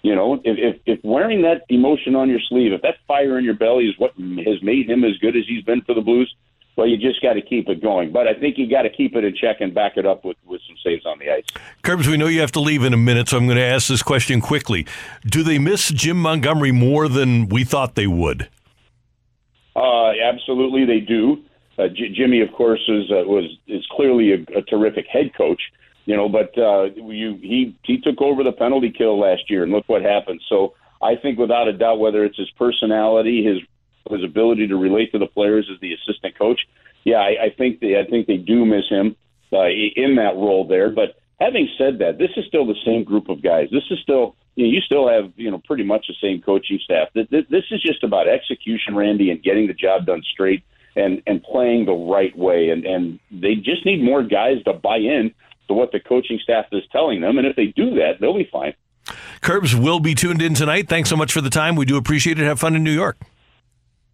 [0.02, 3.46] You know, if, if if wearing that emotion on your sleeve, if that fire in
[3.46, 6.34] your belly is what has made him as good as he's been for the Blues,
[6.76, 8.12] well, you just got to keep it going.
[8.12, 10.38] But I think you got to keep it in check and back it up with,
[10.46, 11.44] with some saves on the ice.
[11.84, 13.88] Curbs, we know you have to leave in a minute, so I'm going to ask
[13.88, 14.86] this question quickly.
[15.26, 18.50] Do they miss Jim Montgomery more than we thought they would?
[19.76, 21.44] Uh, absolutely, they do.
[21.78, 25.62] Uh, J- Jimmy, of course, is uh, was is clearly a, a terrific head coach.
[26.06, 29.72] You know, but uh, you he he took over the penalty kill last year, and
[29.72, 30.42] look what happened.
[30.50, 33.60] So I think without a doubt, whether it's his personality, his
[34.10, 36.62] his ability to relate to the players as the assistant coach.
[37.04, 39.16] Yeah, I, I think they I think they do miss him
[39.52, 40.90] uh, in that role there.
[40.90, 43.70] But having said that, this is still the same group of guys.
[43.72, 46.80] This is still you, know, you still have you know pretty much the same coaching
[46.84, 47.10] staff.
[47.14, 50.64] This is just about execution, Randy, and getting the job done straight
[50.96, 52.70] and and playing the right way.
[52.70, 55.34] And and they just need more guys to buy in
[55.68, 57.38] to what the coaching staff is telling them.
[57.38, 58.74] And if they do that, they'll be fine.
[59.42, 60.88] Curbs will be tuned in tonight.
[60.88, 61.76] Thanks so much for the time.
[61.76, 62.46] We do appreciate it.
[62.46, 63.18] Have fun in New York.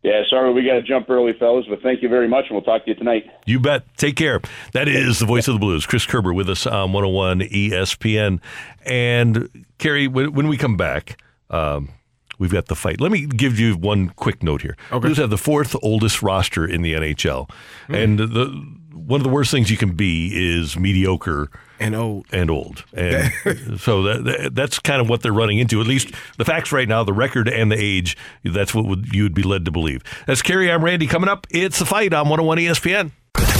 [0.01, 2.63] Yeah, sorry we got to jump early, fellas, but thank you very much, and we'll
[2.63, 3.29] talk to you tonight.
[3.45, 3.83] You bet.
[3.97, 4.39] Take care.
[4.71, 8.39] That is the voice of the Blues, Chris Kerber, with us on 101 ESPN.
[8.85, 11.89] And Kerry, when, we come back, um,
[12.37, 13.01] we've got the fight.
[13.01, 14.77] Let me give you one quick note here.
[14.89, 14.99] Okay.
[15.07, 17.49] Blues have the fourth oldest roster in the NHL,
[17.89, 18.03] mm.
[18.03, 21.49] and the one of the worst things you can be is mediocre
[21.79, 22.25] and old.
[22.31, 22.83] And old.
[22.93, 23.31] And
[23.79, 26.87] so that, that, that's kind of what they're running into at least the facts right
[26.87, 30.03] now the record and the age that's what would, you would be led to believe.
[30.27, 31.07] That's Kerry I'm Randy.
[31.07, 33.11] Coming up it's the fight on 101 ESPN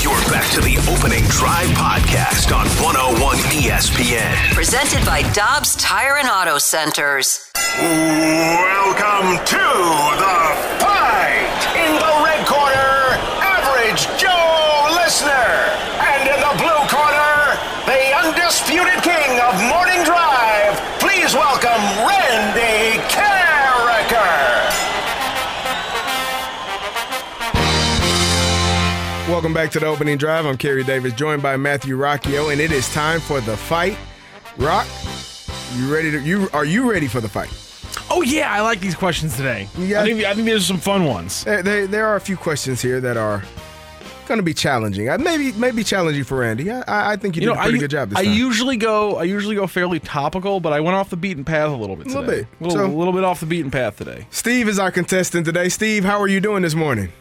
[0.02, 6.30] you're back to the opening drive podcast on 101 ESPN presented by Dobbs Tire and
[6.30, 7.52] Auto Centers.
[7.78, 10.40] Welcome to the
[10.80, 15.79] fight in the red corner average Joe Listener
[18.50, 21.70] undisputed king of morning drive, please welcome
[22.08, 24.70] Randy Karraker.
[29.30, 30.48] Welcome back to the opening drive.
[30.48, 33.96] I'm Kerry Davis, joined by Matthew Rocchio, and it is time for the fight.
[34.58, 34.88] Rock,
[35.76, 37.54] you ready to you are you ready for the fight?
[38.10, 39.68] Oh yeah, I like these questions today.
[39.78, 41.44] Yeah, I think I think these are some fun ones.
[41.44, 43.44] There, there, there are a few questions here that are
[44.30, 45.10] going to be challenging.
[45.10, 46.72] Uh, maybe maybe challenging for Randy.
[46.72, 48.14] I, I think you, you did know, a pretty I, good job.
[48.16, 51.70] I usually go I usually go fairly topical, but I went off the beaten path
[51.70, 52.08] a little bit.
[52.08, 52.18] Today.
[52.18, 54.28] A little bit, a little, so, a little bit off the beaten path today.
[54.30, 55.68] Steve is our contestant today.
[55.68, 57.12] Steve, how are you doing this morning?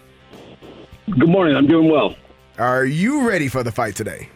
[1.10, 1.56] Good morning.
[1.56, 2.14] I'm doing well.
[2.58, 4.28] Are you ready for the fight today?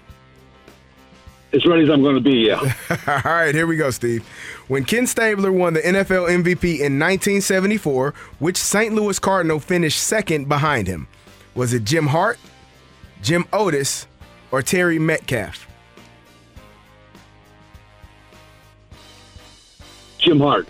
[1.52, 2.56] As ready as I'm going to be, yeah.
[3.06, 4.26] All right, here we go, Steve.
[4.68, 8.94] When Ken Stabler won the NFL MVP in 1974, which St.
[8.94, 11.08] Louis Cardinal finished second behind him?
[11.54, 12.38] Was it Jim Hart,
[13.22, 14.06] Jim Otis,
[14.50, 15.66] or Terry Metcalf?
[20.18, 20.68] Jim Hart.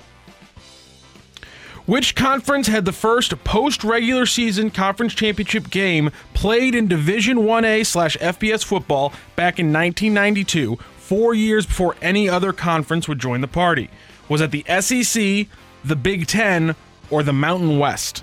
[1.87, 8.17] Which conference had the first post-regular season conference championship game played in Division 1A slash
[8.19, 13.91] FBS football back in 1992, four years before any other conference would join the party?
[14.29, 15.49] Was it the SEC,
[15.85, 16.77] the Big Ten,
[17.11, 18.23] or the Mountain West?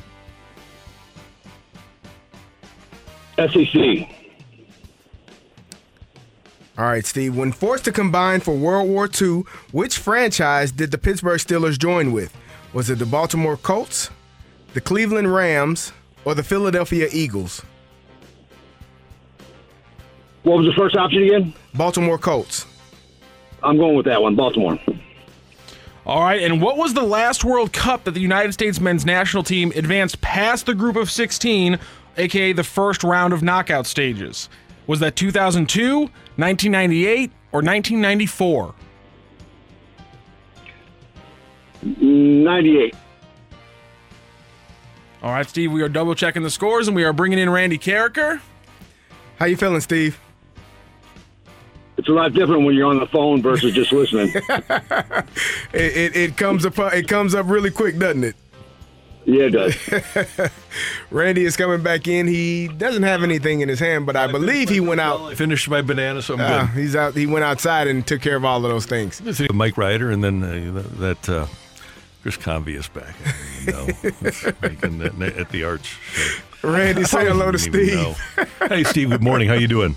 [3.38, 4.18] SEC.
[6.80, 7.36] All right, Steve.
[7.36, 12.13] When forced to combine for World War II, which franchise did the Pittsburgh Steelers join
[12.13, 12.34] with?
[12.71, 14.09] Was it the Baltimore Colts,
[14.73, 15.91] the Cleveland Rams,
[16.23, 17.63] or the Philadelphia Eagles?
[20.43, 21.53] What was the first option again?
[21.73, 22.65] Baltimore Colts.
[23.61, 24.80] I'm going with that one, Baltimore.
[26.05, 29.43] All right, and what was the last World Cup that the United States men's national
[29.43, 31.77] team advanced past the group of 16,
[32.15, 34.47] aka the first round of knockout stages?
[34.88, 36.09] Was that 2002,
[36.39, 38.75] 1998, or 1994?
[41.81, 42.95] 98.
[45.21, 47.77] All right, Steve, we are double checking the scores and we are bringing in Randy
[47.77, 48.39] Karraker.
[49.37, 50.19] How you feeling, Steve?
[51.97, 54.31] It's a lot different when you're on the phone versus just listening.
[55.73, 58.37] it, it, it comes up it comes up really quick, doesn't it?
[59.32, 60.49] Yeah, it does.
[61.11, 62.25] Randy is coming back in.
[62.27, 65.21] He doesn't have anything in his hand, but I believe he went out.
[65.21, 66.69] I finished my banana, so I'm Uh, good.
[66.80, 67.15] he's out.
[67.15, 69.21] He went outside and took care of all of those things.
[69.53, 71.45] Mike Ryder, and then uh, that uh,
[72.23, 73.13] Chris Convey is back.
[73.67, 73.86] I know.
[74.61, 75.97] Making that- at the arch.
[76.61, 76.69] so.
[76.71, 78.69] Randy, say hello to I didn't even Steve.
[78.69, 79.09] Hey, Steve.
[79.11, 79.47] Good morning.
[79.47, 79.95] How you doing?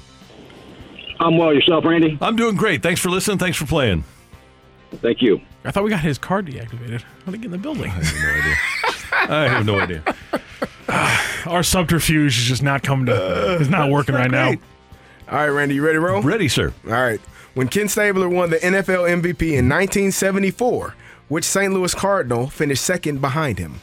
[1.20, 1.54] I'm well.
[1.54, 2.18] Yourself, Randy?
[2.20, 2.82] I'm doing great.
[2.82, 3.38] Thanks for listening.
[3.38, 4.04] Thanks for playing.
[5.00, 5.40] Thank you.
[5.64, 7.00] I thought we got his card deactivated.
[7.24, 7.84] How did he get in the building?
[7.84, 8.56] I have no idea.
[9.30, 10.02] I have no idea.
[11.46, 13.14] Our subterfuge is just not coming to.
[13.14, 14.48] Uh, it's not working right now.
[14.48, 16.22] All right, Randy, you ready to roll?
[16.22, 16.72] Ready, sir.
[16.86, 17.20] All right.
[17.54, 20.94] When Ken Stabler won the NFL MVP in 1974,
[21.28, 21.72] which St.
[21.72, 23.80] Louis Cardinal finished second behind him?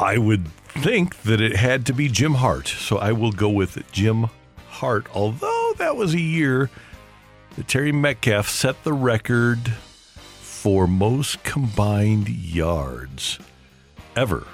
[0.00, 3.90] I would think that it had to be Jim Hart, so I will go with
[3.90, 4.28] Jim
[4.68, 5.06] Hart.
[5.14, 6.70] Although that was a year
[7.56, 9.72] that Terry Metcalf set the record
[10.40, 13.38] for most combined yards
[14.18, 14.44] ever,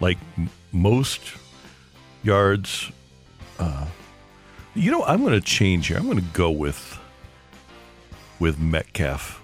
[0.00, 1.20] like m- most
[2.24, 2.90] yards.
[3.58, 3.86] Uh,
[4.74, 5.96] you know, I'm going to change here.
[5.96, 6.98] I'm going to go with
[8.38, 9.40] with Metcalf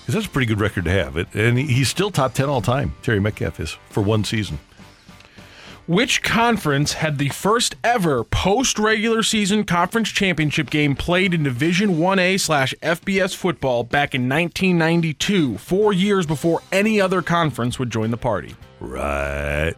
[0.00, 1.16] because that's a pretty good record to have.
[1.16, 2.94] It and he's still top ten all time.
[3.02, 4.58] Terry Metcalf is for one season.
[5.92, 11.98] Which conference had the first ever post regular season conference championship game played in Division
[11.98, 18.10] 1A slash FBS football back in 1992, four years before any other conference would join
[18.10, 18.56] the party?
[18.80, 19.74] Right.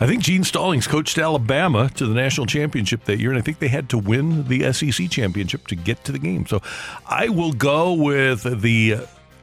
[0.00, 3.60] I think Gene Stallings coached Alabama to the national championship that year, and I think
[3.60, 6.44] they had to win the SEC championship to get to the game.
[6.44, 6.60] So
[7.06, 8.96] I will go with the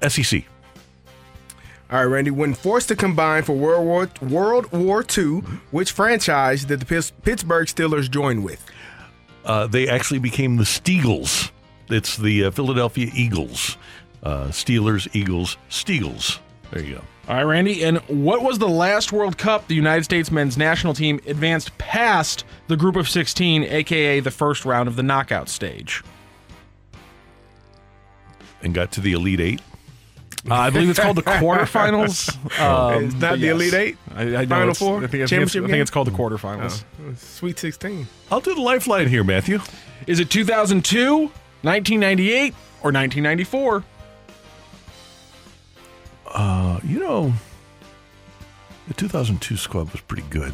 [0.06, 0.44] SEC.
[1.92, 2.32] All right, Randy.
[2.32, 7.12] When forced to combine for World War World War II, which franchise did the Pitts-
[7.24, 8.66] Pittsburgh Steelers join with?
[9.44, 11.52] Uh, they actually became the Steagles.
[11.90, 13.78] It's the uh, Philadelphia Eagles.
[14.24, 16.40] Uh, Steelers, Eagles, Steagles.
[16.72, 17.02] There you go.
[17.28, 17.84] All right, Randy.
[17.84, 22.46] And what was the last World Cup the United States men's national team advanced past
[22.68, 26.04] the group of 16, aka the first round of the knockout stage?
[28.64, 29.62] And got to the Elite Eight.
[30.50, 32.36] Uh, I believe it's called the quarterfinals.
[32.60, 33.52] Um, It's not the yes.
[33.56, 33.98] Elite Eight?
[34.16, 34.98] I, I know Final Four?
[34.98, 35.82] I think, I think, it's, Championship I think game?
[35.82, 36.84] it's called the quarterfinals.
[37.08, 38.08] Oh, Sweet 16.
[38.32, 39.60] I'll do the lifeline here, Matthew.
[40.08, 41.18] Is it 2002,
[41.62, 43.84] 1998, or 1994?
[46.28, 47.34] Uh, you know,
[48.88, 50.54] the 2002 squad was pretty good.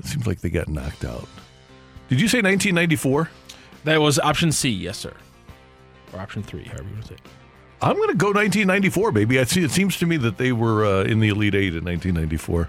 [0.00, 1.28] It seems like they got knocked out.
[2.08, 3.30] Did you say 1994?
[3.84, 5.12] That was option C, yes, sir.
[6.12, 7.14] Or option three, however you want to say.
[7.14, 7.20] it.
[7.82, 9.38] I'm going to go 1994, baby.
[9.38, 9.64] I see.
[9.64, 12.68] It seems to me that they were uh, in the Elite Eight in 1994.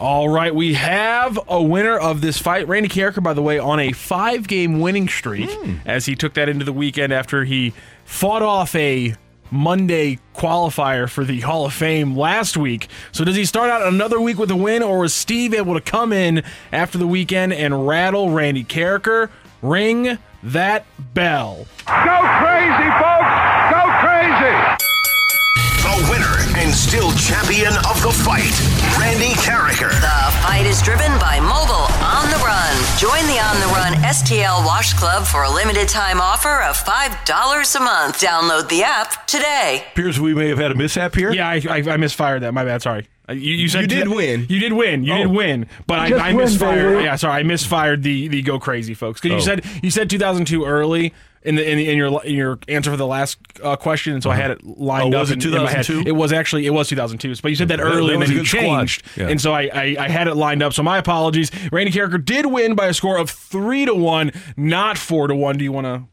[0.00, 2.66] All right, we have a winner of this fight.
[2.68, 5.48] Randy Karraker, by the way, on a five game winning streak
[5.86, 7.72] as he took that into the weekend after he
[8.04, 9.14] fought off a
[9.50, 12.88] Monday qualifier for the Hall of Fame last week.
[13.12, 15.80] So, does he start out another week with a win, or was Steve able to
[15.80, 16.42] come in
[16.72, 19.30] after the weekend and rattle Randy Karraker?
[19.62, 21.66] Ring that bell.
[21.86, 23.32] Go crazy, folks!
[23.72, 24.54] Go crazy!
[25.80, 28.52] The winner and still champion of the fight,
[28.98, 29.90] Randy Karraker.
[29.90, 32.74] The fight is driven by Mobile On the Run.
[32.98, 37.76] Join the On the Run STL Wash Club for a limited time offer of $5
[37.76, 38.20] a month.
[38.20, 39.84] Download the app today.
[39.92, 41.32] Appears we may have had a mishap here.
[41.32, 42.52] Yeah, I, I, I misfired that.
[42.52, 42.82] My bad.
[42.82, 43.06] Sorry.
[43.28, 44.46] Uh, You, you said You did win.
[44.48, 45.04] You did win.
[45.04, 45.30] You did Oh.
[45.30, 45.66] win.
[45.86, 46.92] But I, Just I misfired.
[46.94, 47.04] baby.
[47.04, 47.40] Yeah, sorry.
[47.40, 49.36] I misfired the the go crazy folks because Oh.
[49.36, 51.12] you said you said 2002 early.
[51.46, 54.22] In, the, in, the, in your in your answer for the last uh, question, and
[54.22, 55.84] so I had it lined Oh, up was it in, in my head.
[55.84, 56.08] 2002?
[56.08, 58.28] It was actually it was 2002, but you said that That- early, that and was
[58.30, 59.28] then a you good changed, Yeah.
[59.28, 60.72] and so I, I I had it lined up.
[60.72, 61.50] So my apologies.
[61.70, 65.58] Randy Karraker did win by a score of three to one, not four to one.
[65.58, 66.04] Do you want to?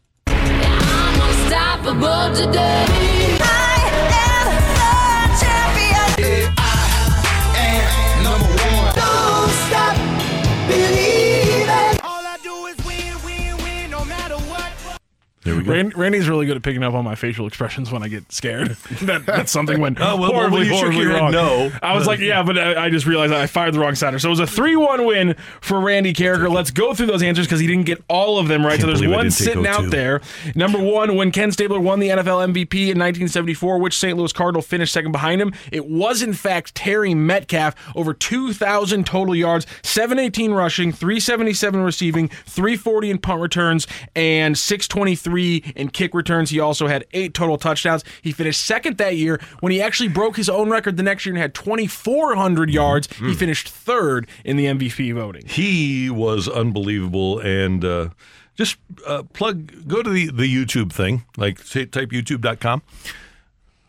[15.44, 15.72] There we go.
[15.72, 18.70] Rand, Randy's really good at picking up on my facial expressions when I get scared.
[19.02, 21.32] that, that's something went Oh, well, horribly, when you shook horribly wrong.
[21.32, 21.72] no.
[21.82, 24.20] I was like, yeah, but I, I just realized I fired the wrong center.
[24.20, 26.52] So it was a 3 1 win for Randy Karraker.
[26.54, 28.80] Let's go through those answers because he didn't get all of them right.
[28.80, 30.22] So there's one sitting out there.
[30.54, 34.16] Number one, when Ken Stabler won the NFL MVP in 1974, which St.
[34.18, 35.54] Louis Cardinal finished second behind him?
[35.72, 37.74] It was, in fact, Terry Metcalf.
[37.96, 45.90] Over 2,000 total yards, 718 rushing, 377 receiving, 340 in punt returns, and 623 in
[45.90, 46.50] kick returns.
[46.50, 48.04] He also had eight total touchdowns.
[48.22, 51.34] He finished second that year when he actually broke his own record the next year
[51.34, 53.08] and had 2,400 yards.
[53.18, 55.44] He finished third in the MVP voting.
[55.48, 58.10] He was unbelievable, and uh,
[58.56, 58.78] just
[59.08, 62.82] uh, plug go to the the YouTube thing, like type YouTube.com.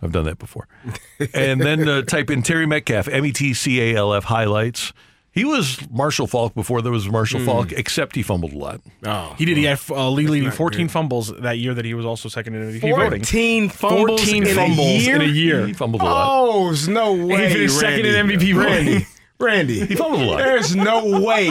[0.01, 0.67] I've done that before,
[1.35, 4.93] and then uh, type in Terry Metcalf, M E T C A L F highlights.
[5.35, 7.47] He was Marshall Faulk before there was Marshall Mm.
[7.47, 8.81] Faulk, except he fumbled a lot.
[9.05, 9.57] Oh, He did.
[9.57, 12.63] He had uh, league leading 14 fumbles that year that he was also second in
[12.81, 13.23] MVP voting.
[13.23, 15.15] 14 fumbles 14 in a year?
[15.17, 15.67] in a year.
[15.67, 16.27] He fumbled a lot.
[16.31, 17.49] Oh, there's no way.
[17.49, 18.57] he finished second in MVP voting.
[18.57, 19.07] Randy,
[19.41, 20.37] Randy, He fumbled a lot.
[20.39, 21.49] There's no way.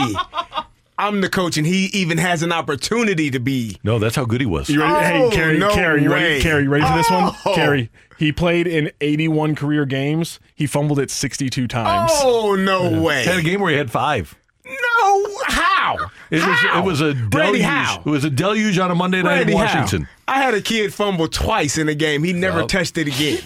[1.02, 3.78] I'm the coach, and he even has an opportunity to be.
[3.84, 4.70] No, that's how good he was.
[4.70, 4.94] You ready?
[4.94, 6.16] Oh, hey, Kerry, no Kerry, you way.
[6.16, 6.42] ready?
[6.42, 7.36] Kerry, ready for this Oh.
[7.44, 7.56] one?
[7.56, 10.40] Kerry, he played in 81 career games.
[10.54, 12.12] He fumbled it 62 times.
[12.16, 13.24] Oh no way!
[13.26, 14.36] Had a game where he had five.
[14.64, 15.98] No, how?
[16.30, 16.80] It was How?
[16.82, 17.62] it was a Randy, deluge.
[17.64, 18.02] how?
[18.06, 19.64] It was a deluge on a Monday night Randy, in how?
[19.66, 20.08] Washington.
[20.28, 22.24] I had a kid fumble twice in a game.
[22.24, 22.68] He never Well.
[22.68, 23.40] touched it again.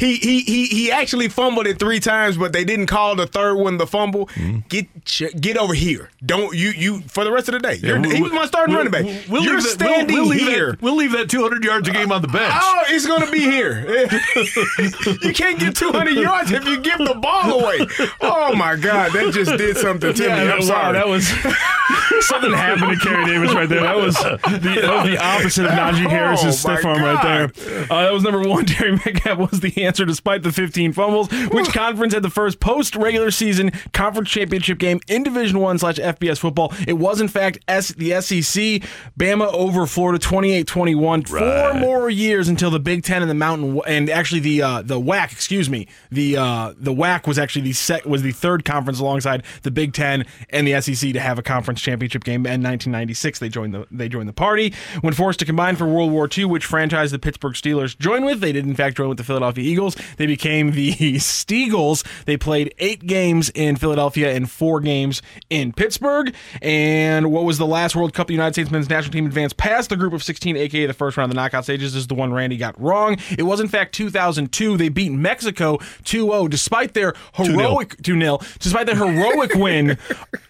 [0.00, 3.56] He, he he he actually fumbled it three times, but they didn't call the third
[3.56, 4.26] one the fumble.
[4.28, 4.60] Mm-hmm.
[4.68, 6.10] Get get over here.
[6.24, 7.74] Don't you you for the rest of the day.
[7.74, 9.28] You're, we'll- he was my starting we'll- running back.
[9.28, 10.72] We'll You're that- standing leave here.
[10.72, 12.54] That, we'll leave that 200 yards a game on the bench.
[12.56, 13.80] Oh, it's gonna be here.
[15.22, 17.86] you can't get 200 yards if you give the ball away.
[18.22, 20.50] Oh my God, that just did something to Yeah, me.
[20.50, 20.92] I'm wow, sorry.
[20.94, 21.28] that was
[22.26, 23.82] something happened to Kerry Davis right there.
[23.82, 24.38] That was the,
[24.80, 27.84] that was the opposite of Najee Harris's Oh, stiff arm right there.
[27.90, 28.64] Uh, that was number one.
[28.66, 31.28] Terry Metcalf was the answer despite the 15 fumbles.
[31.50, 35.96] Which conference had the first post regular season conference championship game in Division One slash
[35.96, 36.72] FBS football?
[36.86, 38.88] It was in fact S- the SEC.
[39.18, 41.28] Bama over Florida 28-21.
[41.28, 45.00] Four more years until the Big Ten and the Mountain and actually the uh, the
[45.00, 45.32] WAC.
[45.32, 45.88] Excuse me.
[46.12, 49.92] The uh, the WAC was actually the sec- was the third conference alongside the Big
[49.92, 52.46] Ten and the SEC to have a conference championship game.
[52.46, 54.72] In 1996, they joined the they joined the party.
[55.00, 58.40] When forced to combine for World War II, which franchise the Pittsburgh Steelers joined with,
[58.40, 59.79] they did in fact join with the Philadelphia Eagles.
[60.16, 62.04] They became the Steagles.
[62.24, 66.34] They played eight games in Philadelphia and four games in Pittsburgh.
[66.62, 69.90] And what was the last World Cup the United States men's national team advanced past
[69.90, 71.92] the group of 16, aka the first round of the knockout stages?
[71.94, 73.16] This is the one Randy got wrong.
[73.38, 74.76] It was in fact 2002.
[74.76, 79.98] They beat Mexico 2-0 despite their heroic 2-0, despite their heroic win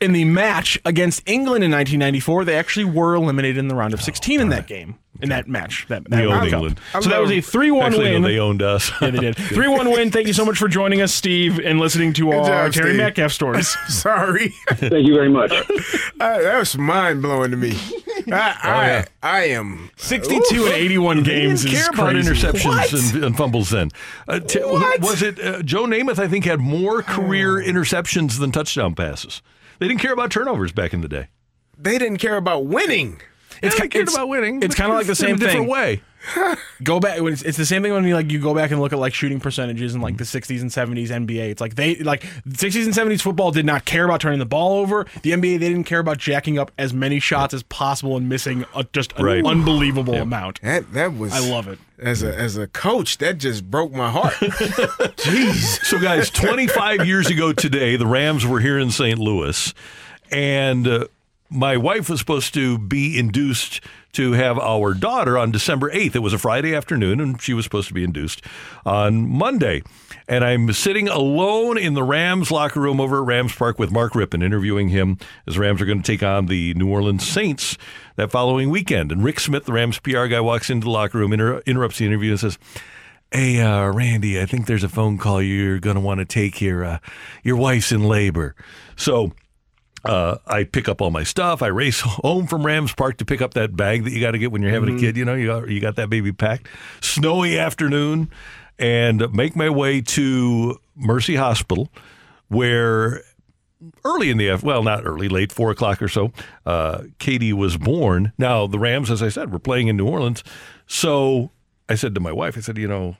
[0.00, 2.44] in the match against England in 1994.
[2.44, 4.96] They actually were eliminated in the round of 16 in that game.
[5.22, 6.58] In that match, that, that We World owned Cup.
[6.58, 6.80] England.
[7.00, 8.22] So that was a three-one Actually, win.
[8.22, 8.90] no, they owned us.
[9.00, 9.36] Yeah, they did.
[9.36, 10.10] 3 1 win.
[10.10, 12.96] Thank you so much for joining us, Steve, and listening to our job, Terry Steve.
[12.98, 13.68] Metcalf stories.
[13.88, 14.48] Sorry.
[14.70, 15.52] Thank you very much.
[16.20, 17.72] Uh, that was mind blowing to me.
[18.30, 19.04] I, I, yeah.
[19.22, 22.30] I am 62 and 81 They games didn't is care about crazy.
[22.30, 23.88] interceptions and, and fumbles then.
[24.28, 25.00] Uh, t- What?
[25.00, 26.18] Was it uh, Joe Namath?
[26.18, 29.40] I think had more career interceptions than touchdown passes.
[29.78, 31.28] They didn't care about turnovers back in the day.
[31.78, 33.22] They didn't care about winning.
[33.62, 34.62] It's, Yeah, ki- they cared it's- about winning.
[34.62, 35.68] It's kind of like the in same a different thing.
[35.68, 36.02] way.
[36.82, 37.18] Go back.
[37.18, 39.14] It's, it's the same thing when you like you go back and look at like
[39.14, 41.48] shooting percentages in like the 60s and 70s NBA.
[41.50, 44.74] It's like they like 60s and 70s football did not care about turning the ball
[44.80, 45.06] over.
[45.22, 48.66] The NBA they didn't care about jacking up as many shots as possible and missing
[48.74, 49.42] a, just an Right.
[49.46, 50.60] unbelievable amount.
[50.60, 51.32] That that was.
[51.32, 51.78] I love it.
[51.98, 54.34] As a as a coach, that just broke my heart.
[55.16, 55.84] Jeez.
[55.84, 59.18] So, guys, 25 years ago today, the Rams were here in St.
[59.18, 59.72] Louis,
[60.30, 61.06] and uh,
[61.50, 63.80] my wife was supposed to be induced
[64.12, 66.16] to have our daughter on December 8th.
[66.16, 68.42] It was a Friday afternoon, and she was supposed to be induced
[68.84, 69.82] on Monday.
[70.28, 74.12] And I'm sitting alone in the Rams locker room over at Rams Park with Mark
[74.12, 77.76] Rypien, interviewing him as Rams are going to take on the New Orleans Saints
[78.16, 79.10] that following weekend.
[79.12, 82.06] And Rick Smith, the Rams PR guy, walks into the locker room, inter- interrupts the
[82.06, 82.58] interview, and says,
[83.32, 86.56] Hey, uh, Randy, I think there's a phone call you're going to want to take
[86.56, 86.84] here.
[86.84, 86.98] Uh,
[87.44, 88.56] your wife's in labor.
[88.96, 89.32] So
[90.04, 91.62] uh, I pick up all my stuff.
[91.62, 94.38] I race home from Rams Park to pick up that bag that you got to
[94.38, 95.16] get when you're having a kid.
[95.16, 96.68] You know, you got, you got that baby packed.
[97.00, 98.30] Snowy afternoon,
[98.78, 101.90] and make my way to Mercy Hospital,
[102.48, 103.22] where
[104.04, 106.32] early in the af- well, not early, late four o'clock or so.
[106.66, 108.32] Uh, Katie was born.
[108.38, 110.44] Now the Rams, as I said, were playing in New Orleans,
[110.86, 111.50] so
[111.88, 113.16] I said to my wife, I said, you know,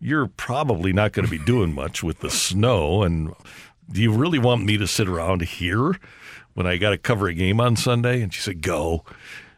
[0.00, 3.34] you're probably not going to be doing much with the snow, and
[3.90, 5.96] do you really want me to sit around here
[6.54, 8.22] when I got to cover a game on Sunday?
[8.22, 9.04] And she said, go.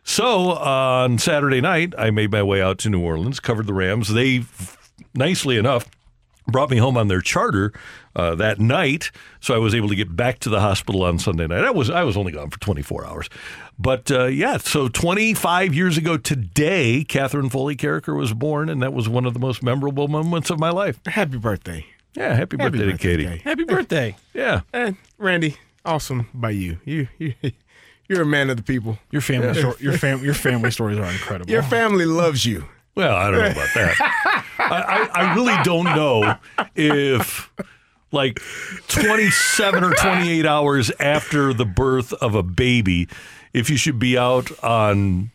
[0.03, 4.09] So on Saturday night, I made my way out to New Orleans, covered the Rams.
[4.09, 4.45] They,
[5.15, 5.89] nicely enough,
[6.47, 7.73] brought me home on their charter
[8.17, 11.47] uh, that night, so I was able to get back to the hospital on Sunday
[11.47, 11.65] night.
[11.65, 13.29] I was I was only gone for 24 hours,
[13.79, 14.57] but uh, yeah.
[14.57, 19.35] So 25 years ago today, Catherine Foley Karraker was born, and that was one of
[19.35, 20.99] the most memorable moments of my life.
[21.07, 21.87] Happy birthday.
[22.15, 23.25] Yeah, happy, Happy birthday, to birthday, Katie.
[23.27, 23.37] Kay.
[23.39, 24.17] Happy birthday.
[24.35, 24.61] Yeah.
[24.73, 26.79] And Randy, awesome by you.
[26.85, 27.35] You, you
[28.09, 28.99] you're a man of the people.
[29.13, 29.53] Your family, Yeah.
[29.55, 31.51] sto- your fam, your family stories are incredible.
[31.51, 32.65] Your family loves you.
[32.97, 34.45] Well, I don't know about that.
[34.59, 36.35] I, I, I really don't know
[36.75, 37.53] if
[38.13, 38.41] like
[38.89, 43.09] 27 or 28 hours after the birth of a baby,
[43.53, 45.31] if you should be out on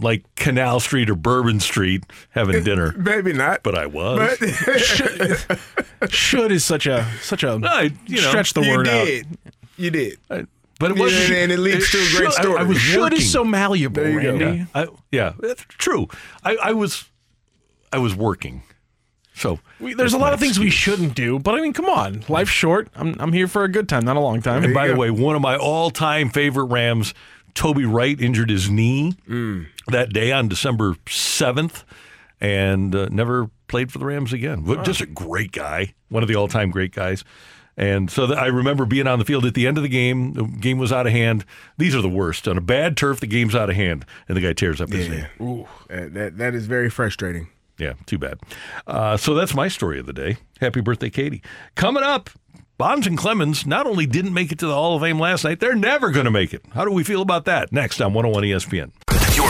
[0.00, 2.94] like Canal Street or Bourbon Street having eh, dinner.
[2.96, 3.62] Maybe not.
[3.62, 4.38] But I was.
[4.78, 5.58] should,
[6.10, 8.68] should is such a such a I- you know, stretch the word.
[8.68, 9.26] you word did.
[9.26, 9.52] out.
[9.76, 10.18] You did.
[10.28, 11.32] but it wasn't.
[11.36, 12.58] and it leads to a great should- I- story.
[12.58, 13.18] I, was Should working.
[13.18, 14.28] is so malleable, There you go.
[14.38, 14.58] Randy.
[14.58, 16.08] Yeah, I, yeah, that's true.
[16.44, 17.04] I, I was,
[17.92, 18.62] I was working.
[19.34, 22.24] So We, there's a lot of things we shouldn't do, but I mean, come on,
[22.28, 22.88] life's short.
[22.96, 24.64] I'm I'm here for a good time, not a long time.
[24.64, 27.14] And by the way, one of my all-time favorite Rams,
[27.54, 29.66] Toby Wright, injured his knee mm.
[29.90, 31.84] That day on December seventh,
[32.40, 34.64] and uh, never played for the Rams again.
[34.84, 37.24] Just a great guy, one of the all-time great guys.
[37.76, 40.32] And so I remember being on the field at the end of the game.
[40.32, 41.44] The game was out of hand.
[41.76, 42.48] These are the worst.
[42.48, 45.08] On a bad turf, the game's out of hand, and the guy tears up his
[45.08, 45.24] knee.
[45.40, 47.48] Ooh, that, that that is very frustrating.
[47.78, 48.40] Yeah, too bad.
[48.88, 50.38] Uh, so that's my story of the day.
[50.60, 51.40] Happy birthday, Katie.
[51.76, 52.30] Coming up,
[52.78, 55.60] Bonds and Clemens not only didn't make it to the Hall of Fame last night,
[55.60, 56.64] they're never going to make it.
[56.74, 57.72] How do we feel about that?
[57.72, 58.90] Next on 101 ESPN.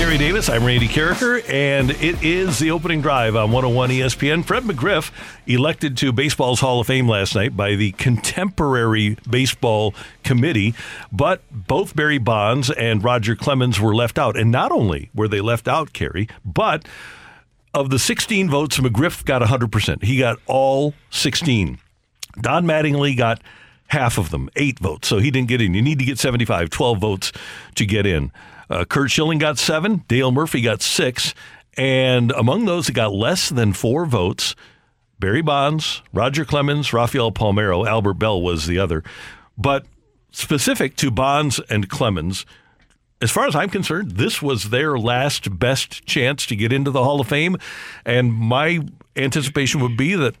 [0.00, 4.42] Kerry Davis, I'm Randy Karraker, and it is the opening drive on 101 ESPN.
[4.42, 5.10] Fred McGriff
[5.46, 9.94] elected to Baseball's Hall of Fame last night by the Contemporary Baseball
[10.24, 10.74] Committee,
[11.12, 14.38] but both Barry Bonds and Roger Clemens were left out.
[14.38, 16.88] And not only were they left out, Kerry, but
[17.74, 20.02] of the 16 votes, McGriff got 100%.
[20.02, 21.78] He got all 16.
[22.40, 23.42] Don Mattingly got
[23.88, 25.74] half of them, eight votes, so he didn't get in.
[25.74, 27.32] You need to get 75, 12 votes
[27.74, 28.32] to get in.
[28.70, 31.34] Uh, Curt Schilling got seven, Dale Murphy got six,
[31.76, 34.54] and among those that got less than four votes,
[35.18, 39.02] Barry Bonds, Roger Clemens, Rafael Palmeiro, Albert Belle was the other.
[39.58, 39.86] But
[40.30, 42.46] specific to Bonds and Clemens,
[43.20, 47.04] as far as I'm concerned, this was their last best chance to get into the
[47.04, 47.56] Hall of Fame.
[48.06, 48.80] And my
[49.14, 50.36] anticipation would be that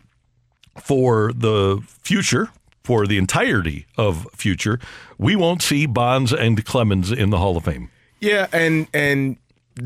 [0.80, 2.48] for the future,
[2.82, 4.78] for the entirety of future,
[5.18, 7.90] we won't see Bonds and Clemens in the Hall of Fame.
[8.20, 9.36] Yeah, and and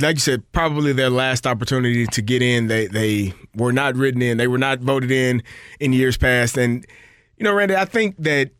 [0.00, 2.66] like you said, probably their last opportunity to get in.
[2.66, 4.36] They they were not written in.
[4.38, 5.42] They were not voted in
[5.80, 6.56] in years past.
[6.56, 6.84] And
[7.36, 8.50] you know, Randy, I think that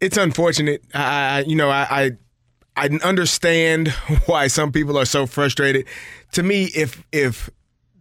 [0.00, 0.82] it's unfortunate.
[0.94, 1.86] I you know I.
[1.90, 2.10] I
[2.76, 3.88] I understand
[4.26, 5.86] why some people are so frustrated.
[6.32, 7.48] To me, if if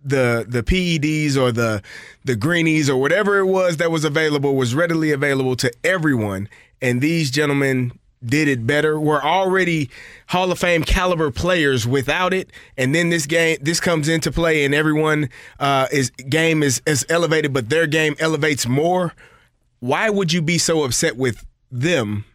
[0.04, 1.82] the the PEDs or the
[2.26, 6.50] the greenies or whatever it was that was available was readily available to everyone,
[6.82, 7.92] and these gentlemen
[8.26, 9.00] did it better.
[9.00, 9.90] We're already
[10.28, 14.66] Hall of Fame caliber players without it, and then this game this comes into play,
[14.66, 15.30] and everyone
[15.60, 19.14] uh, is game is is elevated, but their game elevates more.
[19.80, 22.26] Why would you be so upset with them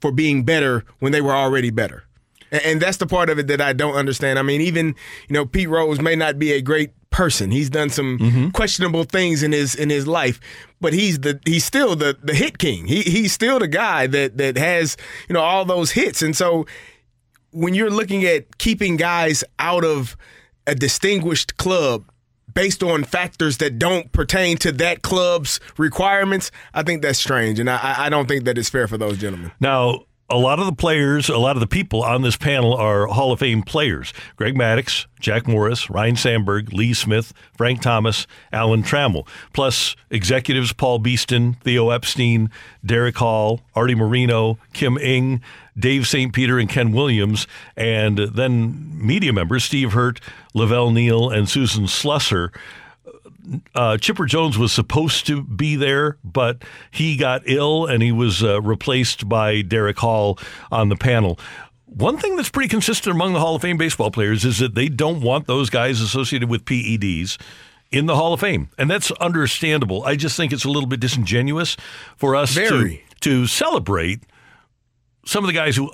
[0.00, 2.04] for being better when they were already better?
[2.50, 4.38] And, and that's the part of it that I don't understand.
[4.38, 4.88] I mean, even
[5.28, 7.52] you know, Pete Rose may not be a great person.
[7.52, 8.48] He's done some mm-hmm.
[8.50, 10.40] questionable things in his in his life,
[10.80, 12.86] but he's the he's still the the hit king.
[12.86, 14.96] He he's still the guy that that has
[15.28, 16.22] you know all those hits.
[16.22, 16.66] And so
[17.52, 20.16] when you're looking at keeping guys out of
[20.66, 22.04] a distinguished club
[22.52, 27.70] based on factors that don't pertain to that club's requirements, I think that's strange, and
[27.70, 29.52] I, I don't think that it's fair for those gentlemen.
[29.60, 33.06] Now, a lot of the players, a lot of the people on this panel are
[33.06, 34.12] Hall of Fame players.
[34.36, 40.98] Greg Maddux, Jack Morris, Ryne Sandberg, Lee Smith, Frank Thomas, Alan Trammell, plus executives Paul
[40.98, 42.50] Beeston, Theo Epstein,
[42.84, 45.42] Derrick Hall, Arte Moreno, Kim Ng,
[45.78, 46.32] Dave St.
[46.32, 47.46] Peter, and Ken Williams,
[47.76, 50.20] and then media members Steve Hirdt,
[50.54, 52.50] Lavelle Neal, and Susan Slusser
[53.74, 58.42] uh, Chipper Jones was supposed to be there, but he got ill and he was
[58.42, 60.38] uh, replaced by Derrick Hall
[60.70, 61.38] on the panel.
[61.86, 64.88] One thing that's pretty consistent among the Hall of Fame baseball players is that they
[64.88, 67.38] don't want those guys associated with PEDs
[67.92, 68.68] in the Hall of Fame.
[68.76, 70.02] And that's understandable.
[70.04, 71.76] I just think it's a little bit disingenuous
[72.16, 74.24] for us to, to celebrate
[75.24, 75.90] some of the guys who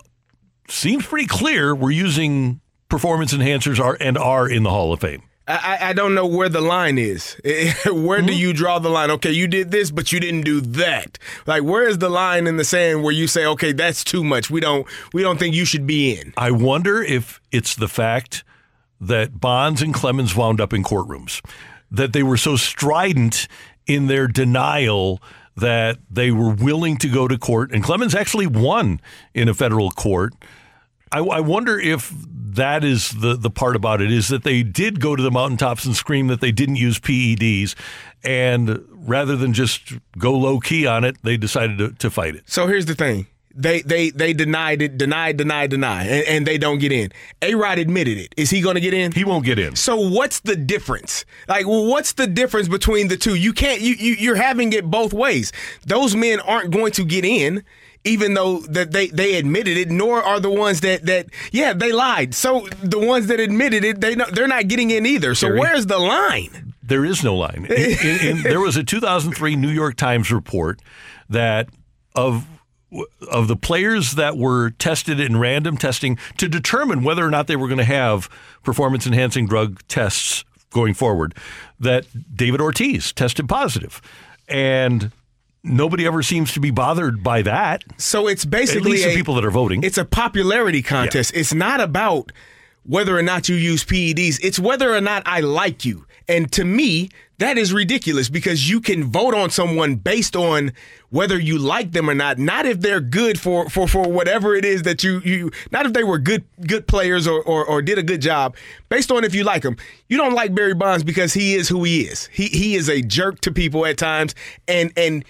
[0.69, 5.23] seems pretty clear were using performance enhancers are and are in the Hall of Fame.
[5.51, 7.35] I, I don't know where the line is.
[7.45, 8.29] where do mm-hmm.
[8.29, 9.11] you draw the line?
[9.11, 11.19] Okay, you did this, but you didn't do that.
[11.47, 14.51] Like, where is the line in the sand where you say, okay, that's too much.
[14.51, 16.33] We don't we don't think you should be in.
[16.37, 18.45] I wonder if it's the fact
[19.01, 21.41] that Bonds and Clemens wound up in courtrooms,
[21.91, 23.49] that they were so strident
[23.87, 25.21] in their denial
[25.57, 29.01] that they were willing to go to court, and Clemens actually won
[29.35, 30.35] in a federal court.
[31.12, 32.12] I, I, wonder if
[32.55, 35.85] that is the the part about it is that they did go to the mountaintops
[35.85, 37.74] and scream that they didn't use PEDs,
[38.23, 42.43] and rather than just go low key on it, they decided to, to fight it.
[42.47, 46.59] So here's the thing: they they they denied it, denied, denied, denied, and, and they
[46.59, 47.11] don't get in.
[47.43, 48.35] A Rod admitted it.
[48.37, 49.12] Is he going to get in?
[49.12, 49.77] He won't get in.
[49.77, 51.24] So what's the difference?
[51.49, 53.35] Like, what's the difference between the two?
[53.35, 53.81] You can't.
[53.81, 55.53] You, you you're having it both ways.
[55.85, 57.65] Those men aren't going to get in
[58.05, 61.93] even though that they, they admitted it, nor are the ones that, that yeah they
[61.93, 62.35] lied.
[62.35, 65.35] So the ones that admitted it, they they're not getting in either.
[65.35, 66.75] So where's the line?
[66.83, 67.67] There is no line.
[67.67, 70.81] In, in, in, there was a 2003 New York Times report
[71.29, 71.69] that
[72.15, 72.47] of
[73.31, 77.55] of the players that were tested in random testing to determine whether or not they
[77.55, 78.29] were going to have
[78.65, 81.35] performance enhancing drug tests going forward,
[81.79, 82.07] that
[82.37, 84.01] David Ortiz tested positive.
[84.49, 85.13] And
[85.62, 87.85] nobody ever seems to be bothered by that.
[87.99, 89.82] So it's basically at least a, the people that are voting.
[89.82, 91.32] It's a popularity contest.
[91.32, 91.41] Yeah.
[91.41, 92.32] It's not about
[92.85, 94.39] whether or not you use PEDs.
[94.43, 96.07] It's whether or not I like you.
[96.28, 100.73] And to me, that is ridiculous because you can vote on someone based on
[101.09, 104.65] whether you like them or not, not if they're good for, for, for whatever it
[104.65, 107.99] is that you, you not if they were good good players or, or, or did
[107.99, 108.55] a good job,
[108.91, 109.77] based on if you like them.
[110.09, 112.27] You don't like Barry Bonds because he is who he is.
[112.27, 114.35] He he is a jerk to people at times
[114.69, 115.24] and and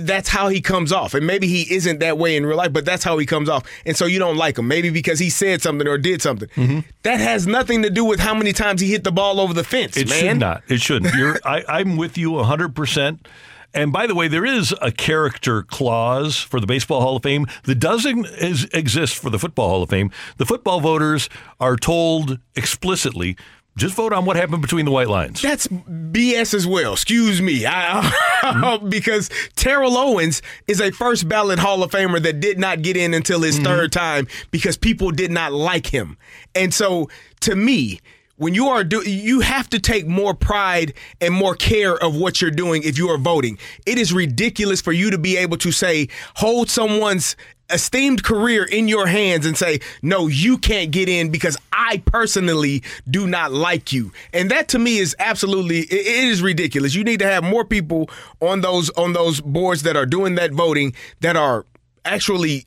[0.00, 1.14] that's how he comes off.
[1.14, 3.64] And maybe he isn't that way in real life, but that's how he comes off.
[3.86, 4.66] And so you don't like him.
[4.66, 6.48] Maybe because he said something or did something.
[6.50, 6.80] Mm-hmm.
[7.02, 9.64] That has nothing to do with how many times he hit the ball over the
[9.64, 10.18] fence, it man.
[10.18, 10.62] should not.
[10.68, 11.14] It shouldn't.
[11.14, 13.20] You're, I, I'm with you 100%.
[13.74, 17.46] And by the way, there is a character clause for the Baseball Hall of Fame
[17.64, 18.26] that doesn't
[18.72, 20.10] exist for the Football Hall of Fame.
[20.38, 21.28] The football voters
[21.60, 23.36] are told explicitly
[23.78, 25.40] just vote on what happened between the white lines.
[25.40, 26.92] That's BS as well.
[26.92, 27.64] Excuse me.
[27.66, 28.02] I,
[28.42, 28.88] mm-hmm.
[28.88, 33.14] because Terrell Owens is a first ballot Hall of Famer that did not get in
[33.14, 33.64] until his mm-hmm.
[33.64, 36.18] third time because people did not like him.
[36.54, 37.08] And so
[37.40, 38.00] to me,
[38.36, 42.40] when you are do you have to take more pride and more care of what
[42.40, 43.58] you're doing if you are voting.
[43.84, 47.36] It is ridiculous for you to be able to say hold someone's
[47.70, 52.82] esteemed career in your hands and say, no, you can't get in because I personally
[53.08, 54.12] do not like you.
[54.32, 56.94] And that to me is absolutely it is ridiculous.
[56.94, 60.52] You need to have more people on those on those boards that are doing that
[60.52, 61.66] voting that are
[62.04, 62.66] actually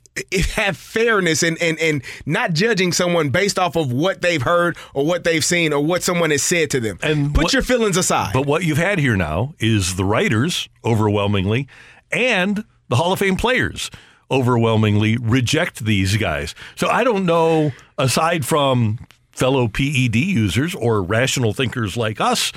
[0.55, 5.05] have fairness and, and, and not judging someone based off of what they've heard or
[5.05, 6.99] what they've seen or what someone has said to them.
[7.01, 8.33] And put what, your feelings aside.
[8.33, 11.67] But what you've had here now is the writers overwhelmingly
[12.11, 13.89] and the Hall of Fame players
[14.31, 16.55] overwhelmingly reject these guys.
[16.75, 22.51] So I don't know, aside from fellow PED users or rational thinkers like us,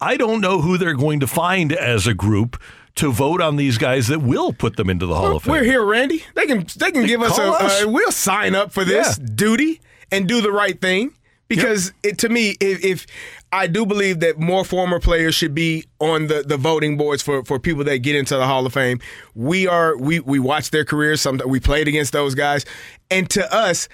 [0.00, 2.60] I don't know who they're going to find as a group
[2.96, 5.52] to vote on these guys that will put them into the Hall of Fame.
[5.52, 6.24] We're here, Randy.
[6.34, 7.84] They can they can they give us a us.
[7.84, 9.26] Uh, we'll sign up for this yeah.
[9.34, 9.80] duty
[10.10, 11.14] and do the right thing
[11.50, 12.12] because yep.
[12.12, 13.06] it to me if, if
[13.52, 17.44] I do believe that more former players should be on the, the voting boards for,
[17.44, 19.00] for people that get into the Hall of Fame.
[19.34, 21.20] We are we we watch their careers.
[21.20, 22.64] Some we played against those guys,
[23.10, 23.88] and to us.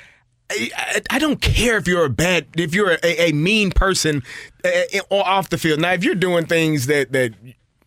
[0.49, 4.23] I, I, don't care if you're a bad, if you're a, a mean person
[4.65, 5.81] uh, off the field.
[5.81, 7.35] Now, if you're doing things that that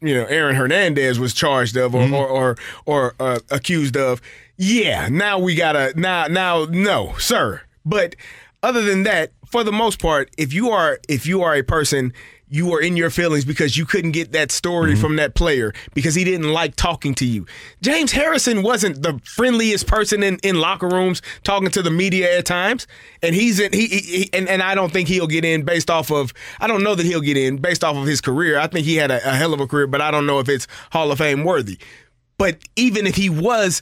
[0.01, 2.13] you know Aaron Hernandez was charged of or mm-hmm.
[2.13, 4.21] or or, or uh, accused of,
[4.57, 7.61] yeah, now we gotta now now no, sir.
[7.85, 8.17] But
[8.63, 12.13] other than that, for the most part, if you are if you are a person
[12.49, 15.01] you are in your feelings because you couldn't get that story mm-hmm.
[15.01, 17.45] from that player because he didn't like talking to you.
[17.81, 22.45] James Harrison wasn't the friendliest person in, in locker rooms talking to the media at
[22.45, 22.87] times,
[23.21, 26.11] and he's in he, he and, and I don't think he'll get in based off
[26.11, 28.59] of I don't know that he'll get in based off of his career.
[28.59, 30.49] I think he had a, a hell of a career, but I don't know if
[30.49, 31.77] it's Hall of Fame worthy.
[32.37, 33.81] But even if he was,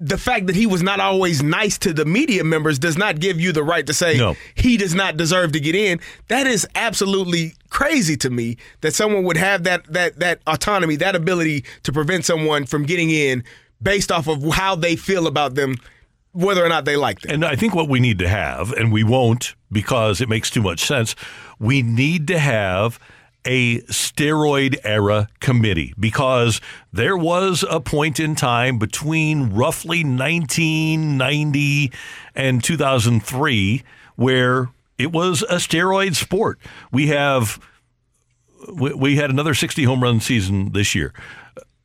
[0.00, 3.38] the fact that he was not always nice to the media members does not give
[3.38, 4.34] you the right to say no.
[4.54, 6.00] he does not deserve to get in.
[6.28, 11.14] That is absolutely crazy to me that someone would have that that that autonomy, that
[11.14, 13.44] ability to prevent someone from getting in
[13.82, 15.76] based off of how they feel about them
[16.32, 17.32] whether or not they like them.
[17.32, 20.62] And I think what we need to have and we won't because it makes too
[20.62, 21.14] much sense,
[21.58, 22.98] we need to have
[23.44, 26.60] a steroid era committee because
[26.92, 31.92] there was a point in time between roughly 1990
[32.34, 33.82] and 2003
[34.16, 34.68] where
[34.98, 36.58] it was a steroid sport.
[36.92, 37.58] We have
[38.72, 41.14] we, had another 60 home run season this year.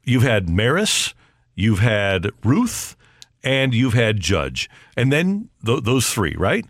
[0.03, 1.14] You've had Maris,
[1.56, 2.95] you've had Ruth,
[3.44, 4.69] and you've had Judge.
[4.98, 6.65] And then th- those three, right?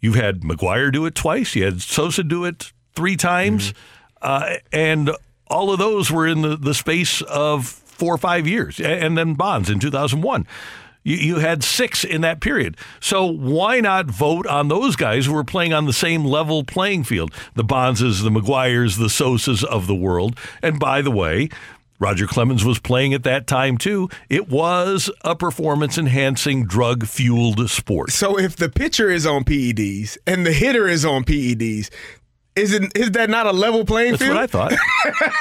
[0.00, 1.54] You've had McGwire do it twice.
[1.54, 3.68] You had Sosa do it three times.
[3.72, 3.93] Mm-hmm.
[4.24, 5.10] Uh, and
[5.48, 8.80] all of those were in the, the space of four or five years.
[8.80, 10.46] And then Bonds in 2001.
[11.04, 12.78] You, you had six in that period.
[13.00, 17.04] So why not vote on those guys who are playing on the same level playing
[17.04, 17.32] field?
[17.54, 20.38] The Bonses, the McGwires, the Sosas of the world.
[20.62, 21.50] And by the way,
[22.00, 24.08] Roger Clemens was playing at that time too.
[24.28, 28.10] It was a performance enhancing drug fueled sport.
[28.10, 31.90] So if the pitcher is on PEDs and the hitter is on PEDs,
[32.56, 34.36] is it is that not a level playing That's field?
[34.36, 35.32] That's what I thought.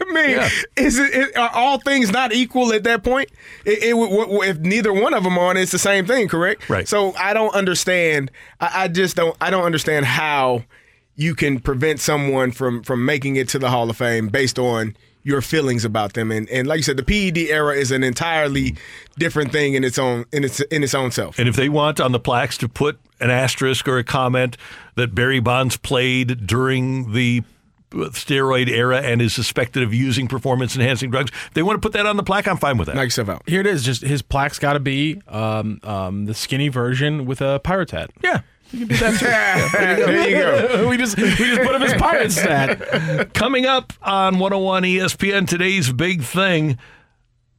[0.00, 0.48] I mean, Yeah.
[0.76, 3.30] is it, it are all things not equal at that point?
[3.64, 6.68] It, it, would- if neither one of them are on, it's the same thing, correct?
[6.68, 6.86] Right.
[6.88, 8.30] So I don't understand.
[8.60, 9.36] I, I just don't.
[9.40, 10.64] I don't understand how
[11.16, 14.96] you can prevent someone from from making it to the Hall of Fame based on
[15.24, 16.30] your feelings about them.
[16.32, 18.76] And and like you said, the PED era is an entirely
[19.18, 21.38] different thing in its own in its in its own self.
[21.38, 24.56] And if they want on the plaques to put an asterisk or a comment
[24.96, 27.42] that Barry Bonds played during the
[27.92, 31.92] steroid era and is suspected of using performance enhancing drugs, if they want to put
[31.92, 32.48] that on the plaque.
[32.48, 32.94] I'm fine with that.
[32.96, 33.42] Knock yourself out.
[33.46, 33.84] Here it is.
[33.84, 38.10] Just his plaque's got to be um, um, the skinny version with a pirate hat.
[38.22, 38.40] Yeah.
[38.70, 40.06] You can do that too.
[40.06, 40.88] There you go.
[40.88, 43.34] we just we just put him as pirate stat.
[43.34, 46.78] Coming up on 101 ESPN, today's big thing.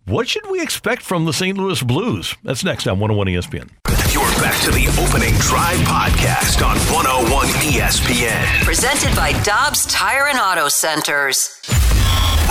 [0.05, 1.57] What should we expect from the St.
[1.57, 2.35] Louis Blues?
[2.43, 3.69] That's next on 101 ESPN.
[4.11, 8.65] You're back to the opening drive podcast on 101 ESPN.
[8.65, 11.57] Presented by Dobbs Tire and Auto Centers.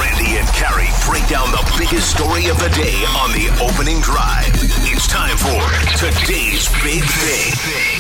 [0.01, 4.49] Randy and Kerry break down the biggest story of the day on the opening drive.
[4.89, 5.61] It's time for
[6.01, 7.92] today's big thing.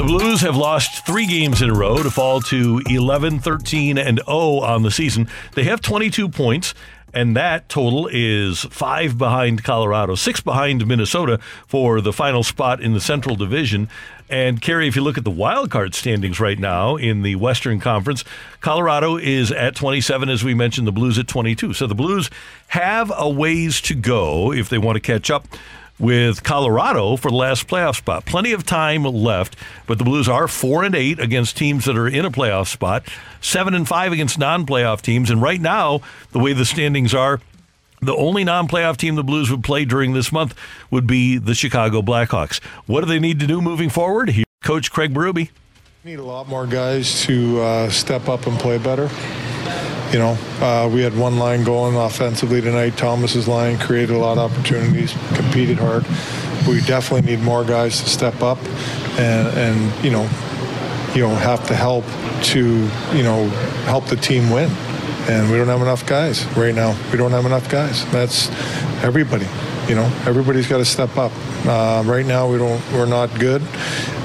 [0.00, 4.18] The Blues have lost three games in a row to fall to 11, 13, and
[4.24, 5.28] 0 on the season.
[5.54, 6.72] They have 22 points,
[7.12, 12.94] and that total is five behind Colorado, six behind Minnesota for the final spot in
[12.94, 13.90] the Central Division.
[14.30, 17.78] And Kerry, if you look at the wild card standings right now in the Western
[17.78, 18.24] Conference,
[18.62, 21.74] Colorado is at 27, as we mentioned, the Blues at 22.
[21.74, 22.30] So the Blues
[22.68, 25.46] have a ways to go if they want to catch up
[26.00, 28.24] with Colorado for the last playoff spot.
[28.24, 29.54] Plenty of time left,
[29.86, 33.04] but the Blues are four and eight against teams that are in a playoff spot,
[33.40, 36.00] seven and five against non-playoff teams, and right now,
[36.32, 37.40] the way the standings are.
[38.02, 40.54] The only non-playoff team the Blues would play during this month
[40.90, 42.58] would be the Chicago Blackhawks.
[42.86, 44.30] What do they need to do moving forward?
[44.30, 45.50] Here, Coach Craig Berube.
[46.02, 49.10] Need a lot more guys to uh, step up and play better.
[50.12, 52.96] You know, uh, we had one line going offensively tonight.
[52.96, 56.04] Thomas's line created a lot of opportunities, competed hard.
[56.66, 58.58] We definitely need more guys to step up,
[59.18, 60.28] and and you know,
[61.14, 62.04] you know, have to help
[62.42, 63.46] to you know
[63.86, 64.68] help the team win.
[65.28, 66.98] And we don't have enough guys right now.
[67.12, 68.04] We don't have enough guys.
[68.10, 68.50] That's
[69.04, 69.46] everybody.
[69.88, 71.30] You know, everybody's got to step up.
[71.64, 72.82] Uh, right now, we don't.
[72.92, 73.62] We're not good.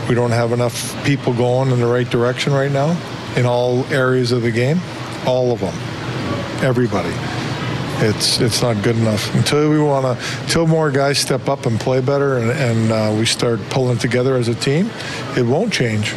[0.10, 3.00] We don't have enough people going in the right direction right now
[3.36, 4.80] in all areas of the game.
[5.26, 5.74] All of them.
[6.64, 7.14] Everybody.
[7.98, 10.42] It's it's not good enough until we want to.
[10.44, 14.36] Until more guys step up and play better, and, and uh, we start pulling together
[14.36, 14.90] as a team,
[15.38, 16.14] it won't change.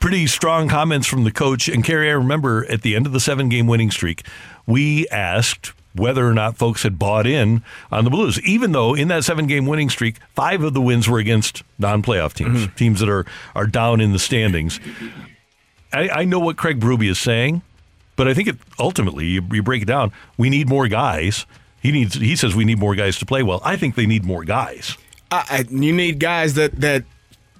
[0.00, 1.68] pretty strong comments from the coach.
[1.68, 4.26] And Kerry, I remember at the end of the seven game winning streak,
[4.66, 7.62] we asked whether or not folks had bought in
[7.92, 11.08] on the Blues, even though in that seven game winning streak, five of the wins
[11.08, 14.80] were against non playoff teams, teams that are, are down in the standings.
[15.92, 17.62] I, I know what Craig Berube is saying,
[18.16, 21.46] but I think it, ultimately, you, you break it down, we need more guys.
[21.80, 22.14] He needs.
[22.14, 23.60] He says we need more guys to play well.
[23.64, 24.96] I think they need more guys.
[25.30, 27.04] I, I, you need guys that that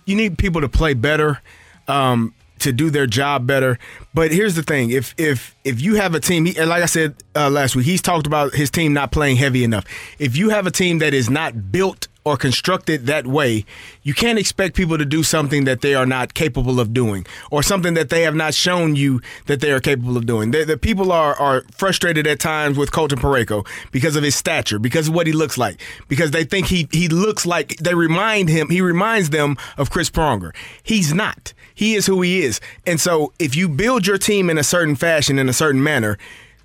[0.07, 1.43] you need people to play better,
[1.89, 3.79] um, to do their job better.
[4.15, 7.17] But here's the thing: if if if you have a team, and like I said
[7.37, 9.85] uh, last week, he's talked about his team not playing heavy enough.
[10.19, 13.65] If you have a team that is not built or constructed that way,
[14.03, 17.63] you can't expect people to do something that they are not capable of doing, or
[17.63, 20.51] something that they have not shown you that they are capable of doing.
[20.51, 24.79] The, the people are are frustrated at times with Colton Parayko because of his stature,
[24.79, 28.49] because of what he looks like, because they think he he looks like they remind
[28.49, 30.55] him he reminds them of Chris Pronger.
[30.83, 31.53] He's not.
[31.75, 32.61] He is who he is.
[32.87, 36.19] And so if you build your team in a certain fashion in a certain manner,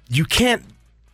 [0.08, 0.64] you can't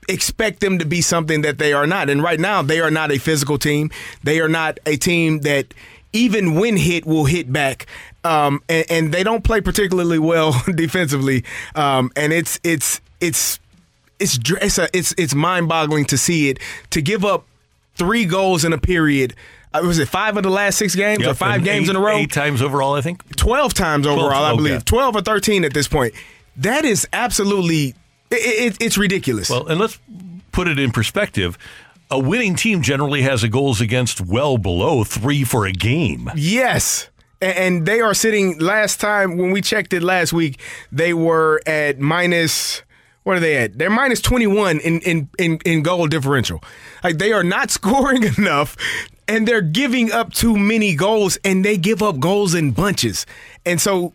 [0.07, 2.09] expect them to be something that they are not.
[2.09, 3.91] And right now, they are not a physical team.
[4.23, 5.73] They are not a team that
[6.13, 7.87] even when hit will hit back.
[8.23, 11.43] Um, and, and they don't play particularly well defensively.
[11.75, 13.59] Um, and it's it's it's
[14.19, 16.59] it's it's a, it's it's mind-boggling to see it
[16.91, 17.45] to give up
[17.95, 19.35] three goals in a period.
[19.73, 21.99] Uh, was it five of the last six games or five games eight- in a
[21.99, 22.17] row?
[22.17, 23.35] Eight times overall, I think.
[23.35, 24.57] 12 times overall, I okay.
[24.57, 24.85] believe.
[24.85, 26.13] 12 or 13 at this point.
[26.55, 27.93] That is absolutely,
[28.35, 29.49] it, it, it's ridiculous.
[29.49, 29.99] Well, and let's
[30.51, 31.57] put it in perspective.
[32.11, 36.31] A winning team generally has a goals against well below three for a game.
[36.35, 37.09] Yes.
[37.41, 40.59] And they are sitting, last time when we checked it last week,
[40.91, 42.81] they were at minus,
[43.23, 43.77] what are they at?
[43.77, 46.63] They're minus 21 in, in, in, in goal differential.
[47.03, 48.77] Like they are not scoring enough
[49.27, 53.25] and they're giving up too many goals and they give up goals in bunches.
[53.65, 54.13] And so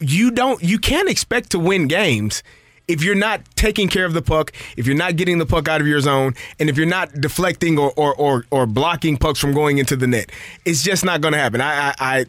[0.00, 2.42] you don't you can't expect to win games
[2.88, 5.80] if you're not taking care of the puck, if you're not getting the puck out
[5.80, 9.52] of your zone, and if you're not deflecting or or or, or blocking pucks from
[9.52, 10.30] going into the net.
[10.64, 11.60] It's just not going to happen.
[11.60, 11.94] I I.
[11.98, 12.26] I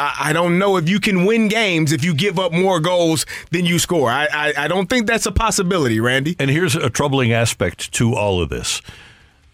[0.00, 3.66] I don't know if you can win games if you give up more goals than
[3.66, 4.10] you score.
[4.10, 6.34] I, I, I don't think that's a possibility, Randy.
[6.40, 8.82] And here's a troubling aspect to all of this.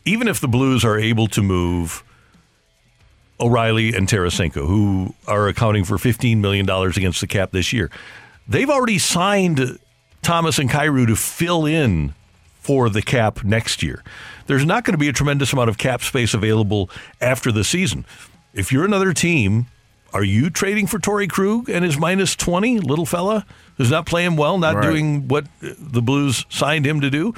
[0.07, 2.03] Even if the Blues are able to move
[3.41, 7.91] O'Reilly and Tarasenko, who are accounting for $15 million against the cap this year,
[8.49, 9.79] they've already signed
[10.23, 12.15] Thomas and Kyrou to fill in
[12.61, 14.03] for the cap next year.
[14.47, 16.91] There's not going to be a tremendous amount of cap space available
[17.21, 18.05] after the season.
[18.53, 19.67] If you're another team,
[20.13, 23.45] are you trading for Torey Krug and his minus 20, little fella,
[23.77, 24.83] who's not playing well, not Right.
[24.85, 27.35] doing what the Blues signed him to do?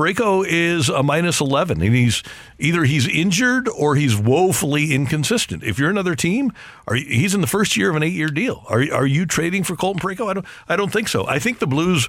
[0.00, 2.22] Parayko is a minus 11, and he's
[2.58, 5.62] either he's injured or he's woefully inconsistent.
[5.62, 6.54] If you're another team,
[6.88, 8.64] are he's in the first year of an eight-year deal.
[8.70, 10.30] Are are you trading for Colton Parayko?
[10.30, 11.26] I don't I don't think so.
[11.26, 12.08] I think the Blues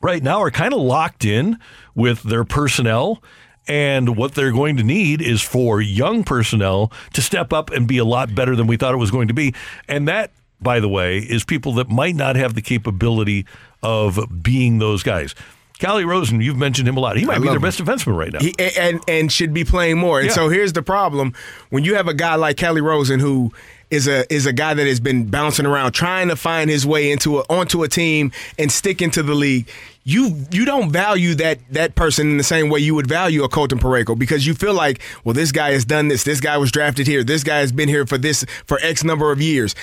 [0.00, 1.58] right now are kind of locked in
[1.96, 3.20] with their personnel.
[3.66, 7.98] And what they're going to need is for young personnel to step up and be
[7.98, 9.52] a lot better than we thought it was going to be.
[9.88, 10.30] And that,
[10.60, 13.46] by the way, is people that might not have the capability
[13.82, 15.34] of being those guys.
[15.78, 17.16] Calle Rosén, you've mentioned him a lot.
[17.16, 18.38] He might I be their love best defenseman right now.
[18.40, 20.18] He, and and should be playing more.
[20.20, 20.34] And Yeah.
[20.34, 21.34] so here's the problem:
[21.70, 23.52] when you have a guy like Calle Rosén who
[23.90, 27.10] is a is a guy that has been bouncing around trying to find his way
[27.12, 29.68] into a, onto a team and stick into the league.
[30.02, 33.48] You you don't value that that person in the same way you would value a
[33.48, 36.24] Colton Parayko because you feel like, well, this guy has done this.
[36.24, 37.22] This guy was drafted here.
[37.22, 39.74] This guy has been here for this for X number of years.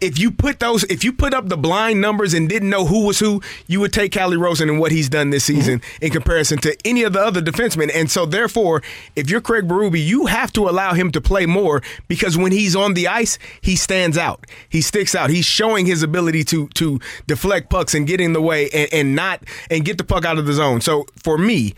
[0.00, 3.06] If you put those, if you put up the blind numbers and didn't know who
[3.06, 5.58] was who, you would take Calle Rosén and what he's done this mm-hmm.
[5.58, 7.90] season in comparison to any of the other defensemen.
[7.94, 8.82] And so, therefore,
[9.16, 12.74] if you're Craig Berube, you have to allow him to play more because when he's
[12.74, 14.46] on the ice, he stands out.
[14.68, 15.30] He sticks out.
[15.30, 19.14] He's showing his ability to to deflect pucks and get in the way and, and
[19.14, 20.80] not and get the puck out of the zone.
[20.80, 21.74] So for me,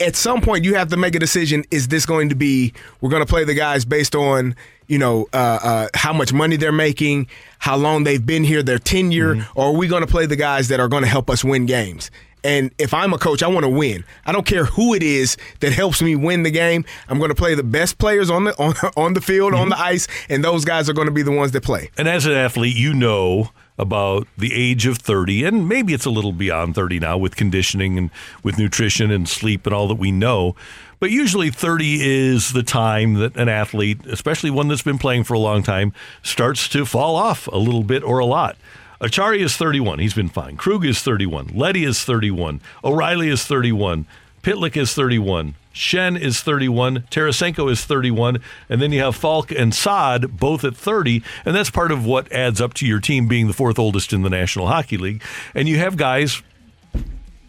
[0.00, 3.10] at some point you have to make a decision is this going to be we're
[3.10, 4.54] going to play the guys based on
[4.86, 7.26] you know uh, uh, how much money they're making
[7.58, 10.68] how long they've been here their tenure or are we going to play the guys
[10.68, 12.10] that are going to help us win games
[12.44, 14.04] and if I'm a coach, I want to win.
[14.26, 16.84] I don't care who it is that helps me win the game.
[17.08, 19.78] I'm going to play the best players on the on, on the field, on the
[19.78, 21.90] ice, and those guys are going to be the ones that play.
[21.96, 26.10] And as an athlete, you know about the age of 30, and maybe it's a
[26.10, 28.10] little beyond 30 now with conditioning and
[28.42, 30.54] with nutrition and sleep and all that we know.
[31.00, 35.34] But usually 30 is the time that an athlete, especially one that's been playing for
[35.34, 35.92] a long time,
[36.22, 38.56] starts to fall off a little bit or a lot.
[39.00, 39.98] Acciari is 31.
[39.98, 40.56] He's been fine.
[40.56, 41.48] Krug is 31.
[41.48, 42.60] Leddy is 31.
[42.82, 44.06] O'Reilly is 31.
[44.42, 45.56] Pitlick is 31.
[45.74, 47.00] Schenn is 31.
[47.10, 48.40] Tarasenko is 31.
[48.68, 51.22] And then you have Faulk and Saad both at 30.
[51.44, 54.22] And that's part of what adds up to your team being the fourth oldest in
[54.22, 55.22] the National Hockey League.
[55.54, 56.42] And you have guys,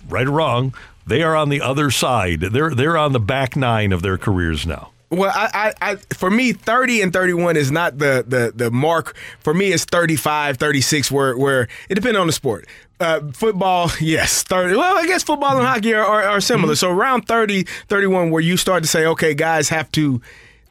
[0.10, 0.74] right or wrong,
[1.06, 2.42] they are on the other side.
[2.42, 4.92] They're they're on the back nine of their careers now.
[5.12, 9.16] Well, I, I, I, for me, 30 and 31 is not the, the, the mark.
[9.40, 12.68] For me, it's 35, 36, where, where it depends on the sport.
[13.00, 14.76] Uh, football, yes, 30.
[14.76, 16.76] Well, I guess football and hockey are, are, are similar.
[16.76, 20.22] So around 30, 31, where you start to say, okay, guys have to,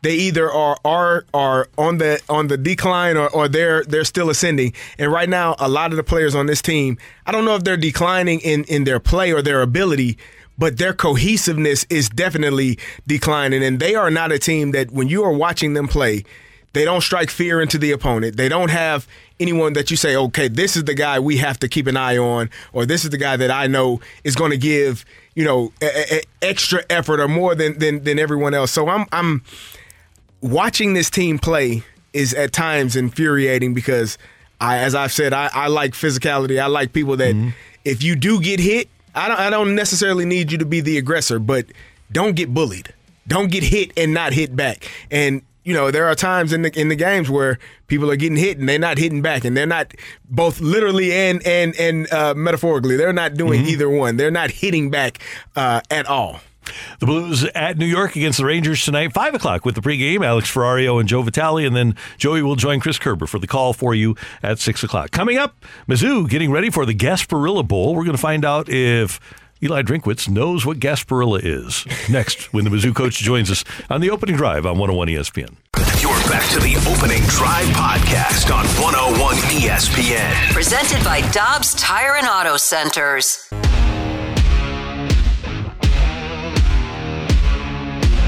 [0.02, 4.28] they either are are are on the on the decline or, or they're they're still
[4.28, 4.74] ascending.
[4.98, 7.64] And right now, a lot of the players on this team, I don't know if
[7.64, 10.18] they're declining in in their play or their ability,
[10.59, 13.64] but their cohesiveness is definitely declining.
[13.64, 16.24] And they are not a team that when you are watching them play,
[16.74, 18.36] they don't strike fear into the opponent.
[18.36, 19.09] They don't have
[19.40, 22.18] anyone that you say, okay, this is the guy we have to keep an eye
[22.18, 25.72] on, or this is the guy that I know is going to give you know
[25.80, 28.72] a, a- extra effort or more than, than than everyone else.
[28.72, 29.42] So I'm I'm
[30.40, 34.18] watching this team play is at times infuriating because
[34.60, 36.60] I, as I've said, I, I like physicality.
[36.60, 37.51] I like people that mm-hmm.
[37.84, 40.98] if you do get hit, I don't I don't necessarily need you to be the
[40.98, 41.66] aggressor, but
[42.10, 42.92] don't get bullied.
[43.26, 44.90] Don't get hit and not hit back.
[45.10, 48.36] And you know, there are times in the in the games where people are getting
[48.36, 49.93] hit and they're not hitting back, and they're not
[50.28, 52.97] both literally and and and uh, metaphorically.
[52.97, 53.70] They're not doing Mm-hmm.
[53.70, 54.16] either one.
[54.16, 55.19] They're not hitting back
[55.57, 56.41] uh, at all.
[56.99, 60.24] The Blues at New York against the Rangers tonight, 5 o'clock with the pregame.
[60.24, 63.74] Alex Ferrario and Joe Vitale, and then Joey will join Chris Kerber for the call
[63.74, 65.11] for you at 6 o'clock.
[65.11, 67.95] Coming up, Mizzou getting ready for the Gasparilla Bowl.
[67.95, 69.20] We're going to find out if
[69.65, 71.86] Eli Drinkwitz knows what Gasparilla is.
[72.11, 75.57] Next, when the Mizzou coach joins us on the opening drive on 101 ESPN.
[76.03, 80.53] You're back to the opening drive podcast on 101 ESPN.
[80.53, 83.49] Presented by Dobbs Tire and Auto Centers.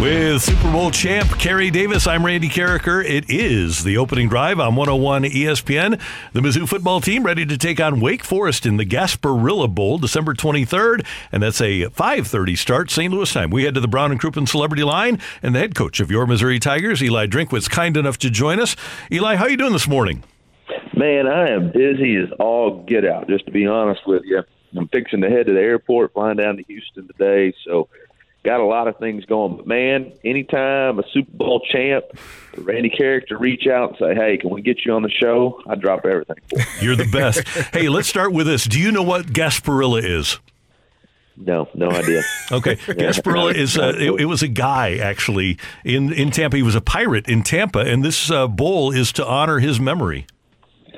[0.06, 3.04] With Super Bowl champ Kerry Davis, I'm Randy Karraker.
[3.04, 6.00] It is the opening drive on 101 ESPN.
[6.32, 10.32] The Mizzou football team ready to take on Wake Forest in the Gasparilla Bowl, December
[10.32, 13.12] 23rd, and that's a 5:30 start, St.
[13.12, 13.50] Louis time.
[13.50, 16.24] We head to the Brown and Crouppen Celebrity Line, and the head coach of your
[16.24, 18.76] Missouri Tigers, Eli Drinkwitz, kind enough to join us.
[19.10, 20.22] Eli, how you doing this morning?
[20.96, 24.44] Man, I am busy as all get out, just to be honest with you.
[24.76, 27.88] I'm fixing to head to the airport, flying down to Houston today, so
[28.46, 29.56] got a lot of things going.
[29.56, 32.04] But man, anytime a Super Bowl champ,
[32.56, 35.74] Randy Karraker reach out and say, "Hey, can we get you on the show?" I
[35.74, 36.36] drop everything.
[36.48, 36.66] For him.
[36.80, 37.46] You're the best.
[37.74, 38.64] hey, let's start with this.
[38.64, 40.38] Do you know what Gasparilla is?
[41.36, 42.22] No, no idea.
[42.50, 46.56] Okay, Gasparilla is uh, it, it was a guy actually in in Tampa.
[46.56, 50.26] He was a pirate in Tampa, and this uh, bowl is to honor his memory.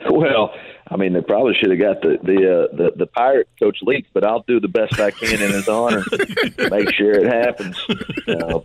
[0.08, 0.52] Well,
[0.90, 4.09] I mean, they probably should have got the the uh, the, the pirate coach Leaks,
[4.12, 7.78] but I'll do the best I can in his honor, to make sure it happens.
[8.27, 8.60] Uh,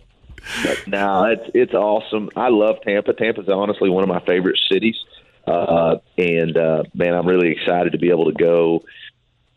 [0.62, 2.30] but no, it's it's awesome.
[2.36, 3.12] I love Tampa.
[3.12, 4.96] Tampa's honestly one of my favorite cities,
[5.46, 8.84] uh, and uh, man, I'm really excited to be able to go.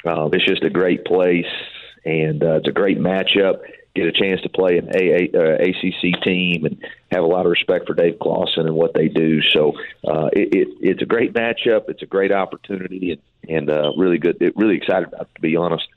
[0.05, 1.51] Uh, it's just a great place,
[2.05, 3.59] and uh, it's a great matchup.
[3.95, 7.51] Get a chance to play an AA, uh, ACC team, and have a lot of
[7.51, 9.41] respect for Dave Clawson and what they do.
[9.53, 9.73] So
[10.07, 11.89] uh, it, it, it's a great matchup.
[11.89, 14.41] It's a great opportunity, and, and uh, really good.
[14.41, 15.87] It, really excited about it, to be honest.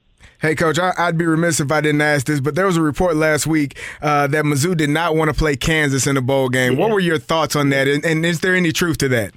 [0.40, 2.82] Hey, Coach, I, I'd be remiss if I didn't ask this, but there was a
[2.82, 6.48] report last week uh, that Mizzou did not want to play Kansas in a bowl
[6.48, 6.76] game.
[6.76, 9.34] What were your thoughts on that, and, and is there any truth to that?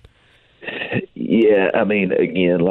[1.16, 2.62] Yeah, I mean, again,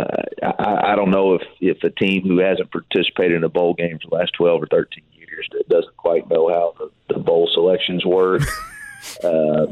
[0.42, 3.98] I, I don't know if if a team who hasn't participated in a bowl game
[3.98, 7.50] for the last twelve or thirteen years that doesn't quite know how the, the bowl
[7.52, 8.42] selections work.
[9.24, 9.66] uh,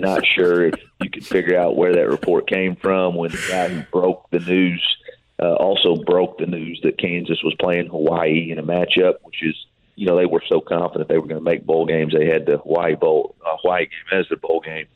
[0.00, 3.68] not sure if you could figure out where that report came from when the guy
[3.68, 4.96] who broke the news
[5.40, 9.56] uh, also broke the news that Kansas was playing Hawaii in a matchup, which is
[9.96, 12.46] you know they were so confident they were going to make bowl games they had
[12.46, 14.86] the Hawaii bowl uh, Hawaii game as their bowl game.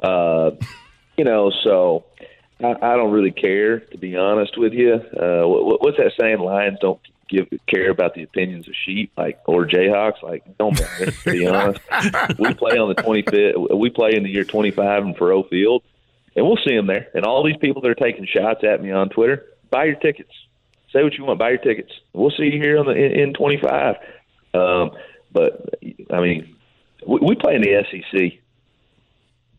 [0.00, 0.50] Uh,
[1.16, 2.04] you know, so
[2.60, 4.94] I, I don't really care to be honest with you.
[4.94, 6.38] Uh, what, what's that saying?
[6.38, 10.22] Lions don't give care about the opinions of sheep, like or Jayhawks.
[10.22, 11.10] Like, don't matter.
[11.10, 11.80] to be honest,
[12.38, 13.56] we play on the twenty fifth.
[13.74, 15.82] We play in the year twenty five in Faurot Field,
[16.34, 17.08] and we'll see them there.
[17.14, 20.32] And all these people that are taking shots at me on Twitter, buy your tickets.
[20.92, 21.38] Say what you want.
[21.38, 21.92] Buy your tickets.
[22.12, 23.96] We'll see you here on the in, in twenty five.
[24.54, 24.92] Um,
[25.30, 25.74] but
[26.10, 26.56] I mean,
[27.06, 28.40] we, we play in the SEC.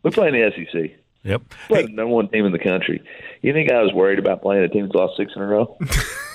[0.02, 0.96] We play in the SEC.
[1.22, 1.42] Yep.
[1.68, 3.02] We're the number one team in the country.
[3.42, 5.76] You think I was worried about playing a team that's lost six in a row?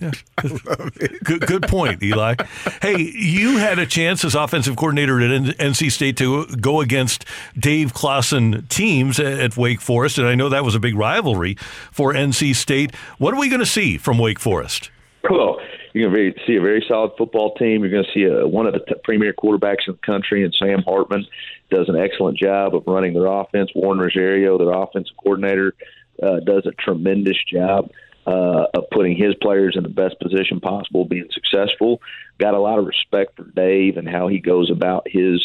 [1.24, 2.34] Good, good point, Eli.
[2.80, 7.24] Hey, you had a chance as offensive coordinator at NC State to go against
[7.56, 11.54] Dave Clawson teams at at Wake Forest, and I know that was a big rivalry
[11.92, 12.94] for NC State.
[13.18, 14.90] What are we going to see from Wake Forest?
[15.28, 15.60] Well,
[15.92, 17.82] you're going to see a very solid football team.
[17.82, 20.54] You're going to see a, one of the t- premier quarterbacks in the country, and
[20.58, 21.26] Sam Hartman
[21.70, 23.70] does an excellent job of running their offense.
[23.74, 25.74] Warren Ruggiero, their offensive coordinator,
[26.22, 27.90] uh, does a tremendous job
[28.26, 32.00] uh, of putting his players in the best position possible, being successful.
[32.38, 35.42] Got a lot of respect for Dave and how he goes about his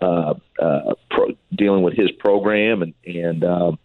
[0.00, 3.78] uh, uh, pro- dealing with his program, and and um,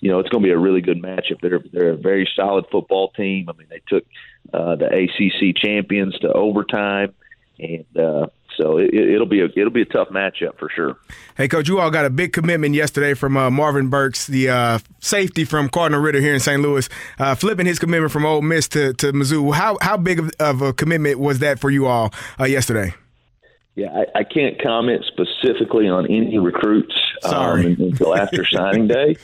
[0.00, 1.40] you know it's going to be a really good matchup.
[1.40, 3.48] They're they're a very solid football team.
[3.48, 4.04] I mean, they took
[4.52, 7.14] uh, the ACC champions to overtime,
[7.58, 8.26] and uh,
[8.56, 10.96] so it, it'll be a it'll be a tough matchup for sure.
[11.36, 14.78] Hey, Coach, you all got a big commitment yesterday from uh, Marvin Burks, the uh,
[15.00, 16.60] safety from Cardinal Ritter here in St.
[16.60, 16.88] Louis,
[17.18, 19.54] uh, flipping his commitment from Ole Miss to, to Mizzou.
[19.54, 22.94] How how big of, of a commitment was that for you all uh, yesterday?
[23.74, 29.16] Yeah, I, I can't comment specifically on any recruits um, until after signing day.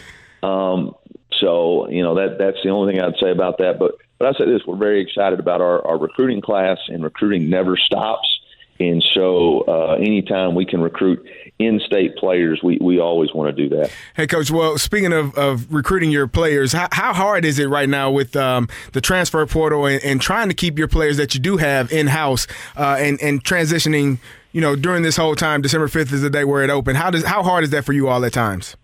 [0.43, 0.95] Um,
[1.41, 3.79] so you know that that's the only thing I'd say about that.
[3.79, 7.51] But but I say this: we're very excited about our, our recruiting class, and recruiting
[7.51, 8.38] never stops.
[8.81, 11.27] And so, uh, anytime we can recruit
[11.59, 13.91] in-state players, we, we always want to do that.
[14.15, 14.51] Hey, Coach.
[14.51, 18.37] Well, speaking of, of recruiting your players, how, how hard is it right now with
[18.37, 21.91] um, the transfer portal and, and, trying to keep your players that you do have
[21.93, 22.47] in house
[22.77, 24.19] uh, and and transitioning?
[24.53, 26.99] You know, during this whole time, December fifth is the day where it opened.
[26.99, 28.77] How does how hard is that for you all at times?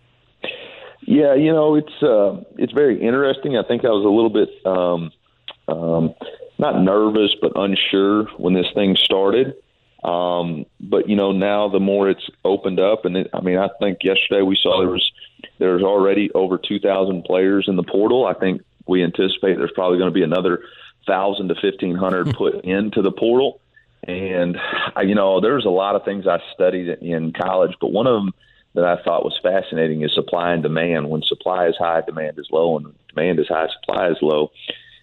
[1.02, 3.56] Yeah, you know, it's uh, it's very interesting.
[3.56, 5.12] I think I was a little bit um,
[5.68, 6.14] um,
[6.58, 9.54] not nervous, but unsure when this thing started.
[10.04, 13.68] Um, but you know, now the more it's opened up, and it, I mean, I
[13.80, 15.10] think yesterday we saw there was
[15.58, 18.26] there's already over 2,000 players in the portal.
[18.26, 20.62] I think we anticipate there's probably going to be another
[21.06, 23.60] thousand to 1,500 put into the portal.
[24.06, 24.58] And
[25.02, 28.34] you know, there's a lot of things I studied in college, but one of them
[28.74, 31.08] that I thought was fascinating is supply and demand.
[31.08, 34.50] When supply is high, demand is low, and demand is high, supply is low.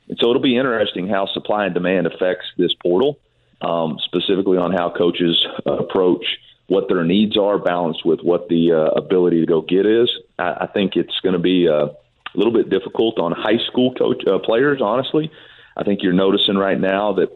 [0.10, 3.18] And so it'll be interesting how supply and demand affects this portal
[3.62, 6.26] um, specifically on how coaches approach
[6.68, 10.10] what their needs are, balanced with what the uh, ability to go get is.
[10.40, 13.94] I, I think it's going to be uh, a little bit difficult on high school
[13.94, 14.82] coach uh, players.
[14.82, 15.32] Honestly,
[15.76, 17.30] I think you're noticing right now that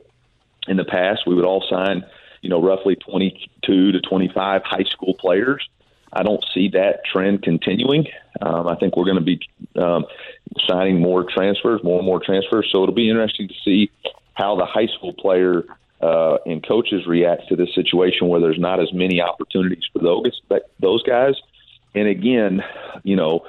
[0.67, 2.05] in the past we would all sign,
[2.41, 5.67] you know, roughly 22 to 25 high school players.
[6.13, 8.07] I don't see that trend continuing.
[8.41, 9.39] Um, I think we're going to be
[9.75, 10.05] um,
[10.65, 12.69] signing more transfers, more and more transfers.
[12.71, 13.91] So it'll be interesting to see
[14.33, 15.65] how the high school player
[16.05, 20.39] uh, and coaches react to this situation where there's not as many opportunities for those
[20.79, 21.33] those guys.
[21.95, 22.63] And again,
[23.03, 23.45] you know,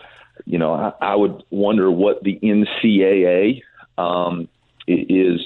[0.46, 3.62] you know, I, I would wonder what the NCAA
[3.98, 4.48] um,
[4.86, 5.40] is.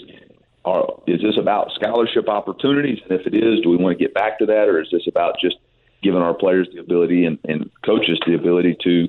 [0.62, 2.99] Are, is this about scholarship opportunities?
[3.09, 5.07] And if it is, do we want to get back to that, or is this
[5.09, 5.57] about just
[6.03, 9.09] giving our players the ability and, and coaches the ability to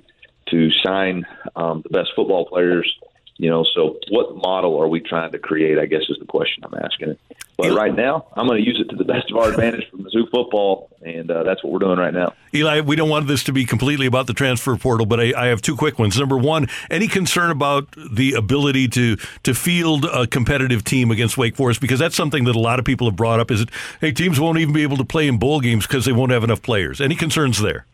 [0.49, 1.25] to sign
[1.55, 2.97] um, the best football players
[3.41, 5.79] you know, so what model are we trying to create?
[5.79, 7.09] I guess is the question I'm asking.
[7.09, 7.19] It.
[7.57, 9.97] But right now, I'm going to use it to the best of our advantage for
[9.97, 12.35] Mizzou football, and uh, that's what we're doing right now.
[12.53, 15.47] Eli, we don't want this to be completely about the transfer portal, but I, I,
[15.47, 16.19] have two quick ones.
[16.19, 21.55] Number one, any concern about the ability to to field a competitive team against Wake
[21.55, 21.81] Forest?
[21.81, 23.49] Because that's something that a lot of people have brought up.
[23.49, 23.69] Is it
[24.01, 26.43] hey teams won't even be able to play in bowl games because they won't have
[26.43, 27.01] enough players?
[27.01, 27.87] Any concerns there?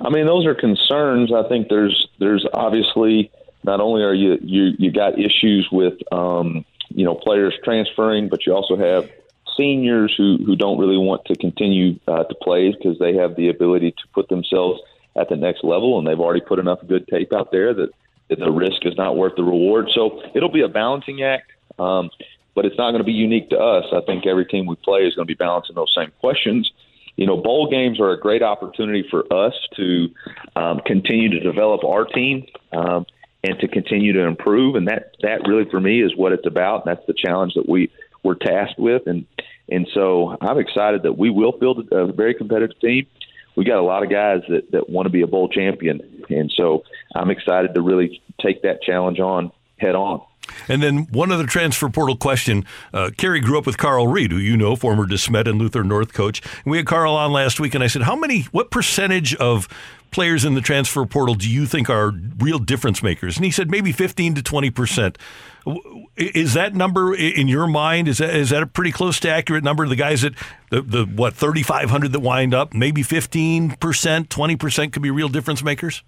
[0.00, 1.32] I mean, those are concerns.
[1.32, 3.30] I think there's there's obviously
[3.66, 8.46] not only are you you you got issues with um, you know players transferring, but
[8.46, 9.10] you also have
[9.56, 13.48] seniors who who don't really want to continue uh, to play because they have the
[13.48, 14.80] ability to put themselves
[15.16, 17.90] at the next level, and they've already put enough good tape out there that,
[18.28, 19.90] that the risk is not worth the reward.
[19.94, 21.50] So it'll be a balancing act.
[21.78, 22.10] Um,
[22.54, 23.84] but it's not going to be unique to us.
[23.92, 26.72] I think every team we play is going to be balancing those same questions.
[27.16, 30.08] You know, bowl games are a great opportunity for us to
[30.56, 32.46] um, continue to develop our team.
[32.72, 33.06] Um,
[33.44, 34.74] and to continue to improve.
[34.74, 36.86] And that that really for me is what it's about.
[36.86, 37.90] And that's the challenge that we
[38.22, 39.06] we're tasked with.
[39.06, 39.26] And
[39.68, 43.06] and so I'm excited that we will build a very competitive team.
[43.56, 46.52] We got a lot of guys that that want to be a bowl champion, and
[46.56, 46.84] so
[47.14, 50.20] I'm excited to really take that challenge on head on.
[50.68, 52.64] And then one other transfer portal question.
[52.92, 56.12] Uh, Kerry grew up with Carl Reed, who you know, former DeSmet and Luther North
[56.12, 56.40] coach.
[56.64, 58.42] And we had Carl on last week, and I said, "How many?
[58.52, 59.68] What percentage of
[60.10, 63.70] players in the transfer portal do you think are real difference makers?" And he said
[63.70, 65.18] maybe 15 to 20 percent.
[66.16, 68.06] Is that number in your mind?
[68.08, 69.86] Is that is that a pretty close to accurate number?
[69.88, 70.34] The guys that
[70.70, 75.28] the, the what 3,500 that wind up, maybe 15 percent, 20 percent could be real
[75.28, 76.02] difference makers.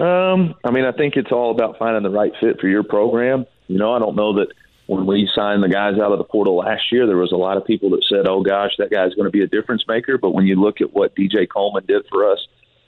[0.00, 3.46] Um, I mean, I think it's all about finding the right fit for your program.
[3.66, 4.48] You know, I don't know that
[4.88, 7.58] when we signed the guys out of the portal last year, there was a lot
[7.58, 10.30] of people that said, "Oh gosh, that guy's going to be a difference maker." But
[10.30, 12.38] when you look at what DJ Coleman did for us,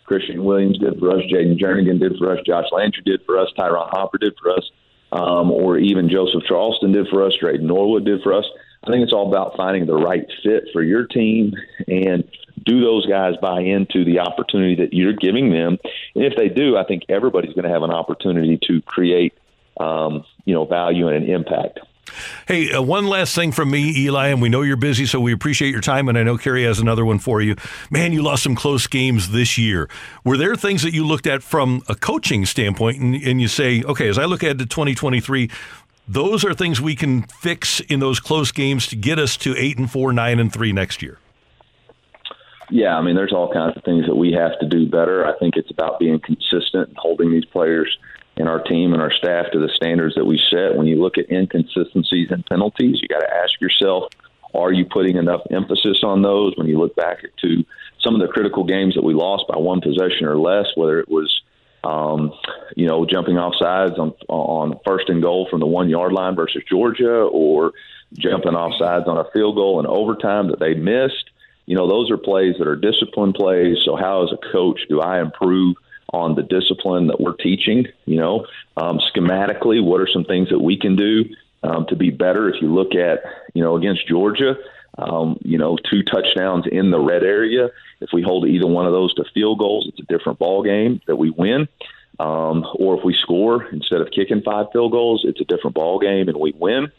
[0.05, 3.49] Christian Williams did for us, Jayden Jernigan did for us, Josh Landry did for us,
[3.57, 4.71] Ty'Ron Hopper did for us,
[5.13, 8.47] um, or even Joseph Charleston did for us, Dreyden Norwood did for us.
[8.83, 11.53] I think it's all about finding the right fit for your team
[11.87, 12.25] and
[12.65, 15.79] do those guys buy into the opportunity that you're giving them?
[16.15, 19.35] And if they do, I think everybody's going to have an opportunity to create,
[19.79, 21.81] um, you know, value and an impact.
[22.47, 25.33] Hey, uh, one last thing from me, Eli, and we know you're busy, so we
[25.33, 26.09] appreciate your time.
[26.09, 27.57] And I know Kerry has another one for you.
[27.91, 29.89] Man, you lost some close games this year.
[30.25, 33.83] Were there things that you looked at from a coaching standpoint, and, and you say,
[33.83, 35.51] okay, as I look ahead to 2023,
[36.09, 39.79] those are things we can fix in those close games to get us to eight
[39.79, 41.19] and four, nine and three next year?
[42.71, 45.27] Yeah, I mean, there's all kinds of things that we have to do better.
[45.27, 47.99] I think it's about being consistent and holding these players
[48.41, 50.77] and our team and our staff to the standards that we set.
[50.77, 54.13] When you look at inconsistencies and penalties, you got to ask yourself,
[54.55, 56.55] are you putting enough emphasis on those?
[56.57, 57.65] When you look back to
[58.01, 61.09] some of the critical games that we lost by one possession or less, whether it
[61.09, 61.41] was
[61.83, 62.33] um,
[62.77, 66.37] you know, jumping off sides on on first and goal from the one yard line
[66.37, 67.73] versus Georgia, or
[68.19, 71.31] jumping off sides on a field goal in overtime that they missed.
[71.67, 73.79] You know, those are plays that are discipline plays.
[73.85, 75.77] So, how as a coach do I improve
[76.13, 77.87] on the discipline that we're teaching?
[78.07, 78.47] You know,
[78.77, 81.25] um, schematically, what are some things that we can do
[81.63, 82.49] um, to be better?
[82.49, 83.21] If you look at,
[83.55, 84.57] you know, against Georgia,
[84.99, 87.71] um, you know, two touchdowns in the red area.
[88.01, 91.01] If we hold either one of those to field goals, it's a different ball game
[91.07, 91.69] that we win.
[92.19, 95.99] Um, or if we score instead of kicking five field goals, it's a different ball
[95.99, 96.93] game and we win.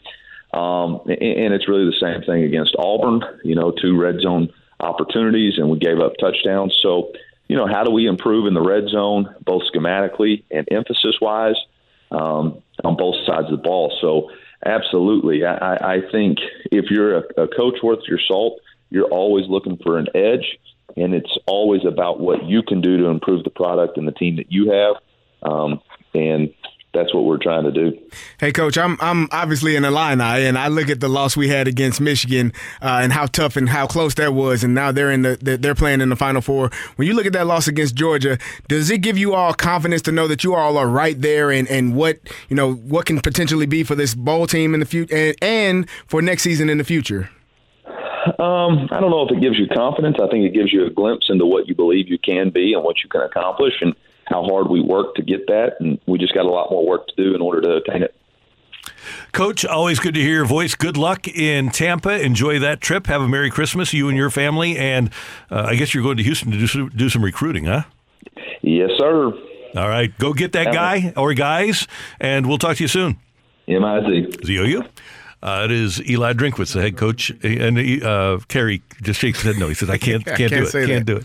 [0.52, 3.22] Um, and, and it's really the same thing against Auburn.
[3.44, 6.76] You know, two red zone opportunities and we gave up touchdowns.
[6.82, 7.12] So,
[7.52, 11.56] you know, how do we improve in the red zone, both schematically and emphasis wise,
[12.10, 13.94] um, on both sides of the ball?
[14.00, 14.30] So,
[14.64, 16.38] absolutely, I, I think
[16.70, 18.58] if you're a, a coach worth your salt,
[18.88, 20.58] you're always looking for an edge,
[20.96, 24.36] and it's always about what you can do to improve the product and the team
[24.36, 24.96] that you have.
[25.42, 25.82] Um,
[26.14, 26.54] and
[26.92, 27.98] that's what we're trying to do.
[28.38, 31.66] Hey, coach, I'm I'm obviously an Illini, and I look at the loss we had
[31.66, 32.52] against Michigan
[32.82, 35.74] uh, and how tough and how close that was, and now they're in the they're
[35.74, 36.70] playing in the Final Four.
[36.96, 38.38] When you look at that loss against Georgia,
[38.68, 41.68] does it give you all confidence to know that you all are right there, and,
[41.68, 45.14] and what you know what can potentially be for this bowl team in the future,
[45.14, 47.30] and, and for next season in the future?
[48.38, 50.16] Um, I don't know if it gives you confidence.
[50.22, 52.84] I think it gives you a glimpse into what you believe you can be and
[52.84, 53.94] what you can accomplish, and
[54.26, 57.06] how hard we work to get that, and we just got a lot more work
[57.08, 58.14] to do in order to attain it.
[59.32, 60.74] Coach, always good to hear your voice.
[60.74, 62.20] Good luck in Tampa.
[62.20, 63.06] Enjoy that trip.
[63.06, 64.76] Have a Merry Christmas, you and your family.
[64.76, 65.10] And
[65.50, 67.84] uh, I guess you're going to Houston to do some, do some recruiting, huh?
[68.62, 69.32] Yes, sir.
[69.76, 70.16] All right.
[70.18, 71.86] Go get that guy or guys,
[72.20, 73.18] and we'll talk to you soon.
[73.68, 74.38] M-I-Z.
[74.44, 74.84] Z-O-U.
[75.42, 79.60] Uh, it is Eli Drinkwitz, the head coach, and uh, Kerry just shakes his head
[79.60, 79.66] no.
[79.68, 81.04] He says, "I can't, can't, can't do it, can't that.
[81.04, 81.24] do it."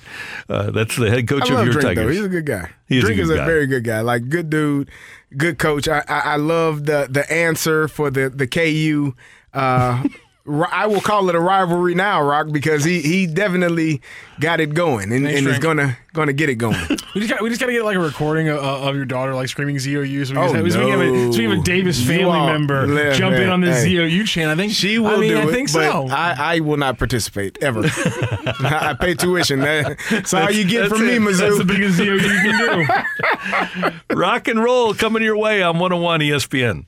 [0.49, 2.06] Uh, that's the head coach I of your Drink, Tigers.
[2.06, 2.11] Though.
[2.11, 2.69] He's a good guy.
[2.88, 3.45] He is a Drink good is a guy.
[3.45, 4.02] very good guy.
[4.02, 4.89] Like good dude,
[5.38, 5.88] good coach.
[5.88, 9.14] I I, I love the the answer for the the KU.
[9.53, 10.03] Uh,
[10.72, 14.02] I will call it a rivalry now, Rock, because he he definitely
[14.40, 16.78] got it going and, Thanks, and is gonna gonna get it going.
[17.18, 19.34] We just got we just got to get like a recording of, of your daughter
[19.34, 20.26] like screaming ZOU.
[20.26, 21.32] So we, Oh, just, we, have a, no.
[21.32, 23.95] so we have a Davis You family all- member Yeah, jump in on the hey.
[23.95, 24.52] ZOU channel.
[24.52, 26.07] I think She will I mean, do I it, think but so.
[26.10, 27.82] I, I will not participate ever.
[27.86, 29.61] I pay tuition.
[29.61, 31.22] That- That's all you get That's from me, it.
[31.22, 31.38] Mizzou.
[31.40, 34.15] That's the biggest ZOU you can do.
[34.15, 36.86] Rock and roll coming your way on 101 ESPN.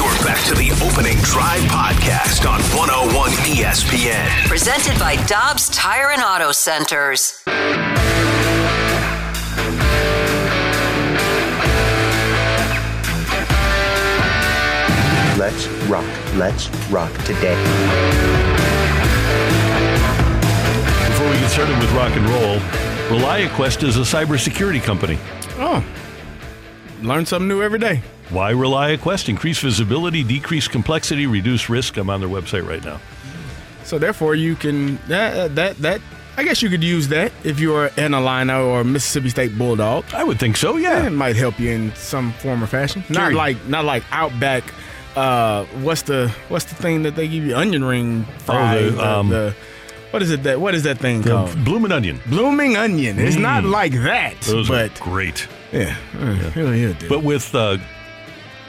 [0.00, 4.48] You're back to the opening drive podcast on 101 ESPN.
[4.48, 7.42] Presented by Dobbs Tire and Auto Centers.
[15.36, 16.06] Let's rock.
[16.34, 17.62] Let's rock today.
[21.08, 22.58] Before we get started with rock and roll,
[23.10, 25.18] ReliaQuest is a cybersecurity company.
[25.58, 25.84] Oh,
[27.02, 28.00] learn something new every day.
[28.30, 29.28] Why ReliaQuest?
[29.28, 31.96] Increase visibility, decrease complexity, reduce risk.
[31.96, 33.00] I'm on their website right now.
[33.84, 36.00] So therefore, you can that that that.
[36.36, 40.04] I guess you could use that if you're an Illini or Mississippi State Bulldog.
[40.14, 40.76] I would think so.
[40.76, 43.04] Yeah, it might help you in some form or fashion.
[43.10, 44.64] Not Carry- like not like Outback.
[45.16, 47.56] Uh, what's the what's the thing that they give you?
[47.56, 48.76] Onion ring fry.
[48.80, 49.54] the, um, the-
[50.12, 51.64] what is it that what is that thing called?
[51.64, 52.20] blooming onion.
[52.26, 53.18] Blooming onion.
[53.18, 53.72] It's not Mm.
[53.72, 55.46] like that, Those but are great.
[55.72, 56.94] yeah, uh, he'll- he'll.
[57.08, 57.78] But with uh,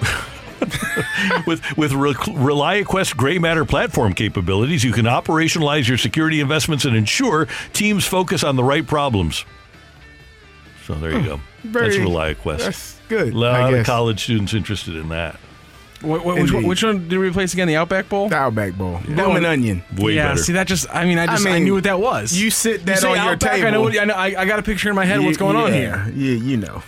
[1.47, 6.95] with with Re- ReliaQuest gray matter platform capabilities, you can operationalize your security investments and
[6.95, 9.45] ensure teams focus on the right problems.
[10.85, 11.39] So there you go.
[11.63, 12.57] very- that's ReliaQuest.
[12.59, 13.85] that's good, A lot I of guess.
[13.85, 15.35] college students interested in that.
[16.01, 16.67] What, what, which, one, Indeed.
[16.69, 17.67] which one did we replace again?
[17.67, 18.27] The Outback Bowl?
[18.27, 18.93] The Outback Bowl.
[18.93, 19.83] That Blooming one- onion.
[19.97, 20.41] Way yeah, better.
[20.43, 22.33] see that just I mean I just I, mean, knew what that was.
[22.33, 23.67] You sit that say on your Outback, table.
[23.67, 25.37] I know what I know I, I got a picture in my head of what's
[25.37, 26.03] going on here.
[26.15, 26.81] Yeah, you know.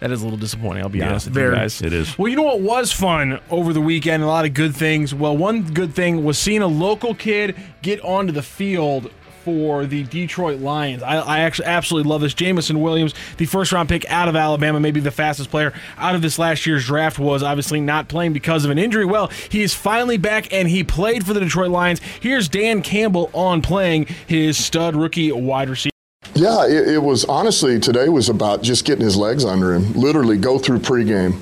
[0.00, 0.82] That is a little disappointing.
[0.82, 1.50] I'll be Yeah, honest with very.
[1.54, 1.82] you guys.
[1.82, 2.18] It is.
[2.18, 4.22] Well, you know what was fun over the weekend?
[4.22, 5.14] A lot of good things.
[5.14, 9.10] Well, one good thing was seeing a local kid get onto the field
[9.44, 11.02] for the Detroit Lions.
[11.02, 12.34] I, I actually absolutely love this.
[12.34, 16.20] Jameson Williams, the first round pick out of Alabama, maybe the fastest player out of
[16.20, 19.06] this last year's draft, was obviously not playing because of an injury.
[19.06, 22.00] Well, he is finally back and he played for the Detroit Lions.
[22.20, 25.89] Here's Dan Campbell on playing his stud rookie wide receiver.
[26.34, 29.92] Yeah, it, it was honestly today was about just getting his legs under him.
[29.92, 31.36] Literally go through pregame,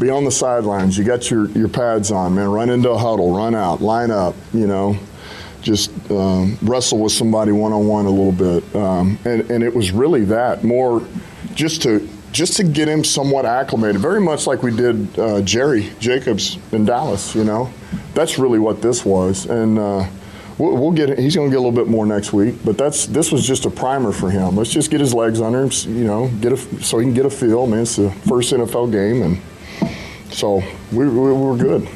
[0.00, 0.96] be on the sidelines.
[0.96, 2.48] You got your, your pads on, man.
[2.48, 4.34] Run into a huddle, run out, line up.
[4.52, 4.98] You know,
[5.62, 8.74] just um, wrestle with somebody one on one a little bit.
[8.74, 11.06] Um, and and it was really that more,
[11.54, 14.00] just to just to get him somewhat acclimated.
[14.00, 17.34] Very much like we did uh, Jerry Jacobs in Dallas.
[17.34, 17.70] You know,
[18.14, 19.46] that's really what this was.
[19.46, 20.08] And uh,
[20.60, 21.18] we'll, we'll get.
[21.18, 23.64] He's going to get a little bit more next week, but that's this was just
[23.64, 24.56] a primer for him.
[24.56, 27.26] Let's just get his legs under him, you know, get a so he can get
[27.26, 27.66] a feel.
[27.66, 29.40] Man, it's the first NFL game, and
[30.32, 30.62] so
[30.92, 31.88] we, we we're good.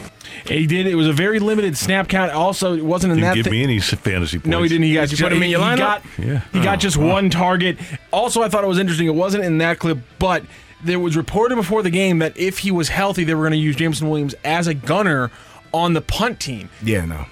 [0.47, 0.87] He did.
[0.87, 2.31] It was a very limited snap count.
[2.33, 3.35] Also, it wasn't in Didn't that.
[3.37, 4.47] give thi- me any fantasy points.
[4.47, 4.85] No, he didn't.
[4.85, 5.79] He got Did you put him in your he lineup?
[5.79, 6.41] Got, Yeah.
[6.53, 7.13] He got Oh, just wow.
[7.15, 7.79] one target.
[8.13, 9.07] Also, I thought it was interesting.
[9.07, 10.45] It wasn't in that clip, but
[10.85, 13.59] there was reported before the game that if he was healthy, they were going to
[13.59, 15.31] use Jameson Williams as a gunner
[15.73, 16.69] on the punt team.
[16.83, 17.25] Yeah, no.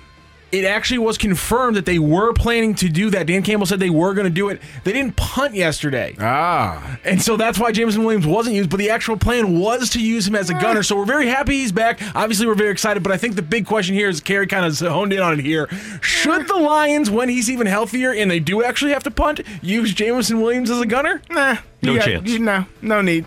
[0.53, 3.27] It actually was confirmed that they were planning to do that.
[3.27, 4.61] Dan Campbell said they were going to do it.
[4.85, 6.15] They didn't punt yesterday.
[6.21, 6.99] Ah.
[7.05, 10.29] And so that's why Jameson Williams wasn't used, but the actual plan was to use
[10.29, 10.83] him as a gunner.
[10.83, 12.01] So we're very happy he's back.
[12.15, 14.79] Obviously, we're very excited, but I think the big question here is Kerry kind of
[14.79, 15.69] honed in on it here.
[16.03, 19.95] Should the Lions, when he's even healthier and they do actually have to punt, use
[19.95, 21.23] Jameson Williams as a gunner?
[21.31, 21.57] Nah.
[21.81, 22.29] No you got- chance.
[22.31, 23.25] you- no, no need.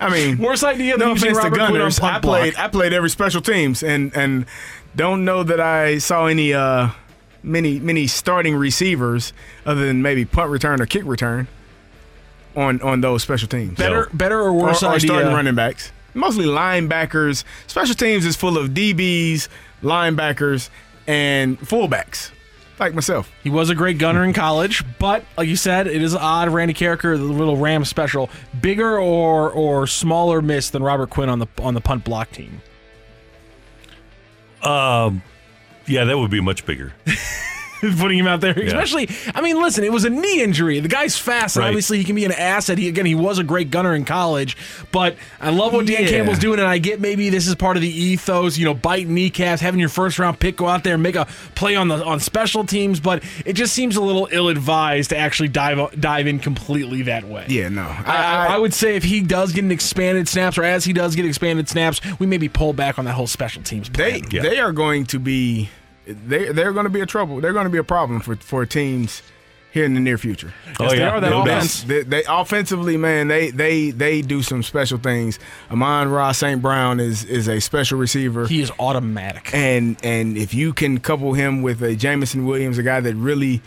[0.00, 2.00] I mean, Worst idea than no using offense to Robert Quinn on Gunners.
[2.00, 2.52] I played.
[2.54, 2.64] block.
[2.64, 4.44] I played every special teams, and and
[4.96, 6.90] don't know that I saw any uh
[7.42, 9.32] many many starting receivers
[9.66, 11.46] other than maybe punt return or kick return
[12.56, 13.76] on on those special teams.
[13.78, 15.08] Better, better or or, worse or idea?
[15.08, 15.92] starting running backs.
[16.14, 17.44] Mostly linebackers.
[17.66, 19.48] Special teams is full of DBs,
[19.82, 20.70] linebackers,
[21.08, 22.30] and fullbacks,
[22.78, 23.30] like myself.
[23.42, 26.50] He was a great gunner in college, but like you said, it is odd.
[26.50, 28.30] Randy Karraker, the little Ram special,
[28.60, 32.62] bigger or or smaller miss than Robert Quinn on the on the punt block team.
[34.64, 35.22] Um,
[35.86, 36.92] yeah, that would be much bigger.
[37.98, 38.66] Putting him out there, Yeah.
[38.66, 39.08] especially.
[39.34, 40.80] I mean, listen, it was a knee injury.
[40.80, 41.68] The guy's fast, and Right.
[41.68, 42.78] obviously he can be an asset.
[42.78, 44.56] He again, he was a great gunner in college,
[44.92, 46.08] but I love what Dan Yeah.
[46.08, 48.56] Campbell's doing, and I get maybe this is part of the ethos.
[48.56, 51.26] You know, biting kneecaps, having your first round pick go out there and make a
[51.54, 55.16] play on the on special teams, but it just seems a little ill advised to
[55.18, 57.44] actually dive dive in completely that way.
[57.48, 57.82] Yeah, no.
[57.82, 60.92] I, I, I would say if he does get an expanded snaps, or as he
[60.92, 63.88] does get expanded snaps, we maybe pull back on that whole special teams.
[63.90, 64.42] they Plan.
[64.42, 65.68] they are going to be
[66.06, 67.40] they they're going to be a trouble.
[67.40, 69.22] They're going to be a problem for for teams
[69.74, 70.54] here in the near future.
[70.78, 71.10] Oh, they yeah.
[71.10, 71.20] are.
[71.20, 71.82] That No offense.
[71.82, 75.38] They, they offensively, man, they they they do some special things.
[75.70, 76.62] Amon-Ra St.
[76.62, 78.46] Brown is is a special receiver.
[78.46, 79.50] He is automatic.
[79.52, 83.62] and and if you can couple him with a Jameson Williams, a guy that really,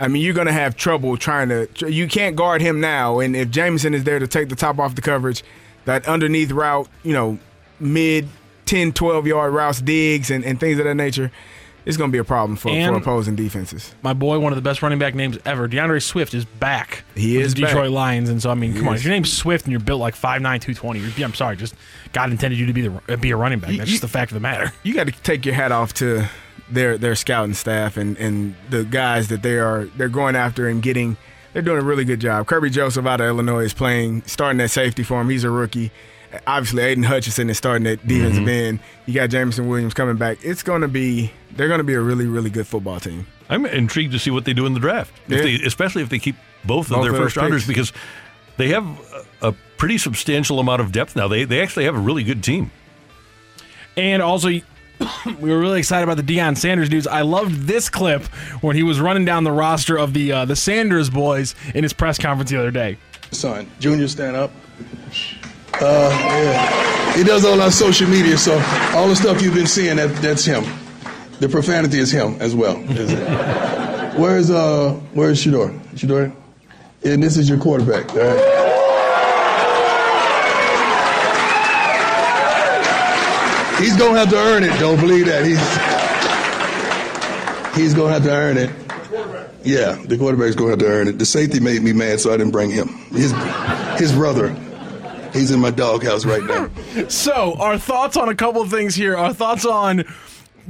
[0.00, 1.68] I mean, you're gonna have trouble trying to.
[1.88, 4.96] You can't guard him now, and if Jameson is there to take the top off
[4.96, 5.44] the coverage,
[5.84, 7.38] that underneath route, you know,
[7.78, 8.28] mid
[8.66, 11.30] 10, 12 yard routes, digs, and, and things of that nature,
[11.84, 13.94] it's gonna be a problem for, for opposing defenses.
[14.02, 17.04] my boy, one of the best running back names ever, D'Andre Swift, is back.
[17.14, 17.90] He with is the Detroit back.
[17.92, 20.14] Lions, and so I mean, come on, if your name's Swift and you're built like
[20.14, 21.74] 5'9", 220, I'm sorry, just
[22.12, 23.70] God intended you to be the uh, be a running back.
[23.72, 24.72] You- That's you- just the fact of the matter.
[24.82, 26.24] You got to take your hat off to
[26.70, 30.82] their their scouting staff and, and the guys that they are they're going after and
[30.82, 31.16] getting.
[31.52, 32.46] They're doing a really good job.
[32.46, 35.28] Kerby Joseph out of Illinois is playing, starting at safety for him.
[35.28, 35.90] He's a rookie.
[36.46, 38.80] Obviously, Aidan Hutchinson is starting at defensive end.
[39.06, 40.38] You got Jameson Williams coming back.
[40.42, 43.26] It's going to be they're going to be a really really good football team.
[43.50, 46.18] I'm intrigued to see what they do in the draft, if they, especially if they
[46.18, 47.92] keep both of Both their first rounders because
[48.56, 48.86] they have
[49.42, 51.28] a, a pretty substantial amount of depth now.
[51.28, 52.70] They they actually have a really good team.
[53.96, 54.48] And also,
[55.40, 57.06] we were really excited about the Deion Sanders news.
[57.06, 58.22] I loved this clip
[58.62, 61.92] when he was running down the roster of the uh, the Sanders boys in his
[61.92, 62.96] press conference the other day.
[63.32, 63.70] son.
[63.80, 64.50] Junior, stand up.
[65.74, 67.14] Uh, yeah.
[67.16, 68.54] He does all our social media, so
[68.94, 70.64] all the stuff you've been seeing, that, that's him.
[71.40, 72.76] The profanity is him as well.
[72.90, 73.18] is it?
[74.18, 75.78] Where's uh, where's Shedeur?
[75.94, 76.32] Shedeur,
[77.02, 78.10] and this is your quarterback.
[78.10, 78.58] All right?
[83.80, 84.78] He's gonna have to earn it.
[84.78, 85.44] Don't believe that.
[85.44, 85.58] He's
[87.74, 88.70] he's gonna have to earn it.
[89.64, 91.18] Yeah, the quarterback's gonna have to earn it.
[91.18, 92.88] The safety made me mad, so I didn't bring him.
[93.12, 93.32] His
[93.98, 94.54] his brother.
[95.32, 96.68] He's in my doghouse right now.
[97.08, 99.16] So, our thoughts on a couple of things here.
[99.16, 100.04] Our thoughts on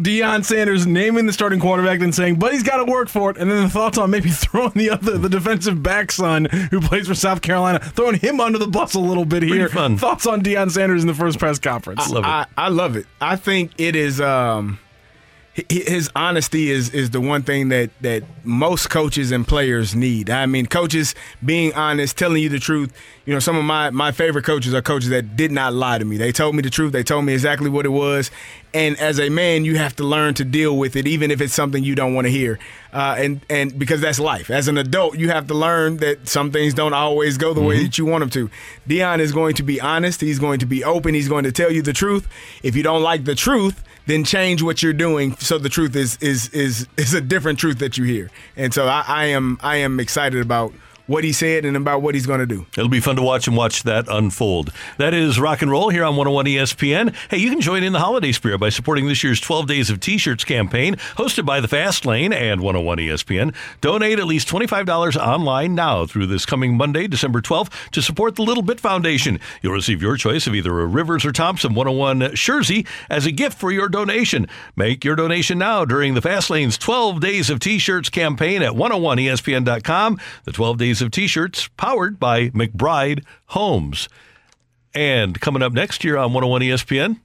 [0.00, 3.36] Deion Sanders naming the starting quarterback and saying, but he's got to work for it.
[3.36, 7.08] And then the thoughts on maybe throwing the other, the defensive back son who plays
[7.08, 9.68] for South Carolina, throwing him under the bus a little bit here.
[9.68, 9.98] fun.
[9.98, 12.00] Thoughts on Deion Sanders in the first press conference.
[12.08, 12.28] I love it.
[12.28, 13.06] I, I love it.
[13.20, 14.20] I think it is.
[14.20, 14.78] Um, hi-
[15.54, 20.30] his honesty is is the one thing that that most coaches and players need.
[20.30, 21.14] I mean, coaches
[21.44, 22.92] being honest, telling you the truth.
[23.26, 26.06] You know, some of my my favorite coaches are coaches that did not lie to
[26.06, 26.16] me.
[26.16, 26.92] They told me the truth.
[26.92, 28.30] They told me exactly what it was.
[28.72, 31.52] And as a man, you have to learn to deal with it, even if it's
[31.52, 32.58] something you don't want to hear.
[32.90, 34.48] Uh, and and because that's life.
[34.50, 37.82] As an adult, you have to learn that some things don't always go the way
[37.82, 38.50] that you want them to.
[38.88, 40.22] Deion is going to be honest.
[40.22, 41.12] He's going to be open.
[41.12, 42.26] He's going to tell you the truth.
[42.62, 46.16] If you don't like the truth, then change what you're doing so the truth is
[46.18, 48.30] is is is a different truth that you hear.
[48.56, 50.72] And so I, I am I am excited about
[51.12, 52.64] what he said and about what he's going to do.
[52.74, 54.72] It'll be fun to watch and watch that unfold.
[54.96, 57.14] That is rock and roll here on 101 ESPN.
[57.30, 60.00] Hey, you can join in the holiday spirit by supporting this year's 12 Days of
[60.00, 63.54] T-Shirts campaign hosted by the Fast Lane and 101 ESPN.
[63.82, 68.42] Donate at least $25 online now through this coming Monday, December 12th to support the
[68.42, 69.38] Little Bit Foundation.
[69.60, 73.58] You'll receive your choice of either a Rivers or Thompson 101 jersey as a gift
[73.58, 74.48] for your donation.
[74.76, 80.18] Make your donation now during the Fast Lane's 12 Days of T-Shirts campaign at 101ESPN.com.
[80.44, 84.08] The 12 Days of T-Shirts powered by McBride Homes.
[84.94, 87.20] And coming up next year on 101 ESPN.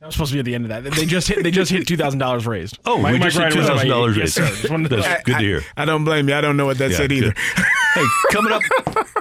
[0.00, 0.92] That was supposed to be at the end of that.
[0.92, 1.42] They just hit.
[1.42, 2.78] They just hit two thousand dollars raised.
[2.84, 4.34] Oh, Mike- we Mike just hit Ryder was at my- $2,000 Yes, raised.
[4.34, 4.46] sir.
[4.48, 5.62] Just wanted to- That's good to hear.
[5.78, 6.34] I don't blame you.
[6.34, 7.32] I don't know what that Yeah, said either.
[7.32, 7.38] good.
[7.94, 8.60] Hey, coming up,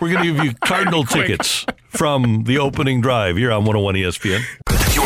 [0.01, 4.41] we're going to give you Cardinal tickets from the opening drive here on 101 ESPN.
[4.95, 5.05] You're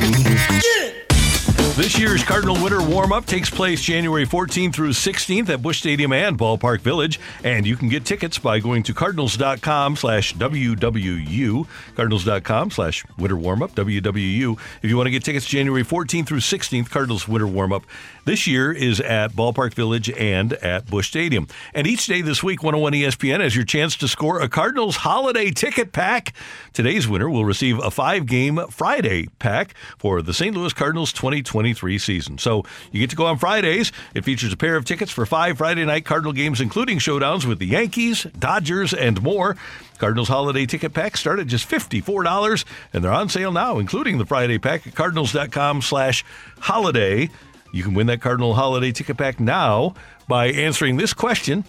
[1.81, 6.13] This year's Cardinal Winter Warm Up takes place January 14th through 16th at Busch Stadium
[6.13, 7.19] and Ballpark Village.
[7.43, 13.63] And you can get tickets by going to cardinals.com slash WWU, cardinals.com slash winter warm
[13.63, 14.59] up, WWU.
[14.83, 17.81] If you want to get tickets January 14th through 16th, Cardinals Winter Warm Up
[18.25, 21.47] this year is at Ballpark Village and at Busch Stadium.
[21.73, 25.49] And each day this week, 101 ESPN has your chance to score a Cardinals holiday
[25.49, 26.33] ticket pack.
[26.73, 30.55] Today's winner will receive a five game Friday pack for the St.
[30.55, 32.37] Louis Cardinals 2023 season.
[32.37, 33.91] So you get to go on Fridays.
[34.15, 37.59] It features a pair of tickets for five Friday night Cardinal games, including showdowns with
[37.59, 39.57] the Yankees, Dodgers, and more.
[39.97, 44.25] Cardinals holiday ticket packs start at just $54, and they're on sale now, including the
[44.25, 46.23] Friday pack at cardinals.com slash
[46.59, 47.29] holiday.
[47.73, 49.93] You can win that Cardinal holiday ticket pack now
[50.27, 51.65] by answering this question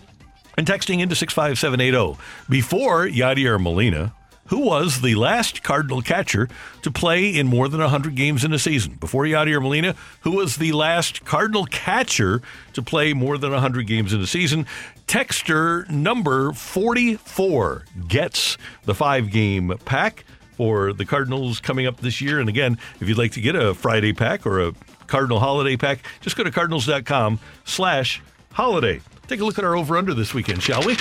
[0.57, 2.19] and texting into 65780.
[2.49, 4.15] Before Yadier Molina,
[4.53, 6.47] who was the last Cardinal catcher
[6.83, 8.93] to play in more than 100 games in a season?
[9.01, 12.43] Before Yadier Molina, who was the last Cardinal catcher
[12.75, 14.67] to play more than 100 games in a season?
[15.07, 20.27] Texter number 44 gets the five game pack
[20.59, 22.39] for the Cardinals coming up this year.
[22.39, 24.75] And again, if you'd like to get a Friday pack or a
[25.07, 28.21] Cardinal holiday pack, just go to cardinals.com slash
[28.53, 29.01] holiday.
[29.29, 30.97] Take a look at our over under this weekend, shall we?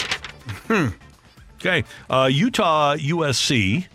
[0.70, 0.88] Hmm.
[1.62, 1.84] Okay.
[2.10, 3.88] Uh, Utah USC.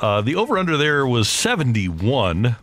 [0.00, 2.56] Uh, the over under there was 71.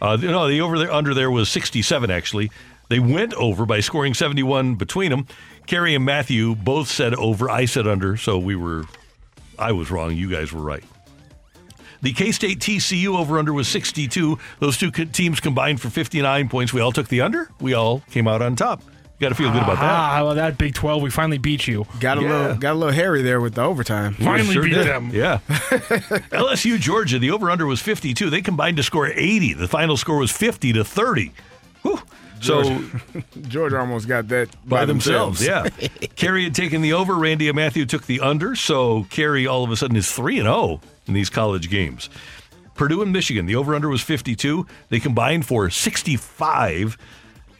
[0.00, 2.50] Uh, no, the over there under there was 67 actually.
[2.88, 5.26] They went over by scoring 71 between them.
[5.66, 7.48] Kerry and Matthew both said over.
[7.48, 8.84] I said under, so we were
[9.58, 10.14] I was wrong.
[10.16, 10.82] You guys were right.
[12.02, 14.38] The K State TCU over under was 62.
[14.58, 16.72] Those two teams combined for 59 points.
[16.72, 17.50] We all took the under.
[17.60, 18.82] We all came out on top.
[19.20, 19.84] You got to feel good about that.
[19.84, 21.02] Ah, how about that Big Twelve?
[21.02, 21.86] We finally beat you.
[22.00, 22.28] Got a Yeah.
[22.40, 24.14] little got a little hairy there with the overtime.
[24.14, 24.86] Finally Sure beat did.
[24.86, 25.10] them.
[25.12, 25.40] Yeah.
[26.32, 28.30] LSU Georgia, the over under was 52.
[28.30, 29.52] They combined to score 80.
[29.52, 31.32] The final score was 50 to 30.
[31.82, 32.00] Whew.
[32.40, 32.82] So
[33.48, 35.68] Georgia almost got that by, themselves, yeah.
[36.16, 37.14] Kerry had taken the over.
[37.14, 38.56] Randy and Matthew took the under.
[38.56, 42.08] So Kerry all of a sudden is 3 and 0 in these college games.
[42.74, 44.66] Purdue and Michigan, the over under was 52.
[44.88, 46.96] They combined for 65.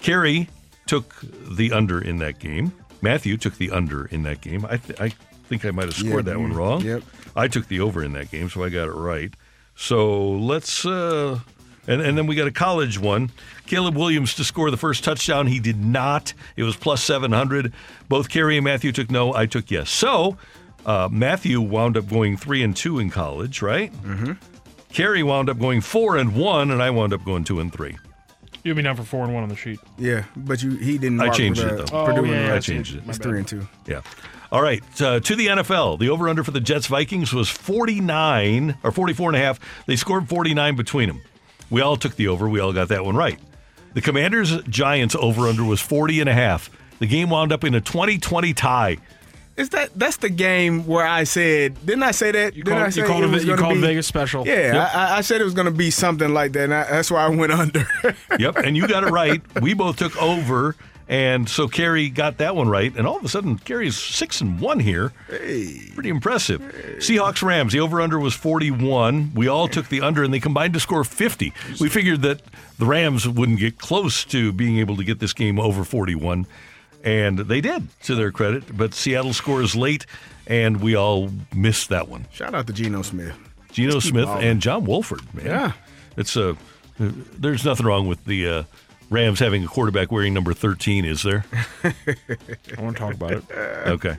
[0.00, 0.48] Kerry
[0.90, 1.14] took
[1.56, 2.72] the under in that game.
[3.00, 4.66] Matthew took the under in that game.
[4.68, 5.10] I, th- I
[5.48, 6.80] think I might have scored Yeah, that one mm, wrong.
[6.82, 7.04] yep.
[7.36, 9.32] I took the over in that game, so I got it right.
[9.76, 11.38] So let's, uh,
[11.86, 13.30] and, and then we got a college one.
[13.66, 15.46] Caleb Williams to score the first touchdown.
[15.46, 16.34] He did not.
[16.56, 17.72] It was plus 700.
[18.08, 19.32] Both Kerry and Matthew took no.
[19.32, 19.90] I took yes.
[19.90, 20.38] So
[20.84, 23.92] uh, Matthew wound up going three and two in college, right?
[24.02, 24.32] Mm-hmm.
[24.92, 27.96] Kerry wound up going four and one, and I wound up going two and three.
[28.62, 29.80] You have me down for four and one on the sheet.
[29.98, 31.20] Yeah, but you he didn't.
[31.20, 32.04] I mark changed with, it, though.
[32.04, 32.68] Purdue Oh, and yeah, Rutgers.
[32.70, 33.06] I changed it.
[33.06, 33.22] My It's bad.
[33.24, 33.68] three and two.
[33.86, 34.02] Yeah.
[34.52, 34.82] All right.
[35.00, 35.98] Uh, to the NFL.
[35.98, 39.60] The over under for the Jets Vikings was 49 or 44 and a half.
[39.86, 41.22] They scored 49 between them.
[41.70, 42.48] We all took the over.
[42.48, 43.38] We all got that one right.
[43.94, 46.68] The Commanders Giants over under was 40 and a half.
[46.98, 48.98] The game wound up in a 2020 tie.
[49.56, 51.74] Is that that's the game where I said?
[51.84, 52.54] Didn't I say that?
[52.56, 54.46] You didn't called- I you called it it- you called be, Vegas special.
[54.46, 54.94] Yeah, Yep.
[54.94, 56.64] I, I said it was going to be something like that.
[56.64, 57.86] And I, that's why I went under.
[58.38, 59.42] Yep, and you got it right.
[59.60, 60.76] We both took over,
[61.08, 62.94] and so Kerry got that one right.
[62.96, 65.12] And all of a sudden, Kerry's six and one here.
[65.28, 66.60] hey, Pretty impressive.
[66.98, 69.32] Seahawks Rams, the over under was 41.
[69.34, 71.52] We all took the under, and they combined to score 50.
[71.80, 72.40] We figured that
[72.78, 76.46] the Rams wouldn't get close to being able to get this game over 41,
[77.04, 78.76] and they did, to their credit.
[78.76, 80.06] But Seattle scores late,
[80.46, 82.26] and we all missed that one.
[82.32, 83.34] shout out to Geno Smith.
[83.72, 85.46] Geno Smith and John Wolford, man.
[85.46, 85.72] Yeah.
[86.16, 86.56] It's a.
[86.98, 88.62] there's nothing wrong with the uh,
[89.10, 91.44] Rams having a quarterback wearing number 13, is there?
[91.84, 91.94] I
[92.78, 93.44] want to talk about it.
[93.86, 94.16] Okay.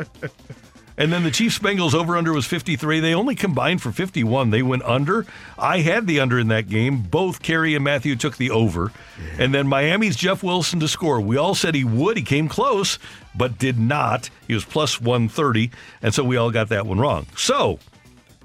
[0.97, 2.99] And then the Chiefs Bengals over under was 53.
[2.99, 4.49] They only combined for 51.
[4.49, 5.25] They went under.
[5.57, 7.01] I had the under in that game.
[7.01, 8.91] Both Kerry and Matthew took the over.
[9.39, 11.19] And then Miami's Jeff Wilson to score.
[11.21, 12.17] We all said he would.
[12.17, 12.99] He came close,
[13.33, 14.29] but did not.
[14.47, 15.71] He was plus 130.
[16.01, 17.25] And so we all got that one wrong.
[17.37, 17.79] So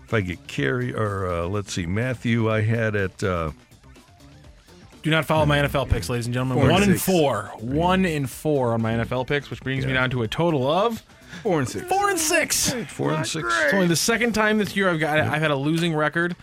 [0.05, 3.23] if I get Kerry, or uh, let's see, Matthew, I had at.
[3.25, 3.51] Uh,
[5.03, 6.59] Do not follow my NFL picks, ladies and gentlemen.
[6.59, 7.03] Four One in six.
[7.05, 7.51] four.
[7.59, 11.03] One in four on my NFL picks, which brings me down to a total of
[11.43, 11.87] four and six.
[11.89, 12.75] Four and six.
[12.89, 13.49] Four and six.
[13.63, 16.37] It's only the second time this year I've got I've had a losing record,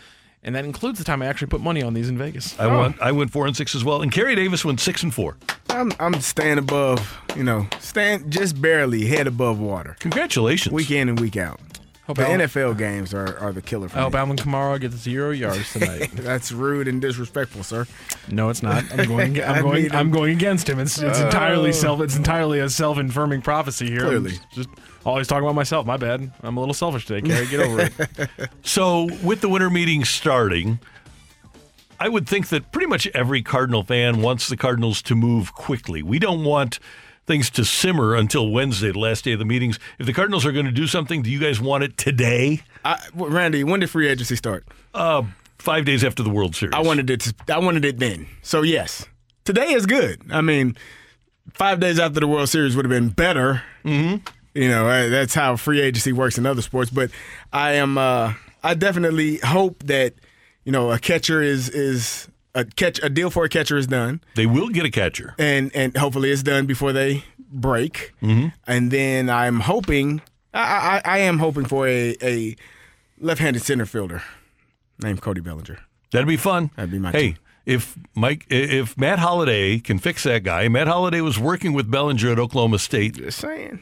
[0.43, 2.59] and that includes the time I actually put money on these in Vegas.
[2.59, 2.79] I oh.
[2.79, 3.01] went.
[3.01, 5.37] I went four and six as well, and Kerry Davis went six and four.
[5.69, 9.95] I'm I'm staying above, you know, stand just barely head above water.
[9.99, 10.73] Congratulations.
[10.73, 11.59] Week in and week out.
[12.07, 14.19] Hope the Al- NFL games are, are the killer for I hope me.
[14.19, 16.11] Alvin Kamara gets zero yards tonight.
[16.13, 17.87] That's rude and disrespectful, sir.
[18.29, 18.83] No, it's not.
[18.91, 19.41] I'm going.
[19.41, 19.91] I I'm going.
[19.93, 20.79] I'm going against him.
[20.79, 21.25] It's, it's oh.
[21.25, 21.73] entirely Oh.
[21.73, 22.01] self.
[22.01, 24.01] It's entirely a self-infirming prophecy here.
[24.01, 24.33] I'm Clearly.
[24.51, 24.67] just
[25.05, 25.85] always talking about myself.
[25.85, 26.29] My bad.
[26.41, 27.25] I'm a little selfish today.
[27.25, 28.29] Kerry, get over it.
[28.63, 30.79] So, with the winter meeting starting,
[31.99, 36.03] I would think that pretty much every Cardinal fan wants the Cardinals to move quickly.
[36.03, 36.79] We don't want
[37.25, 39.79] things to simmer until Wednesday, the last day of the meetings.
[39.99, 42.61] If the Cardinals are going to do something, do you guys want it today?
[42.83, 44.65] I, Randy, when did free agency start?
[44.93, 45.23] Uh,
[45.57, 46.75] five days after the World Series.
[46.75, 47.21] I wanted it.
[47.21, 48.27] To, I wanted it then.
[48.41, 49.05] So yes,
[49.45, 50.21] today is good.
[50.31, 50.75] I mean,
[51.53, 53.63] five days after the World Series would have been better.
[53.85, 54.17] Mm-hmm.
[54.53, 56.91] You know, that's how free agency works in other sports.
[56.91, 57.11] But
[57.51, 57.97] I am.
[57.97, 58.33] Uh,
[58.63, 60.13] I definitely hope that
[60.63, 64.21] you know a catcher is is a catch a deal for a catcher is done,
[64.35, 65.33] They will get a catcher.
[65.39, 68.13] and and hopefully it's done before they break.
[68.21, 68.47] Mm-hmm.
[68.67, 70.21] And then I'm hoping.
[70.53, 72.55] I, I, I am hoping for a, a
[73.19, 74.21] left-handed center fielder
[75.01, 75.79] named Cody Bellinger.
[76.11, 76.69] That'd be fun.
[76.75, 77.37] That'd be my Hey, team.
[77.65, 82.31] if Mike, if Matt Holliday can fix that guy, Matt Holliday was working with Bellinger
[82.31, 83.15] at Oklahoma State.
[83.15, 83.81] Just saying.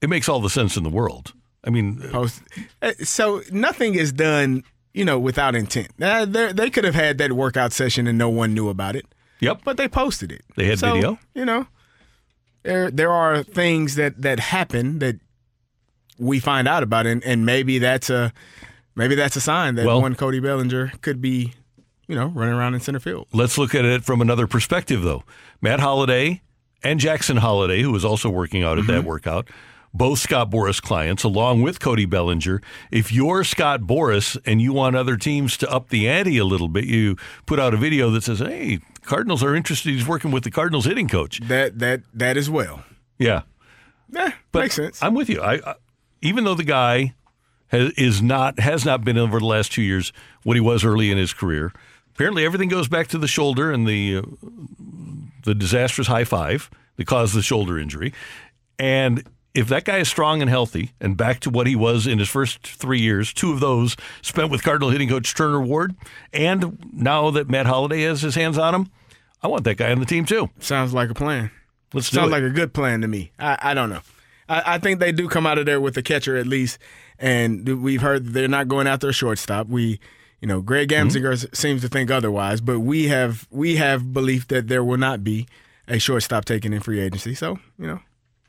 [0.00, 1.34] It makes all the sense in the world.
[1.62, 2.40] I mean, Post.
[2.80, 5.88] Uh, So nothing is done, you know, without intent.
[6.00, 9.06] Uh, they could have had that workout session and no one knew about it.
[9.40, 9.62] Yep.
[9.64, 10.42] But they posted it.
[10.56, 11.18] They had So, video?
[11.34, 11.66] You know,
[12.62, 15.16] there there are things that that happen that
[16.18, 18.32] we find out about, and, and maybe that's a
[18.94, 21.54] maybe that's a sign that Well- one Cody Bellinger could be,
[22.06, 23.26] you know, running around in center field.
[23.32, 25.24] let's look at it from another perspective, though.
[25.62, 26.42] Matt Holliday
[26.82, 29.48] and Jackson Holliday, who was also working out at that workout,
[29.92, 32.60] both Scott Boras clients, along with Cody Bellinger.
[32.90, 36.68] If you're Scott Boras and you want other teams to up the ante a little
[36.68, 39.92] bit, you put out a video that says, "Hey, Cardinals are interested.
[39.92, 42.84] He's working with the Cardinals hitting coach." That that that as well.
[43.18, 43.42] Yeah,
[44.12, 45.02] Yeah, but makes sense.
[45.02, 45.40] I'm with you.
[45.40, 45.74] I, I
[46.22, 47.14] even though the guy
[47.68, 50.12] has, is not has not been over the last two years
[50.42, 51.72] what he was early in his career.
[52.14, 54.22] Apparently, everything goes back to the shoulder and the uh,
[55.44, 58.12] the disastrous high five that caused the shoulder injury.
[58.78, 62.18] And if that guy is strong and healthy and back to what he was in
[62.18, 65.94] his first three years, two of those spent with Cardinal hitting coach Turner Ward,
[66.32, 68.90] and now that Matt Holliday has his hands on him,
[69.42, 70.50] I want that guy on the team too.
[70.60, 71.50] Sounds like a plan.
[71.92, 72.30] Let's Sounds it.
[72.30, 73.32] like a good plan to me.
[73.38, 74.00] I, I don't know.
[74.48, 76.78] I, I think they do come out of there with a catcher at least,
[77.18, 79.66] and we've heard they're not going after a shortstop.
[79.68, 79.98] We,
[80.40, 81.54] you know, Greg Mm-hmm.
[81.54, 85.48] Seems to think otherwise, but we have we have belief that there will not be
[85.88, 87.34] a shortstop taken in free agency.
[87.34, 88.00] So you know,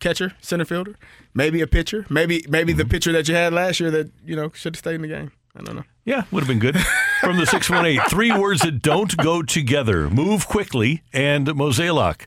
[0.02, 0.96] catcher, center fielder,
[1.34, 2.80] maybe a pitcher, maybe maybe Mm-hmm.
[2.80, 5.08] the pitcher that you had last year that you know should have stayed in the
[5.08, 5.32] game.
[5.56, 5.84] I don't know.
[6.06, 6.78] Yeah, would have been good.
[7.22, 12.22] From the 618, three words that don't go together move quickly and Mozeliak.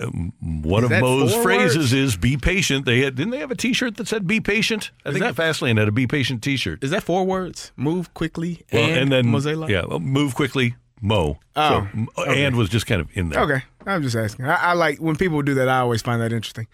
[0.00, 0.32] Um,
[0.62, 1.92] one Is of Mo's phrases words?
[1.94, 4.90] is "be patient." They had didn't they have a T-shirt that said "be patient"?
[5.04, 6.84] I think that- Fastlane had a "be patient" T-shirt.
[6.84, 7.72] Is that four words?
[7.76, 9.68] Move quickly Well, and, then Mozeliak?
[9.70, 11.38] yeah, move quickly, Mo.
[11.54, 12.44] Oh, So, okay.
[12.44, 13.40] and was just kind of in there.
[13.42, 14.46] Okay, I'm just asking.
[14.46, 15.68] I, I like when people do that.
[15.68, 16.66] I always find that interesting.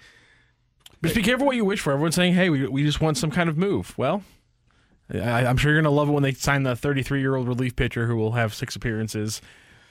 [1.03, 1.93] Just be careful what you wish for.
[1.93, 4.23] Everyone's saying, "Hey, we, we just want some kind of move." Well,
[5.13, 7.49] I, I'm sure you're going to love it when they sign the 33 year old
[7.49, 9.43] relief pitcher who will have six appearances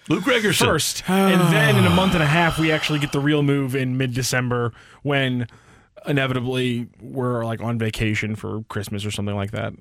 [0.10, 0.66] Luke Gregerson.
[0.66, 3.76] first, and then in a month and a half, we actually get the real move
[3.76, 5.48] in mid December when
[6.08, 9.74] inevitably we're like on vacation for Christmas or something like that.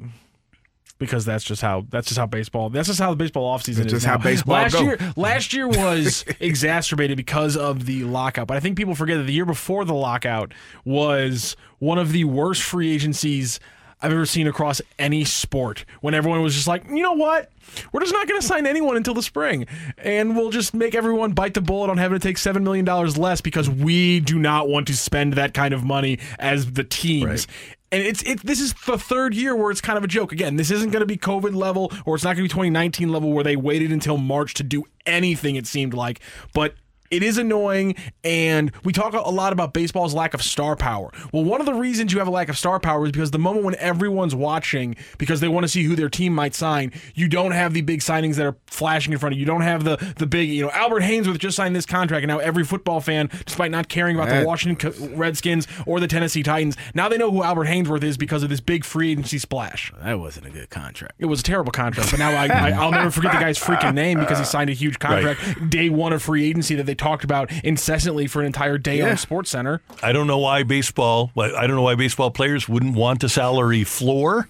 [1.01, 3.86] Because that's just how that's just how baseball that's just how the baseball offseason That's
[3.86, 3.93] is.
[3.93, 4.12] just now.
[4.12, 4.82] how baseball last go.
[4.82, 8.47] year last year was exacerbated because of the lockout.
[8.47, 10.52] But I think people forget that the year before the lockout
[10.85, 13.59] was one of the worst free agencies
[14.02, 15.85] I've ever seen across any sport.
[16.01, 17.51] When everyone was just like, you know what?
[17.93, 19.66] We're just not going to sign anyone until the spring,
[19.98, 23.16] and we'll just make everyone bite the bullet on having to take seven million dollars
[23.18, 27.47] less because we do not want to spend that kind of money as the teams.
[27.93, 28.43] And it's it.
[28.43, 30.33] This is the third year where it's kind of a joke.
[30.33, 33.11] Again, this isn't going to be COVID level, or it's not going to be 2019
[33.11, 35.57] level where they waited until March to do anything.
[35.57, 36.21] It seemed like,
[36.55, 36.75] but
[37.11, 41.11] It is annoying, and we talk a lot about baseball's lack of star power.
[41.32, 43.39] Well, one of the reasons you have a lack of star power is because the
[43.39, 47.27] moment when everyone's watching because they want to see who their team might sign, you
[47.27, 49.41] don't have the big signings that are flashing in front of you.
[49.41, 52.28] You don't have the the big, you know, Albert Haynesworth just signed this contract, and
[52.28, 56.77] now every football fan, despite not caring about the Washington Redskins or the Tennessee Titans,
[56.95, 59.93] now they know who Albert Haynesworth is because of this big free agency splash.
[60.01, 61.15] That wasn't a good contract.
[61.19, 63.95] It was a terrible contract, but now I, I, I'll never forget the guy's freaking
[63.95, 67.24] name because he signed a huge contract day one of free agency that they talked
[67.24, 69.10] about incessantly for an entire day Yeah.
[69.10, 69.81] on Sports Center.
[70.02, 71.32] I don't know why baseball.
[71.36, 74.47] I don't know why baseball players wouldn't want a salary floor,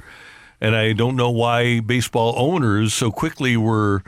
[0.61, 4.03] and I don't know why baseball owners so quickly were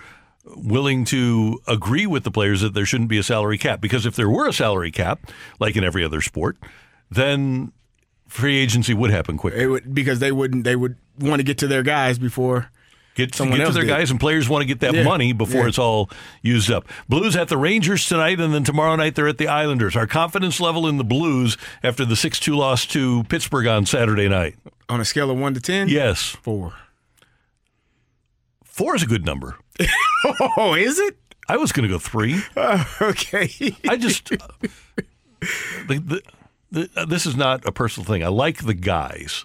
[0.45, 3.81] willing to agree with the players that there shouldn't be a salary cap.
[3.81, 5.21] Because if there were a salary cap,
[5.61, 6.57] like in every other sport,
[7.11, 7.71] then
[8.27, 9.57] free agency would happen quicker.
[9.57, 10.65] It would because they wouldn't.
[10.65, 12.72] They would want to get to their guys before
[13.15, 13.89] Get, someone get to their did.
[13.91, 15.03] guys, and players want to get that Yeah.
[15.03, 15.69] money before Yeah.
[15.69, 16.09] it's all
[16.41, 16.89] used up.
[17.09, 19.95] Blues at the Rangers tonight, and then tomorrow night they're at the Islanders.
[19.97, 24.29] Our confidence level in the Blues after the 6 2 loss to Pittsburgh on Saturday
[24.29, 24.57] night.
[24.89, 25.89] on a scale of one to ten.
[25.89, 26.37] Yes.
[26.43, 26.75] Four.
[28.65, 29.57] Four is a good number.
[30.57, 31.17] Oh, is it?
[31.49, 32.41] I was going to go three.
[33.01, 33.75] okay.
[33.89, 34.31] I just.
[35.89, 36.23] The, the,
[36.71, 38.23] the, uh, this is not a personal thing.
[38.23, 39.45] I like the guys.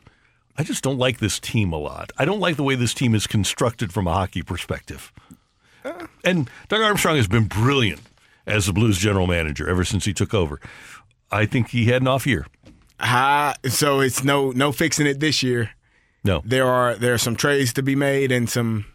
[0.57, 2.11] I just don't like this team a lot.
[2.17, 5.13] I don't like the way this team is constructed from a hockey perspective.
[6.23, 8.01] And Doug Armstrong has been brilliant
[8.45, 10.59] as the Blues general manager ever since he took over.
[11.31, 12.47] I think he had an off year.
[12.99, 15.71] Ah, so it's no no fixing it this year.
[16.23, 16.41] No.
[16.43, 18.85] There are there are some trades to be made and some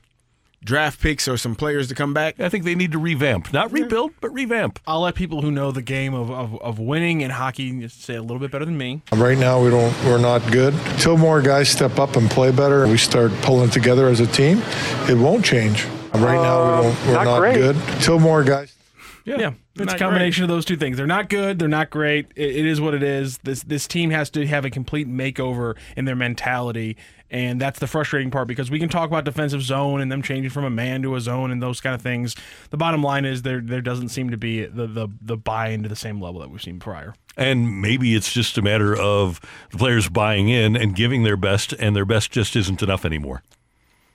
[0.64, 2.38] draft picks or some players to come back.
[2.40, 4.78] I think they need to revamp, not rebuild, but revamp.
[4.86, 8.22] I'll let people who know the game of, of, of winning in hockey say a
[8.22, 9.02] little bit better than me.
[9.12, 9.92] Right now, we don't.
[10.04, 10.74] We're not good.
[10.98, 14.62] Till more guys step up and play better, we start pulling together as a team.
[15.08, 15.84] It won't change.
[16.14, 17.06] Right now, we don't.
[17.06, 17.76] We're not not, good.
[18.00, 18.76] Till more guys.
[19.24, 19.52] Yeah, yeah.
[19.76, 20.96] it's a combination of those two things.
[20.96, 21.58] They're not good.
[21.58, 22.26] They're not great.
[22.34, 23.38] It, it is what it is.
[23.38, 26.96] This this team has to have a complete makeover in their mentality,
[27.32, 30.50] and that's the frustrating part because we can talk about defensive zone and them changing
[30.50, 32.36] from a man to a zone and those kind of things.
[32.70, 35.88] The bottom line is there there doesn't seem to be the the the buy into
[35.88, 37.14] the same level that we've seen prior.
[37.36, 39.40] And maybe it's just a matter of
[39.70, 43.42] the players buying in and giving their best, and their best just isn't enough anymore.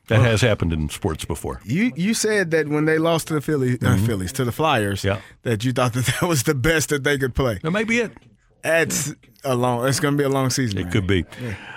[0.08, 1.60] That has happened in sports before.
[1.66, 5.04] You you said that when they lost to the Phillies, uh, Phillies to the Flyers,
[5.04, 5.20] Yeah.
[5.42, 7.60] that you thought that that was the best that they could play.
[7.62, 8.14] That might be it.
[8.62, 9.14] That's
[9.44, 9.88] a long.
[9.88, 10.80] It's going to be a long season.
[10.80, 11.26] It could be.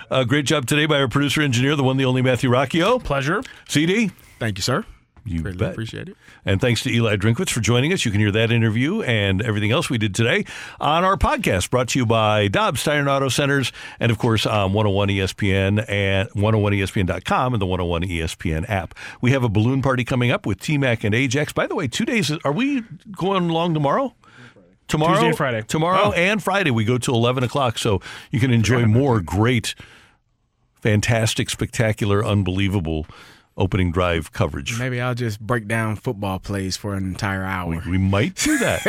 [0.09, 3.01] Uh, great job today by our producer engineer, the one, the only Matthew Rocchio.
[3.03, 3.41] Pleasure.
[3.67, 4.11] CD.
[4.39, 4.83] Thank you, sir.
[5.23, 5.71] You Greatly bet.
[5.73, 6.17] appreciate it.
[6.45, 8.03] And thanks to Eli Drinkwitz for joining us.
[8.05, 10.45] You can hear that interview and everything else we did today
[10.79, 14.47] on our podcast brought to you by Dobbs Tire and Auto Centers and, of course,
[14.47, 18.95] on 101 ESPN and 101ESPN.com and the 101 ESPN app.
[19.21, 21.53] We have a balloon party coming up with T Mac and Ajax.
[21.53, 22.31] By the way, two days.
[22.43, 22.81] Are we
[23.15, 24.15] going along tomorrow?
[24.91, 25.61] Tomorrow, Tuesday and Friday.
[25.63, 26.11] Tomorrow Oh.
[26.11, 27.77] and Friday, we go to 11 o'clock.
[27.77, 29.73] So you can enjoy more great,
[30.81, 33.05] fantastic, spectacular, unbelievable
[33.57, 34.79] opening drive coverage.
[34.79, 37.81] Maybe I'll just break down football plays for an entire hour.
[37.87, 38.81] We might do that.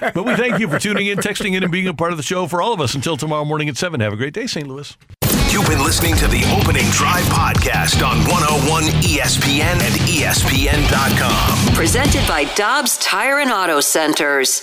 [0.14, 2.22] but we thank you for tuning in, texting in, and being a part of the
[2.22, 2.94] show for all of us.
[2.94, 3.98] Until tomorrow morning at 7.
[4.00, 4.66] Have a great day, St.
[4.68, 4.96] Louis.
[5.50, 11.74] You've been listening to the Opening Drive podcast on 101 ESPN and ESPN.com.
[11.74, 14.62] Presented by Dobbs Tire and Auto Centers.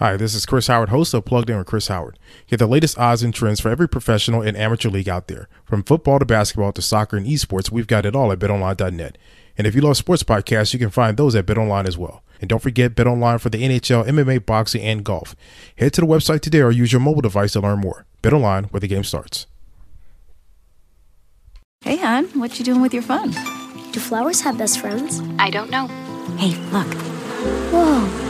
[0.00, 2.18] Hi, this is Chris Howard, host of Plugged In with Chris Howard.
[2.46, 5.46] Get the latest odds and trends for every professional and amateur league out there.
[5.66, 9.18] From football to basketball to soccer and esports, we've got it all at betonline.net.
[9.58, 12.22] And if you love sports podcasts, you can find those at BetOnline as well.
[12.40, 15.36] And don't forget BetOnline for the NHL, MMA, boxing, and golf.
[15.76, 18.06] Head to the website today or use your mobile device to learn more.
[18.22, 19.46] BetOnline, where the game starts.
[21.82, 23.32] Hey, hon, what you doing with your phone?
[23.92, 25.20] Do flowers have best friends?
[25.38, 25.88] I don't know.
[26.38, 26.88] Hey, look.
[27.70, 28.29] Whoa.